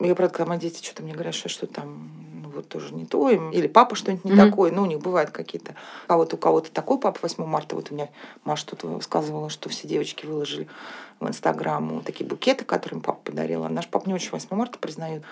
Я, 0.00 0.14
правда, 0.16 0.34
когда 0.34 0.48
мои 0.48 0.58
дети 0.58 0.82
что-то 0.82 1.02
мне 1.04 1.12
говорят, 1.12 1.34
что, 1.34 1.48
что 1.48 1.66
там 1.66 2.10
вот 2.50 2.68
тоже 2.68 2.94
не 2.94 3.06
то, 3.06 3.28
или 3.30 3.66
папа 3.66 3.94
что-нибудь 3.94 4.24
не 4.24 4.32
Мгм. 4.32 4.50
такое, 4.50 4.70
ну, 4.70 4.82
у 4.82 4.86
них 4.86 4.98
бывают 4.98 5.30
какие-то, 5.30 5.74
а 6.08 6.16
вот 6.16 6.34
у 6.34 6.36
кого-то 6.36 6.70
такой 6.70 6.98
папа 6.98 7.18
8 7.22 7.44
марта, 7.44 7.76
вот 7.76 7.90
у 7.90 7.94
меня 7.94 8.08
Маша 8.44 8.66
тут 8.66 9.02
сказывала, 9.02 9.50
что 9.50 9.68
все 9.68 9.86
девочки 9.88 10.26
выложили 10.26 10.68
в 11.20 11.28
Инстаграм 11.28 12.02
такие 12.04 12.26
букеты, 12.26 12.64
которые 12.64 12.98
им 12.98 13.02
папа 13.02 13.20
подарила. 13.24 13.68
Наш 13.68 13.86
папа 13.88 14.06
не 14.08 14.14
очень 14.14 14.30
8 14.30 14.48
марта 14.56 14.78
признает. 14.78 15.22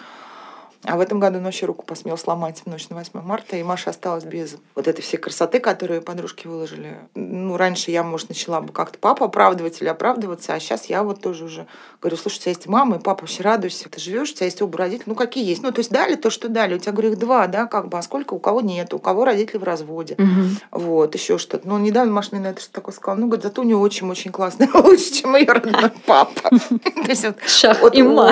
А 0.84 0.96
в 0.96 1.00
этом 1.00 1.18
году 1.18 1.38
он 1.38 1.44
вообще 1.44 1.66
руку 1.66 1.84
посмел 1.84 2.16
сломать 2.16 2.62
в 2.64 2.66
ночь 2.66 2.88
на 2.88 2.96
8 2.96 3.20
марта, 3.20 3.56
и 3.56 3.62
Маша 3.62 3.90
осталась 3.90 4.24
без 4.24 4.56
вот 4.76 4.86
этой 4.86 5.02
всей 5.02 5.16
красоты, 5.16 5.58
которую 5.58 6.02
подружки 6.02 6.46
выложили. 6.46 6.98
Ну, 7.14 7.56
раньше 7.56 7.90
я, 7.90 8.04
может, 8.04 8.28
начала 8.28 8.60
бы 8.60 8.72
как-то 8.72 8.98
папу 8.98 9.24
оправдывать 9.24 9.80
или 9.82 9.88
оправдываться, 9.88 10.54
а 10.54 10.60
сейчас 10.60 10.86
я 10.86 11.02
вот 11.02 11.20
тоже 11.20 11.44
уже 11.44 11.66
говорю, 12.00 12.16
слушай, 12.16 12.36
у 12.36 12.40
тебя 12.40 12.52
есть 12.52 12.66
мама 12.68 12.96
и 12.96 12.98
папа, 13.00 13.22
вообще 13.22 13.42
радуйся, 13.42 13.88
ты 13.88 14.00
живешь, 14.00 14.30
у 14.30 14.34
тебя 14.34 14.46
есть 14.46 14.62
оба 14.62 14.78
родителя, 14.78 15.04
ну, 15.06 15.14
какие 15.16 15.44
есть. 15.44 15.62
Ну, 15.62 15.72
то 15.72 15.80
есть 15.80 15.90
дали 15.90 16.14
то, 16.14 16.30
что 16.30 16.48
дали. 16.48 16.74
У 16.74 16.78
тебя, 16.78 16.92
говорю, 16.92 17.12
их 17.12 17.18
два, 17.18 17.48
да, 17.48 17.66
как 17.66 17.88
бы, 17.88 17.98
а 17.98 18.02
сколько 18.02 18.34
у 18.34 18.38
кого 18.38 18.60
нет, 18.60 18.94
у 18.94 19.00
кого 19.00 19.24
родители 19.24 19.58
в 19.58 19.64
разводе. 19.64 20.14
Мгм. 20.16 20.58
Вот, 20.70 21.14
еще 21.14 21.38
что-то. 21.38 21.66
Но 21.66 21.78
недавно 21.78 22.12
Маша 22.12 22.28
мне 22.32 22.40
на 22.40 22.48
это 22.48 22.60
что 22.60 22.72
такое 22.72 22.94
сказала. 22.94 23.18
Ну, 23.18 23.26
говорит, 23.26 23.42
зато 23.42 23.62
у 23.62 23.64
нее 23.64 23.76
очень 23.76 24.08
очень 24.08 24.30
классный, 24.30 24.68
лучше, 24.74 25.12
чем 25.12 25.34
ее 25.34 25.50
родной 25.50 25.90
папа. 26.06 26.50
То 26.50 27.08
есть 27.08 27.24
вот 27.24 27.36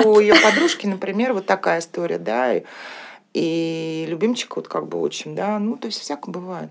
у 0.05 0.19
ее 0.19 0.35
подружки, 0.35 0.87
например, 0.87 1.33
вот 1.33 1.45
такая 1.45 1.79
история, 1.79 2.17
да, 2.17 2.36
и, 2.55 2.63
и 3.33 4.05
любимчик 4.07 4.55
вот 4.55 4.67
как 4.67 4.87
бы 4.87 4.99
очень, 4.99 5.35
да, 5.35 5.59
ну, 5.59 5.77
то 5.77 5.87
есть 5.87 5.99
всякое 5.99 6.31
бывает. 6.31 6.69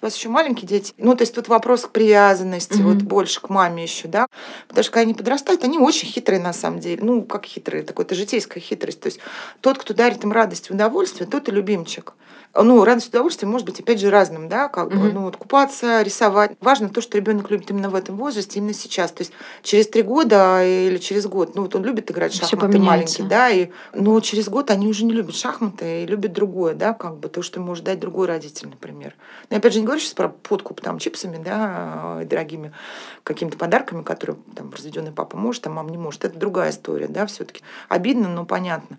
У 0.00 0.04
вас 0.06 0.16
еще 0.16 0.28
маленькие 0.30 0.66
дети. 0.66 0.92
Ну, 0.98 1.14
то 1.14 1.22
есть 1.22 1.32
тут 1.32 1.46
вопрос 1.46 1.82
к 1.82 1.90
привязанности, 1.90 2.74
Мгм. 2.78 2.88
вот 2.88 3.02
больше 3.02 3.40
к 3.40 3.48
маме 3.50 3.84
еще, 3.84 4.08
да. 4.08 4.26
Потому 4.66 4.82
что 4.82 4.92
когда 4.92 5.02
они 5.02 5.14
подрастают, 5.14 5.62
они 5.62 5.78
очень 5.78 6.08
хитрые 6.08 6.40
на 6.40 6.52
самом 6.52 6.80
деле. 6.80 6.98
Ну, 7.04 7.22
как 7.22 7.46
хитрые, 7.46 7.84
такой 7.84 8.04
это 8.04 8.16
житейская 8.16 8.60
хитрость. 8.60 9.00
То 9.00 9.06
есть 9.06 9.20
тот, 9.60 9.78
кто 9.78 9.94
дарит 9.94 10.24
им 10.24 10.32
радость 10.32 10.70
и 10.70 10.72
удовольствие, 10.72 11.30
тот 11.30 11.48
и 11.48 11.52
любимчик. 11.52 12.14
Ну, 12.54 12.84
радость 12.84 13.08
удовольствие 13.08 13.48
может 13.48 13.66
быть, 13.66 13.80
опять 13.80 14.00
же, 14.00 14.10
разным, 14.10 14.48
да, 14.48 14.68
как 14.68 14.90
бы, 14.90 14.96
Мгм. 14.96 15.14
ну, 15.14 15.20
вот 15.22 15.36
купаться, 15.36 16.02
рисовать. 16.02 16.52
Важно 16.60 16.88
то, 16.88 17.00
что 17.00 17.16
ребенок 17.16 17.50
любит 17.50 17.70
именно 17.70 17.88
в 17.88 17.94
этом 17.94 18.16
возрасте, 18.16 18.58
именно 18.58 18.74
сейчас. 18.74 19.10
То 19.12 19.22
есть 19.22 19.32
через 19.62 19.88
три 19.88 20.02
года 20.02 20.62
или 20.64 20.98
через 20.98 21.26
год, 21.26 21.54
ну, 21.54 21.62
вот 21.62 21.74
он 21.74 21.84
любит 21.84 22.10
играть 22.10 22.32
в 22.32 22.36
шахматы 22.36 22.78
маленький, 22.78 23.22
да, 23.22 23.50
и, 23.50 23.70
но 23.94 24.20
через 24.20 24.48
год 24.48 24.70
они 24.70 24.86
уже 24.86 25.04
не 25.04 25.12
любят 25.12 25.34
шахматы 25.34 26.02
и 26.02 26.06
любят 26.06 26.32
другое, 26.32 26.74
да, 26.74 26.92
как 26.92 27.16
бы, 27.16 27.28
то, 27.28 27.42
что 27.42 27.60
может 27.60 27.84
дать 27.84 28.00
другой 28.00 28.26
родитель, 28.26 28.68
например. 28.68 29.14
Но 29.48 29.54
я 29.54 29.58
опять 29.58 29.72
же 29.72 29.80
не 29.80 29.86
говорю 29.86 30.00
сейчас 30.00 30.14
про 30.14 30.28
подкуп 30.28 30.80
там 30.80 30.98
чипсами, 30.98 31.42
да, 31.42 32.18
и 32.22 32.24
дорогими 32.24 32.72
какими-то 33.24 33.56
подарками, 33.56 34.02
которые 34.02 34.36
там 34.54 34.70
разведенный 34.72 35.12
папа 35.12 35.36
может, 35.36 35.66
а 35.66 35.70
мама 35.70 35.90
не 35.90 35.98
может. 35.98 36.24
Это 36.24 36.38
другая 36.38 36.70
история, 36.70 37.08
да, 37.08 37.26
все-таки. 37.26 37.62
Обидно, 37.88 38.28
но 38.28 38.44
понятно. 38.44 38.98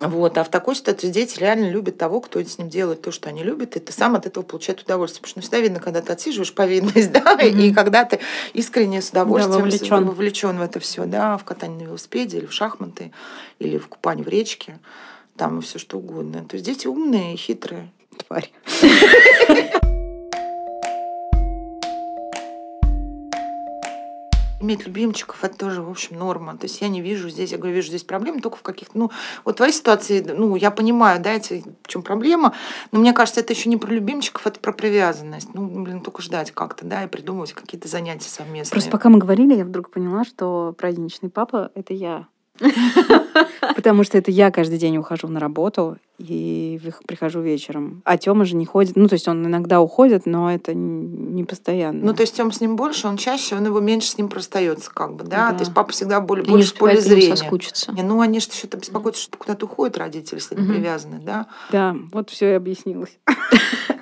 Вот. 0.00 0.36
А 0.36 0.44
в 0.44 0.50
такой 0.50 0.74
ситуации 0.74 1.08
дети 1.08 1.38
реально 1.38 1.70
любят 1.70 1.96
того, 1.96 2.20
кто 2.20 2.42
с 2.42 2.58
ним 2.58 2.68
делает 2.68 3.00
то, 3.00 3.10
что 3.12 3.28
они 3.28 3.42
любят, 3.42 3.76
и 3.76 3.80
ты 3.80 3.92
сам 3.92 4.16
от 4.16 4.26
этого 4.26 4.42
получает 4.44 4.82
удовольствие. 4.82 5.22
Потому 5.22 5.30
что 5.30 5.38
ну, 5.38 5.42
всегда 5.42 5.60
видно, 5.60 5.80
когда 5.80 6.02
ты 6.02 6.12
отсиживаешь 6.12 6.52
повинность, 6.52 7.12
да, 7.12 7.32
и 7.40 7.50
Мгм. 7.52 7.74
когда 7.74 8.04
ты 8.04 8.20
искренне 8.52 9.00
с 9.00 9.10
удовольствием 9.10 9.62
вовлечён. 9.62 10.04
вовлечен 10.04 10.58
в 10.58 10.62
это 10.62 10.80
все, 10.80 11.04
да, 11.06 11.38
в 11.38 11.44
катание 11.44 11.78
на 11.84 11.88
велосипеде 11.88 12.38
или 12.38 12.46
в 12.46 12.52
шахматы, 12.52 13.12
или 13.58 13.78
в 13.78 13.88
купание 13.88 14.24
в 14.24 14.28
речке, 14.28 14.78
там 15.36 15.58
и 15.60 15.62
все 15.62 15.78
что 15.78 15.98
угодно. 15.98 16.44
То 16.44 16.56
есть 16.56 16.66
дети 16.66 16.86
умные 16.86 17.34
и 17.34 17.36
хитрые. 17.36 17.90
Тварь. 18.26 18.50
Иметь 24.64 24.86
любимчиков 24.86 25.44
это 25.44 25.58
тоже, 25.58 25.82
в 25.82 25.90
общем, 25.90 26.18
норма. 26.18 26.56
То 26.56 26.64
есть 26.64 26.80
я 26.80 26.88
не 26.88 27.02
вижу 27.02 27.28
здесь, 27.28 27.52
я 27.52 27.58
говорю, 27.58 27.74
вижу 27.74 27.88
здесь 27.88 28.02
проблемы 28.02 28.40
только 28.40 28.56
в 28.56 28.62
каких-то, 28.62 28.96
ну, 28.96 29.10
вот 29.44 29.58
твоей 29.58 29.72
ситуации, 29.74 30.24
ну, 30.26 30.56
я 30.56 30.70
понимаю, 30.70 31.20
да, 31.20 31.32
эти, 31.32 31.62
в 31.82 31.88
чем 31.88 32.02
проблема, 32.02 32.54
но 32.90 33.00
мне 33.00 33.12
кажется, 33.12 33.40
это 33.40 33.52
еще 33.52 33.68
не 33.68 33.76
про 33.76 33.92
любимчиков, 33.92 34.46
это 34.46 34.58
про 34.58 34.72
привязанность. 34.72 35.52
Ну, 35.52 35.68
блин, 35.84 36.00
только 36.00 36.22
ждать 36.22 36.50
как-то, 36.52 36.86
да, 36.86 37.04
и 37.04 37.08
придумывать 37.08 37.52
какие-то 37.52 37.88
занятия 37.88 38.30
совместные. 38.30 38.70
Просто 38.70 38.90
пока 38.90 39.10
мы 39.10 39.18
говорили, 39.18 39.54
я 39.54 39.66
вдруг 39.66 39.90
поняла, 39.90 40.24
что 40.24 40.74
праздничный 40.78 41.28
папа— 41.28 41.70
это 41.74 41.92
я. 41.92 42.26
Потому 43.74 44.04
что 44.04 44.18
это 44.18 44.30
я 44.30 44.50
каждый 44.50 44.78
день 44.78 44.96
ухожу 44.96 45.28
на 45.28 45.40
работу 45.40 45.98
и 46.18 46.80
прихожу 47.06 47.40
вечером. 47.40 48.02
А 48.04 48.16
Тёма 48.16 48.44
же 48.44 48.54
не 48.54 48.64
ходит. 48.64 48.94
Ну, 48.94 49.08
то 49.08 49.14
есть 49.14 49.26
он 49.26 49.44
иногда 49.44 49.80
уходит, 49.80 50.26
но 50.26 50.52
это 50.52 50.72
не 50.74 51.42
постоянно. 51.44 52.04
Ну, 52.04 52.14
то 52.14 52.22
есть 52.22 52.36
Тём 52.36 52.52
с 52.52 52.60
ним 52.60 52.76
больше, 52.76 53.08
он 53.08 53.16
чаще, 53.16 53.56
он 53.56 53.64
его 53.66 53.80
меньше 53.80 54.08
с 54.08 54.18
ним 54.18 54.28
простается, 54.28 54.90
как 54.92 55.16
бы, 55.16 55.24
да. 55.24 55.50
Да. 55.50 55.54
То 55.54 55.60
есть 55.60 55.74
папа 55.74 55.92
всегда 55.92 56.20
более, 56.20 56.44
больше 56.46 56.74
в 56.74 56.78
поле 56.78 57.00
зрения. 57.00 57.36
соскучиться. 57.36 57.92
Не, 57.92 58.02
ну, 58.02 58.20
они 58.20 58.38
же 58.38 58.48
еще 58.52 58.68
беспокоятся, 58.68 59.22
что 59.22 59.36
куда-то 59.36 59.66
уходят 59.66 59.98
родители, 59.98 60.36
если 60.36 60.54
они 60.54 60.68
привязаны, 60.68 61.18
да. 61.18 61.46
Да, 61.72 61.96
вот 62.12 62.30
все 62.30 62.50
и 62.50 62.52
объяснилось. 62.52 63.18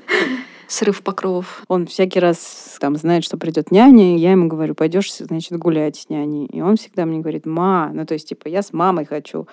Срыв 0.72 1.02
покровов. 1.02 1.64
Он 1.68 1.86
всякий 1.86 2.18
раз 2.18 2.78
там 2.80 2.96
знает, 2.96 3.24
что 3.24 3.36
придет 3.36 3.70
няня, 3.70 4.16
и 4.16 4.18
я 4.18 4.30
ему 4.30 4.48
говорю, 4.48 4.74
пойдешь, 4.74 5.12
значит, 5.14 5.58
гулять 5.58 5.96
с 5.96 6.08
няней. 6.08 6.46
И 6.46 6.62
он 6.62 6.76
всегда 6.76 7.04
мне 7.04 7.18
говорит, 7.18 7.44
ма, 7.44 7.90
ну 7.92 8.06
то 8.06 8.14
есть 8.14 8.30
типа 8.30 8.48
я 8.48 8.62
с 8.62 8.72
мамой 8.72 9.04
хочу. 9.04 9.46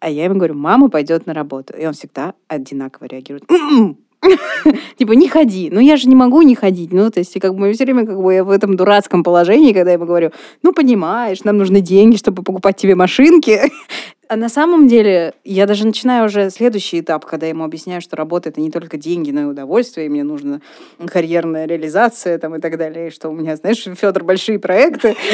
А 0.00 0.10
я 0.10 0.24
ему 0.24 0.34
говорю, 0.34 0.52
мама 0.52 0.90
пойдет 0.90 1.24
на 1.24 1.32
работу. 1.32 1.72
И 1.72 1.86
он 1.86 1.94
всегда 1.94 2.34
одинаково 2.46 3.06
реагирует. 3.06 3.50
«М-м». 3.50 3.96
Типа, 4.98 5.12
не 5.12 5.28
ходи. 5.28 5.70
Ну, 5.70 5.80
я 5.80 5.96
же 5.96 6.08
не 6.08 6.14
могу 6.14 6.42
не 6.42 6.54
ходить. 6.54 6.92
Ну, 6.92 7.10
то 7.10 7.20
есть, 7.20 7.38
как 7.40 7.54
бы 7.54 7.72
все 7.72 7.84
время 7.84 8.06
как 8.06 8.20
бы 8.20 8.34
я 8.34 8.44
в 8.44 8.50
этом 8.50 8.76
дурацком 8.76 9.22
положении, 9.22 9.72
когда 9.72 9.90
я 9.90 9.94
ему 9.94 10.06
говорю, 10.06 10.32
ну, 10.62 10.72
понимаешь, 10.72 11.44
нам 11.44 11.56
нужны 11.56 11.80
деньги, 11.80 12.16
чтобы 12.16 12.42
покупать 12.42 12.76
тебе 12.76 12.94
машинки. 12.94 13.60
А 14.28 14.36
на 14.36 14.48
самом 14.48 14.88
деле, 14.88 15.34
я 15.44 15.66
даже 15.66 15.86
начинаю 15.86 16.26
уже 16.26 16.50
следующий 16.50 17.00
этап, 17.00 17.24
когда 17.24 17.46
я 17.46 17.50
ему 17.50 17.64
объясняю, 17.64 18.00
что 18.00 18.16
работа— 18.16 18.48
это 18.50 18.60
не 18.60 18.70
только 18.70 18.96
деньги, 18.96 19.30
но 19.30 19.42
и 19.42 19.44
удовольствие, 19.44 20.06
и 20.06 20.08
мне 20.08 20.24
нужна 20.24 20.60
карьерная 21.06 21.66
реализация 21.66 22.38
там, 22.38 22.56
и 22.56 22.60
так 22.60 22.76
далее, 22.76 23.08
и 23.08 23.10
что 23.10 23.28
у 23.28 23.32
меня, 23.32 23.56
знаешь, 23.56 23.82
Федор, 23.96 24.24
большие 24.24 24.58
проекты. 24.58 25.14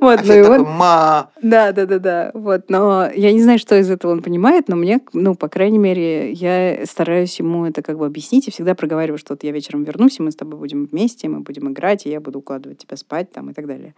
Вот, 0.00 0.20
А 0.20 0.24
ну 0.24 0.34
и 0.34 0.40
он- 0.40 0.62
ма, 0.64 1.30
да, 1.40 1.70
да, 1.70 1.86
да, 1.86 1.98
да. 2.00 2.30
Вот, 2.34 2.68
но 2.68 3.08
я 3.14 3.32
не 3.32 3.40
знаю, 3.40 3.60
что 3.60 3.78
из 3.78 3.88
этого 3.88 4.10
он 4.10 4.22
понимает, 4.22 4.68
но 4.68 4.74
мне, 4.74 5.00
ну, 5.12 5.36
по 5.36 5.48
крайней 5.48 5.78
мере, 5.78 6.32
я 6.32 6.84
стараюсь 6.84 7.38
ему 7.38 7.64
это 7.64 7.80
как 7.80 7.96
бы 7.96 8.04
объяснить 8.04 8.48
и 8.48 8.50
всегда 8.50 8.74
проговариваю, 8.74 9.18
что 9.18 9.34
вот 9.34 9.44
я 9.44 9.52
вечером 9.52 9.84
вернусь, 9.84 10.18
и 10.18 10.22
мы 10.22 10.32
с 10.32 10.36
тобой 10.36 10.58
будем 10.58 10.86
вместе, 10.86 11.28
мы 11.28 11.40
будем 11.40 11.70
играть, 11.70 12.06
и 12.06 12.10
я 12.10 12.20
буду 12.20 12.40
укладывать 12.40 12.78
тебя 12.78 12.96
спать 12.96 13.30
там 13.30 13.50
и 13.50 13.54
так 13.54 13.66
далее. 13.68 13.94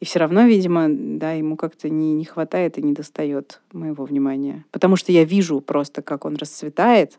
И 0.00 0.04
все 0.04 0.20
равно, 0.20 0.44
видимо, 0.44 0.86
да, 0.88 1.32
ему 1.32 1.56
как-то 1.56 1.88
не, 1.88 2.12
не 2.12 2.24
хватает 2.24 2.78
и 2.78 2.82
не 2.82 2.92
достает 2.92 3.60
моего 3.72 4.04
внимания. 4.04 4.64
Потому 4.70 4.96
что 4.96 5.10
я 5.10 5.24
вижу 5.24 5.60
просто, 5.60 6.02
как 6.02 6.24
он 6.24 6.36
расцветает 6.36 7.18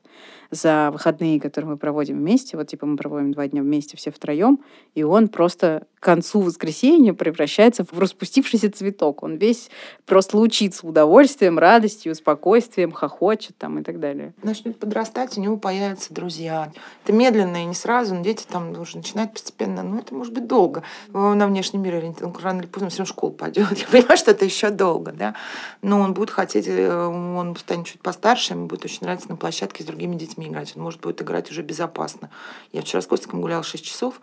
за 0.52 0.90
выходные, 0.92 1.40
которые 1.40 1.72
мы 1.72 1.78
проводим 1.78 2.18
вместе. 2.18 2.58
Вот, 2.58 2.68
типа, 2.68 2.86
мы 2.86 2.98
проводим 2.98 3.32
два 3.34 3.48
дня 3.48 3.62
вместе 3.62 3.98
все 3.98 4.12
втроем, 4.12 4.60
и 4.96 5.04
он 5.04 5.28
просто 5.28 5.86
к 6.00 6.04
концу 6.04 6.40
воскресенья 6.40 7.14
превращается 7.14 7.84
в 7.84 8.00
распустившийся 8.00 8.72
цветок. 8.72 9.22
Он 9.22 9.36
весь 9.36 9.70
просто 10.06 10.38
лучится 10.38 10.88
удовольствием, 10.88 11.60
радостью, 11.60 12.16
спокойствием, 12.16 12.92
хохочет 12.92 13.58
там 13.58 13.80
и 13.80 13.84
так 13.84 14.00
далее. 14.00 14.34
начнет 14.42 14.80
подрастать, 14.80 15.38
у 15.38 15.42
него 15.42 15.58
появятся 15.58 16.14
друзья. 16.14 16.72
Это 17.04 17.14
медленно 17.14 17.58
и 17.64 17.66
не 17.66 17.76
сразу, 17.76 18.16
но 18.16 18.24
дети 18.24 18.46
там 18.50 18.72
уже 18.80 18.98
начинают 18.98 19.34
постепенно, 19.34 19.84
ну, 19.84 20.00
это 20.00 20.16
может 20.16 20.34
быть 20.34 20.48
долго. 20.48 20.84
На 21.12 21.48
внешний 21.48 21.80
мир 21.80 21.96
ориентирован, 21.96 22.36
рано 22.42 22.62
или 22.62 22.68
поздно 22.72 22.90
все 22.90 23.00
равно 23.00 23.12
в 23.12 23.16
школу 23.16 23.34
пойдет. 23.34 23.78
Я 23.78 23.88
понимаю, 23.88 24.18
что 24.18 24.32
это 24.32 24.46
еще 24.46 24.70
долго, 24.70 25.12
да. 25.12 25.36
Но 25.82 26.00
он 26.00 26.14
будет 26.14 26.30
хотеть, 26.30 26.68
э, 26.68 27.06
он 27.06 27.56
станет 27.56 27.88
чуть 27.88 28.02
постарше, 28.02 28.54
ему 28.54 28.68
будет 28.68 28.86
очень 28.86 29.00
нравиться 29.02 29.30
на 29.30 29.36
площадке 29.36 29.84
с 29.84 29.86
другими 29.86 30.16
детьми 30.16 30.48
играть. 30.48 30.74
Он 30.76 30.84
может 30.84 31.02
будет 31.02 31.22
играть 31.22 31.52
уже 31.52 31.62
безопасно. 31.62 32.30
Я 32.72 32.82
вчера 32.82 33.02
с 33.02 33.08
Костиком 33.08 33.42
гуляла 33.42 33.64
6 33.64 33.84
часов, 33.84 34.22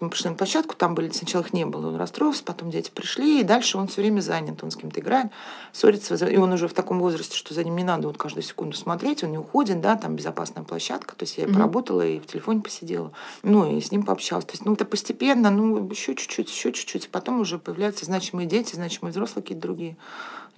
мы 0.00 0.10
пришли 0.10 0.30
на 0.30 0.36
площадку, 0.36 0.76
там 0.76 0.94
были, 0.94 1.10
сначала 1.10 1.42
их 1.42 1.52
не 1.52 1.66
было, 1.66 1.88
он 1.88 1.96
расстроился, 1.96 2.44
потом 2.44 2.70
дети 2.70 2.90
пришли, 2.94 3.40
и 3.40 3.44
дальше 3.44 3.78
он 3.78 3.88
все 3.88 4.00
время 4.00 4.20
занят, 4.20 4.62
он 4.62 4.70
с 4.70 4.76
кем-то 4.76 5.00
играет, 5.00 5.32
ссорится, 5.72 6.14
и 6.26 6.36
он 6.36 6.52
уже 6.52 6.68
в 6.68 6.74
таком 6.74 7.00
возрасте, 7.00 7.36
что 7.36 7.54
за 7.54 7.64
ним 7.64 7.76
не 7.76 7.84
надо 7.84 8.06
вот 8.08 8.16
каждую 8.16 8.42
секунду 8.42 8.76
смотреть, 8.76 9.24
он 9.24 9.32
не 9.32 9.38
уходит, 9.38 9.80
да, 9.80 9.96
там 9.96 10.16
безопасная 10.16 10.62
площадка, 10.62 11.16
то 11.16 11.24
есть 11.24 11.38
я 11.38 11.44
и 11.44 11.52
поработала, 11.52 12.06
и 12.06 12.20
в 12.20 12.26
телефоне 12.26 12.60
посидела, 12.60 13.12
ну, 13.42 13.76
и 13.76 13.80
с 13.80 13.90
ним 13.90 14.04
пообщалась, 14.04 14.44
то 14.44 14.52
есть, 14.52 14.64
ну, 14.64 14.74
это 14.74 14.84
постепенно, 14.84 15.50
ну, 15.50 15.88
еще 15.90 16.14
чуть-чуть, 16.14 16.50
еще 16.50 16.72
чуть-чуть, 16.72 17.08
потом 17.10 17.40
уже 17.40 17.58
появляются 17.58 18.04
значимые 18.04 18.46
дети, 18.46 18.74
значимые 18.74 19.12
взрослые 19.12 19.42
какие-то 19.42 19.62
другие. 19.62 19.96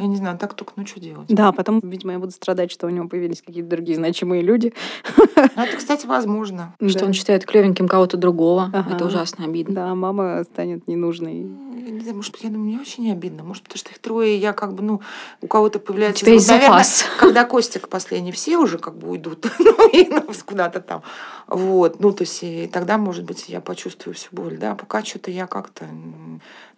Я 0.00 0.06
не 0.06 0.16
знаю, 0.16 0.38
так 0.38 0.54
только, 0.54 0.72
ну, 0.76 0.86
что 0.86 0.98
делать? 0.98 1.26
Да, 1.28 1.52
потом, 1.52 1.80
видимо, 1.80 2.12
я 2.12 2.18
буду 2.18 2.32
страдать, 2.32 2.70
что 2.70 2.86
у 2.86 2.90
него 2.90 3.06
появились 3.08 3.42
какие-то 3.42 3.68
другие 3.68 3.96
значимые 3.96 4.42
люди. 4.42 4.72
Ну, 5.16 5.24
это, 5.64 5.76
кстати, 5.76 6.06
возможно. 6.06 6.74
Что 6.88 7.00
Да. 7.00 7.06
он 7.06 7.12
считает 7.12 7.44
клевеньким 7.44 7.86
кого-то 7.88 8.16
другого. 8.16 8.70
Ага. 8.72 8.94
Это 8.94 9.04
ужасно 9.04 9.44
обидно. 9.44 9.74
Да, 9.74 9.94
мама 9.94 10.44
станет 10.44 10.88
ненужной. 10.88 11.46
Я 11.84 11.90
не 11.90 12.00
знаю, 12.00 12.16
может, 12.16 12.36
я 12.38 12.50
думаю, 12.50 12.66
мне 12.66 12.80
очень 12.80 13.04
не 13.04 13.12
обидно. 13.12 13.42
Может, 13.42 13.64
потому 13.64 13.78
что 13.78 13.90
их 13.90 13.98
трое, 13.98 14.36
и 14.36 14.38
я 14.38 14.52
как 14.52 14.74
бы, 14.74 14.82
ну, 14.82 15.00
у 15.40 15.46
кого-то 15.46 15.78
У 15.78 15.82
появляется... 15.82 16.20
тебя 16.24 16.32
есть 16.34 16.46
вот, 16.48 16.54
наверное, 16.54 16.84
запас. 16.84 17.04
когда 17.18 17.44
Костик 17.44 17.88
последний, 17.88 18.32
все 18.32 18.56
уже 18.58 18.78
как 18.78 18.96
бы 18.96 19.10
уйдут, 19.10 19.46
ну, 19.58 19.88
и 19.90 20.06
ну, 20.08 20.22
куда-то 20.46 20.80
там. 20.80 21.02
Вот, 21.46 22.00
ну, 22.00 22.12
то 22.12 22.22
есть, 22.22 22.42
и 22.42 22.66
тогда, 22.72 22.96
может 22.98 23.24
быть, 23.24 23.48
я 23.48 23.60
почувствую 23.60 24.14
всю 24.14 24.28
боль, 24.32 24.56
да, 24.58 24.74
пока 24.74 25.04
что-то 25.04 25.30
я 25.30 25.46
как-то... 25.46 25.84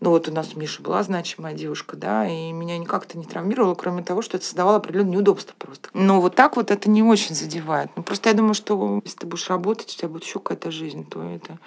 Ну, 0.01 0.11
вот 0.11 0.29
у 0.29 0.33
нас 0.33 0.57
Миша 0.57 0.83
была 0.83 1.03
значимая 1.05 1.55
девушка, 1.55 1.97
да, 1.97 2.27
и 2.27 2.51
меня 2.53 2.77
никак-то 3.13 3.19
не 3.19 3.25
травмировало, 3.25 3.75
кроме 3.75 4.03
того, 4.03 4.23
что 4.23 4.37
это 4.37 4.47
создавало 4.47 4.77
определенные 4.77 5.13
неудобства 5.13 5.55
просто. 5.59 5.89
Но 5.95 6.21
вот 6.21 6.35
так 6.35 6.57
вот 6.57 6.71
это 6.71 6.89
не 6.91 7.03
очень 7.03 7.35
задевает. 7.35 7.91
Ну, 7.97 8.03
просто 8.03 8.31
я 8.31 8.35
думаю, 8.35 8.55
что 8.55 9.01
если 9.05 9.19
ты 9.19 9.27
будешь 9.27 9.49
работать, 9.49 9.93
у 9.93 9.97
тебя 9.99 10.09
будет 10.09 10.25
еще 10.25 10.39
какая-то 10.39 10.71
жизнь, 10.71 11.07
то 11.09 11.23
это... 11.23 11.59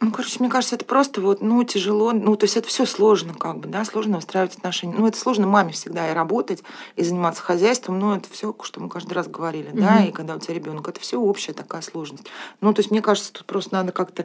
Ну, 0.00 0.12
короче, 0.12 0.36
мне 0.38 0.48
кажется, 0.48 0.76
это 0.76 0.84
просто 0.84 1.20
вот, 1.20 1.42
ну, 1.42 1.64
тяжело. 1.64 2.12
Ну, 2.12 2.36
то 2.36 2.44
есть 2.44 2.56
это 2.56 2.68
все 2.68 2.86
сложно, 2.86 3.34
как 3.34 3.58
бы, 3.58 3.68
да, 3.68 3.84
сложно 3.84 4.18
устраивать 4.18 4.56
отношения. 4.56 4.94
Ну, 4.96 5.08
это 5.08 5.18
сложно 5.18 5.48
маме 5.48 5.72
всегда 5.72 6.08
и 6.08 6.14
работать, 6.14 6.62
и 6.94 7.02
заниматься 7.02 7.42
хозяйством. 7.42 7.98
Ну, 7.98 8.14
это 8.14 8.28
все, 8.30 8.54
что 8.62 8.80
мы 8.80 8.88
каждый 8.88 9.14
раз 9.14 9.26
говорили, 9.26 9.70
да, 9.72 9.94
Мгм. 9.96 10.04
и 10.04 10.12
когда 10.12 10.36
у 10.36 10.38
тебя 10.38 10.54
ребенок, 10.54 10.88
это 10.88 11.00
все 11.00 11.18
общая 11.18 11.52
такая 11.52 11.82
сложность. 11.82 12.26
Ну, 12.60 12.72
то 12.72 12.78
есть, 12.78 12.92
мне 12.92 13.02
кажется, 13.02 13.32
тут 13.32 13.44
просто 13.46 13.74
надо 13.74 13.90
как-то 13.90 14.24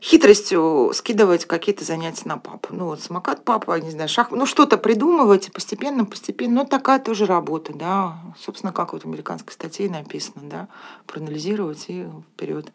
хитростью 0.00 0.92
скидывать 0.94 1.44
какие-то 1.44 1.84
занятия 1.84 2.28
на 2.28 2.38
папу. 2.38 2.68
Ну, 2.74 2.86
вот 2.86 3.00
самокат 3.00 3.44
папа, 3.44 3.78
не 3.80 3.90
знаю, 3.90 4.08
шах, 4.08 4.30
ну, 4.30 4.46
что-то 4.46 4.78
придумывать 4.78 5.52
постепенно, 5.52 6.04
постепенно. 6.04 6.62
Ну, 6.62 6.66
такая 6.66 6.98
тоже 6.98 7.26
работа, 7.26 7.72
да. 7.74 8.18
Собственно, 8.38 8.72
как 8.72 8.92
вот 8.92 9.02
в 9.02 9.06
американской 9.06 9.52
статье 9.52 9.90
написано, 9.90 10.42
да, 10.42 10.68
проанализировать 11.06 11.84
и 11.88 12.06
вперед. 12.34 12.72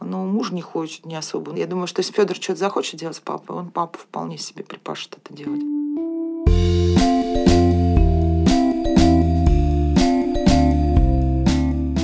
Но 0.00 0.24
муж 0.24 0.50
не 0.50 0.62
хочет, 0.62 1.06
не 1.06 1.16
особо. 1.16 1.54
Я 1.56 1.66
думаю, 1.66 1.86
что 1.86 2.00
если 2.00 2.12
Федор 2.12 2.36
что-то 2.36 2.58
захочет 2.58 2.98
делать 2.98 3.16
с 3.16 3.20
папой, 3.20 3.56
он 3.56 3.70
папу 3.70 3.98
вполне 3.98 4.38
себе 4.38 4.64
припашет 4.64 5.16
это 5.16 5.32
делать. 5.32 5.62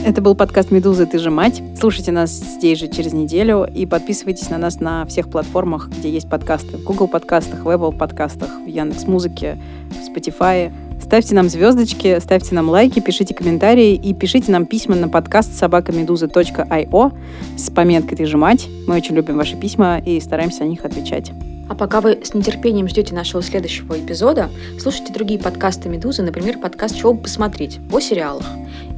Это 0.09 0.23
был 0.23 0.35
подкаст 0.35 0.71
«Медуза. 0.71 1.05
Ты 1.05 1.19
же 1.19 1.31
мать». 1.31 1.63
Слушайте 1.79 2.13
нас 2.13 2.31
здесь 2.31 2.79
же 2.79 2.89
через 2.89 3.13
неделю 3.13 3.69
и 3.71 3.85
подписывайтесь 3.85 4.49
на 4.49 4.57
нас 4.57 4.81
на 4.81 5.05
всех 5.05 5.29
платформах, 5.29 5.91
где 5.91 6.09
есть 6.09 6.31
подкасты. 6.31 6.79
В 6.79 6.85
Google 6.85 7.09
подкастах, 7.09 7.63
в 7.63 7.69
Apple 7.69 7.95
подкастах, 7.95 8.49
в 8.65 8.67
Яндекс.Музыке, 8.67 9.59
в 9.91 10.09
Spotify. 10.09 10.73
Ставьте 11.03 11.35
нам 11.35 11.51
звездочки, 11.51 12.21
ставьте 12.21 12.55
нам 12.55 12.71
лайки, 12.71 13.01
пишите 13.01 13.35
комментарии 13.35 13.97
и 13.97 14.15
пишите 14.15 14.51
нам 14.51 14.65
письма 14.65 14.97
на 14.97 15.11
подкаст 15.11 15.53
собакамедуза.io 15.53 17.13
с 17.59 17.71
пометкой 17.71 18.17
«Ты 18.17 18.25
же 18.25 18.39
мать». 18.39 18.67
Мы 18.87 18.97
очень 18.97 19.15
любим 19.15 19.37
ваши 19.37 19.57
письма 19.57 19.99
и 19.99 20.19
стараемся 20.21 20.65
на 20.65 20.69
них 20.69 20.87
отвечать. 20.87 21.33
А 21.69 21.75
пока 21.75 22.01
вы 22.01 22.19
с 22.23 22.33
нетерпением 22.33 22.89
ждете 22.89 23.15
нашего 23.15 23.43
следующего 23.43 23.99
эпизода, 23.99 24.49
слушайте 24.81 25.13
другие 25.13 25.39
подкасты 25.39 25.89
«Медузы», 25.89 26.23
например, 26.23 26.59
подкаст 26.59 26.97
«Чего 26.97 27.13
бы 27.13 27.23
посмотреть» 27.23 27.79
о 27.93 28.01
сериалах. 28.01 28.47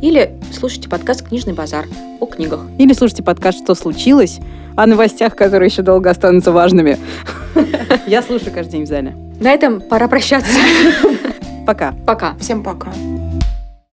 Или 0.01 0.39
слушайте 0.53 0.89
подкаст 0.89 1.27
«Книжный 1.27 1.53
базар» 1.53 1.87
о 2.21 2.27
книгах. 2.27 2.61
Или 2.79 2.93
слушайте 2.93 3.23
подкаст 3.23 3.63
«Что 3.65 3.75
случилось?» 3.75 4.39
о 4.77 4.87
новостях, 4.87 5.35
которые 5.35 5.69
еще 5.69 5.83
долго 5.83 6.11
останутся 6.11 6.53
важными. 6.53 6.97
Я 8.07 8.23
слушаю 8.23 8.53
каждый 8.53 8.73
день 8.73 8.85
в 8.85 8.89
зале. 8.89 9.15
На 9.41 9.53
этом 9.53 9.81
пора 9.81 10.07
прощаться. 10.07 10.51
Пока. 11.67 11.93
Пока. 12.07 12.35
Всем 12.39 12.63
пока. 12.63 12.93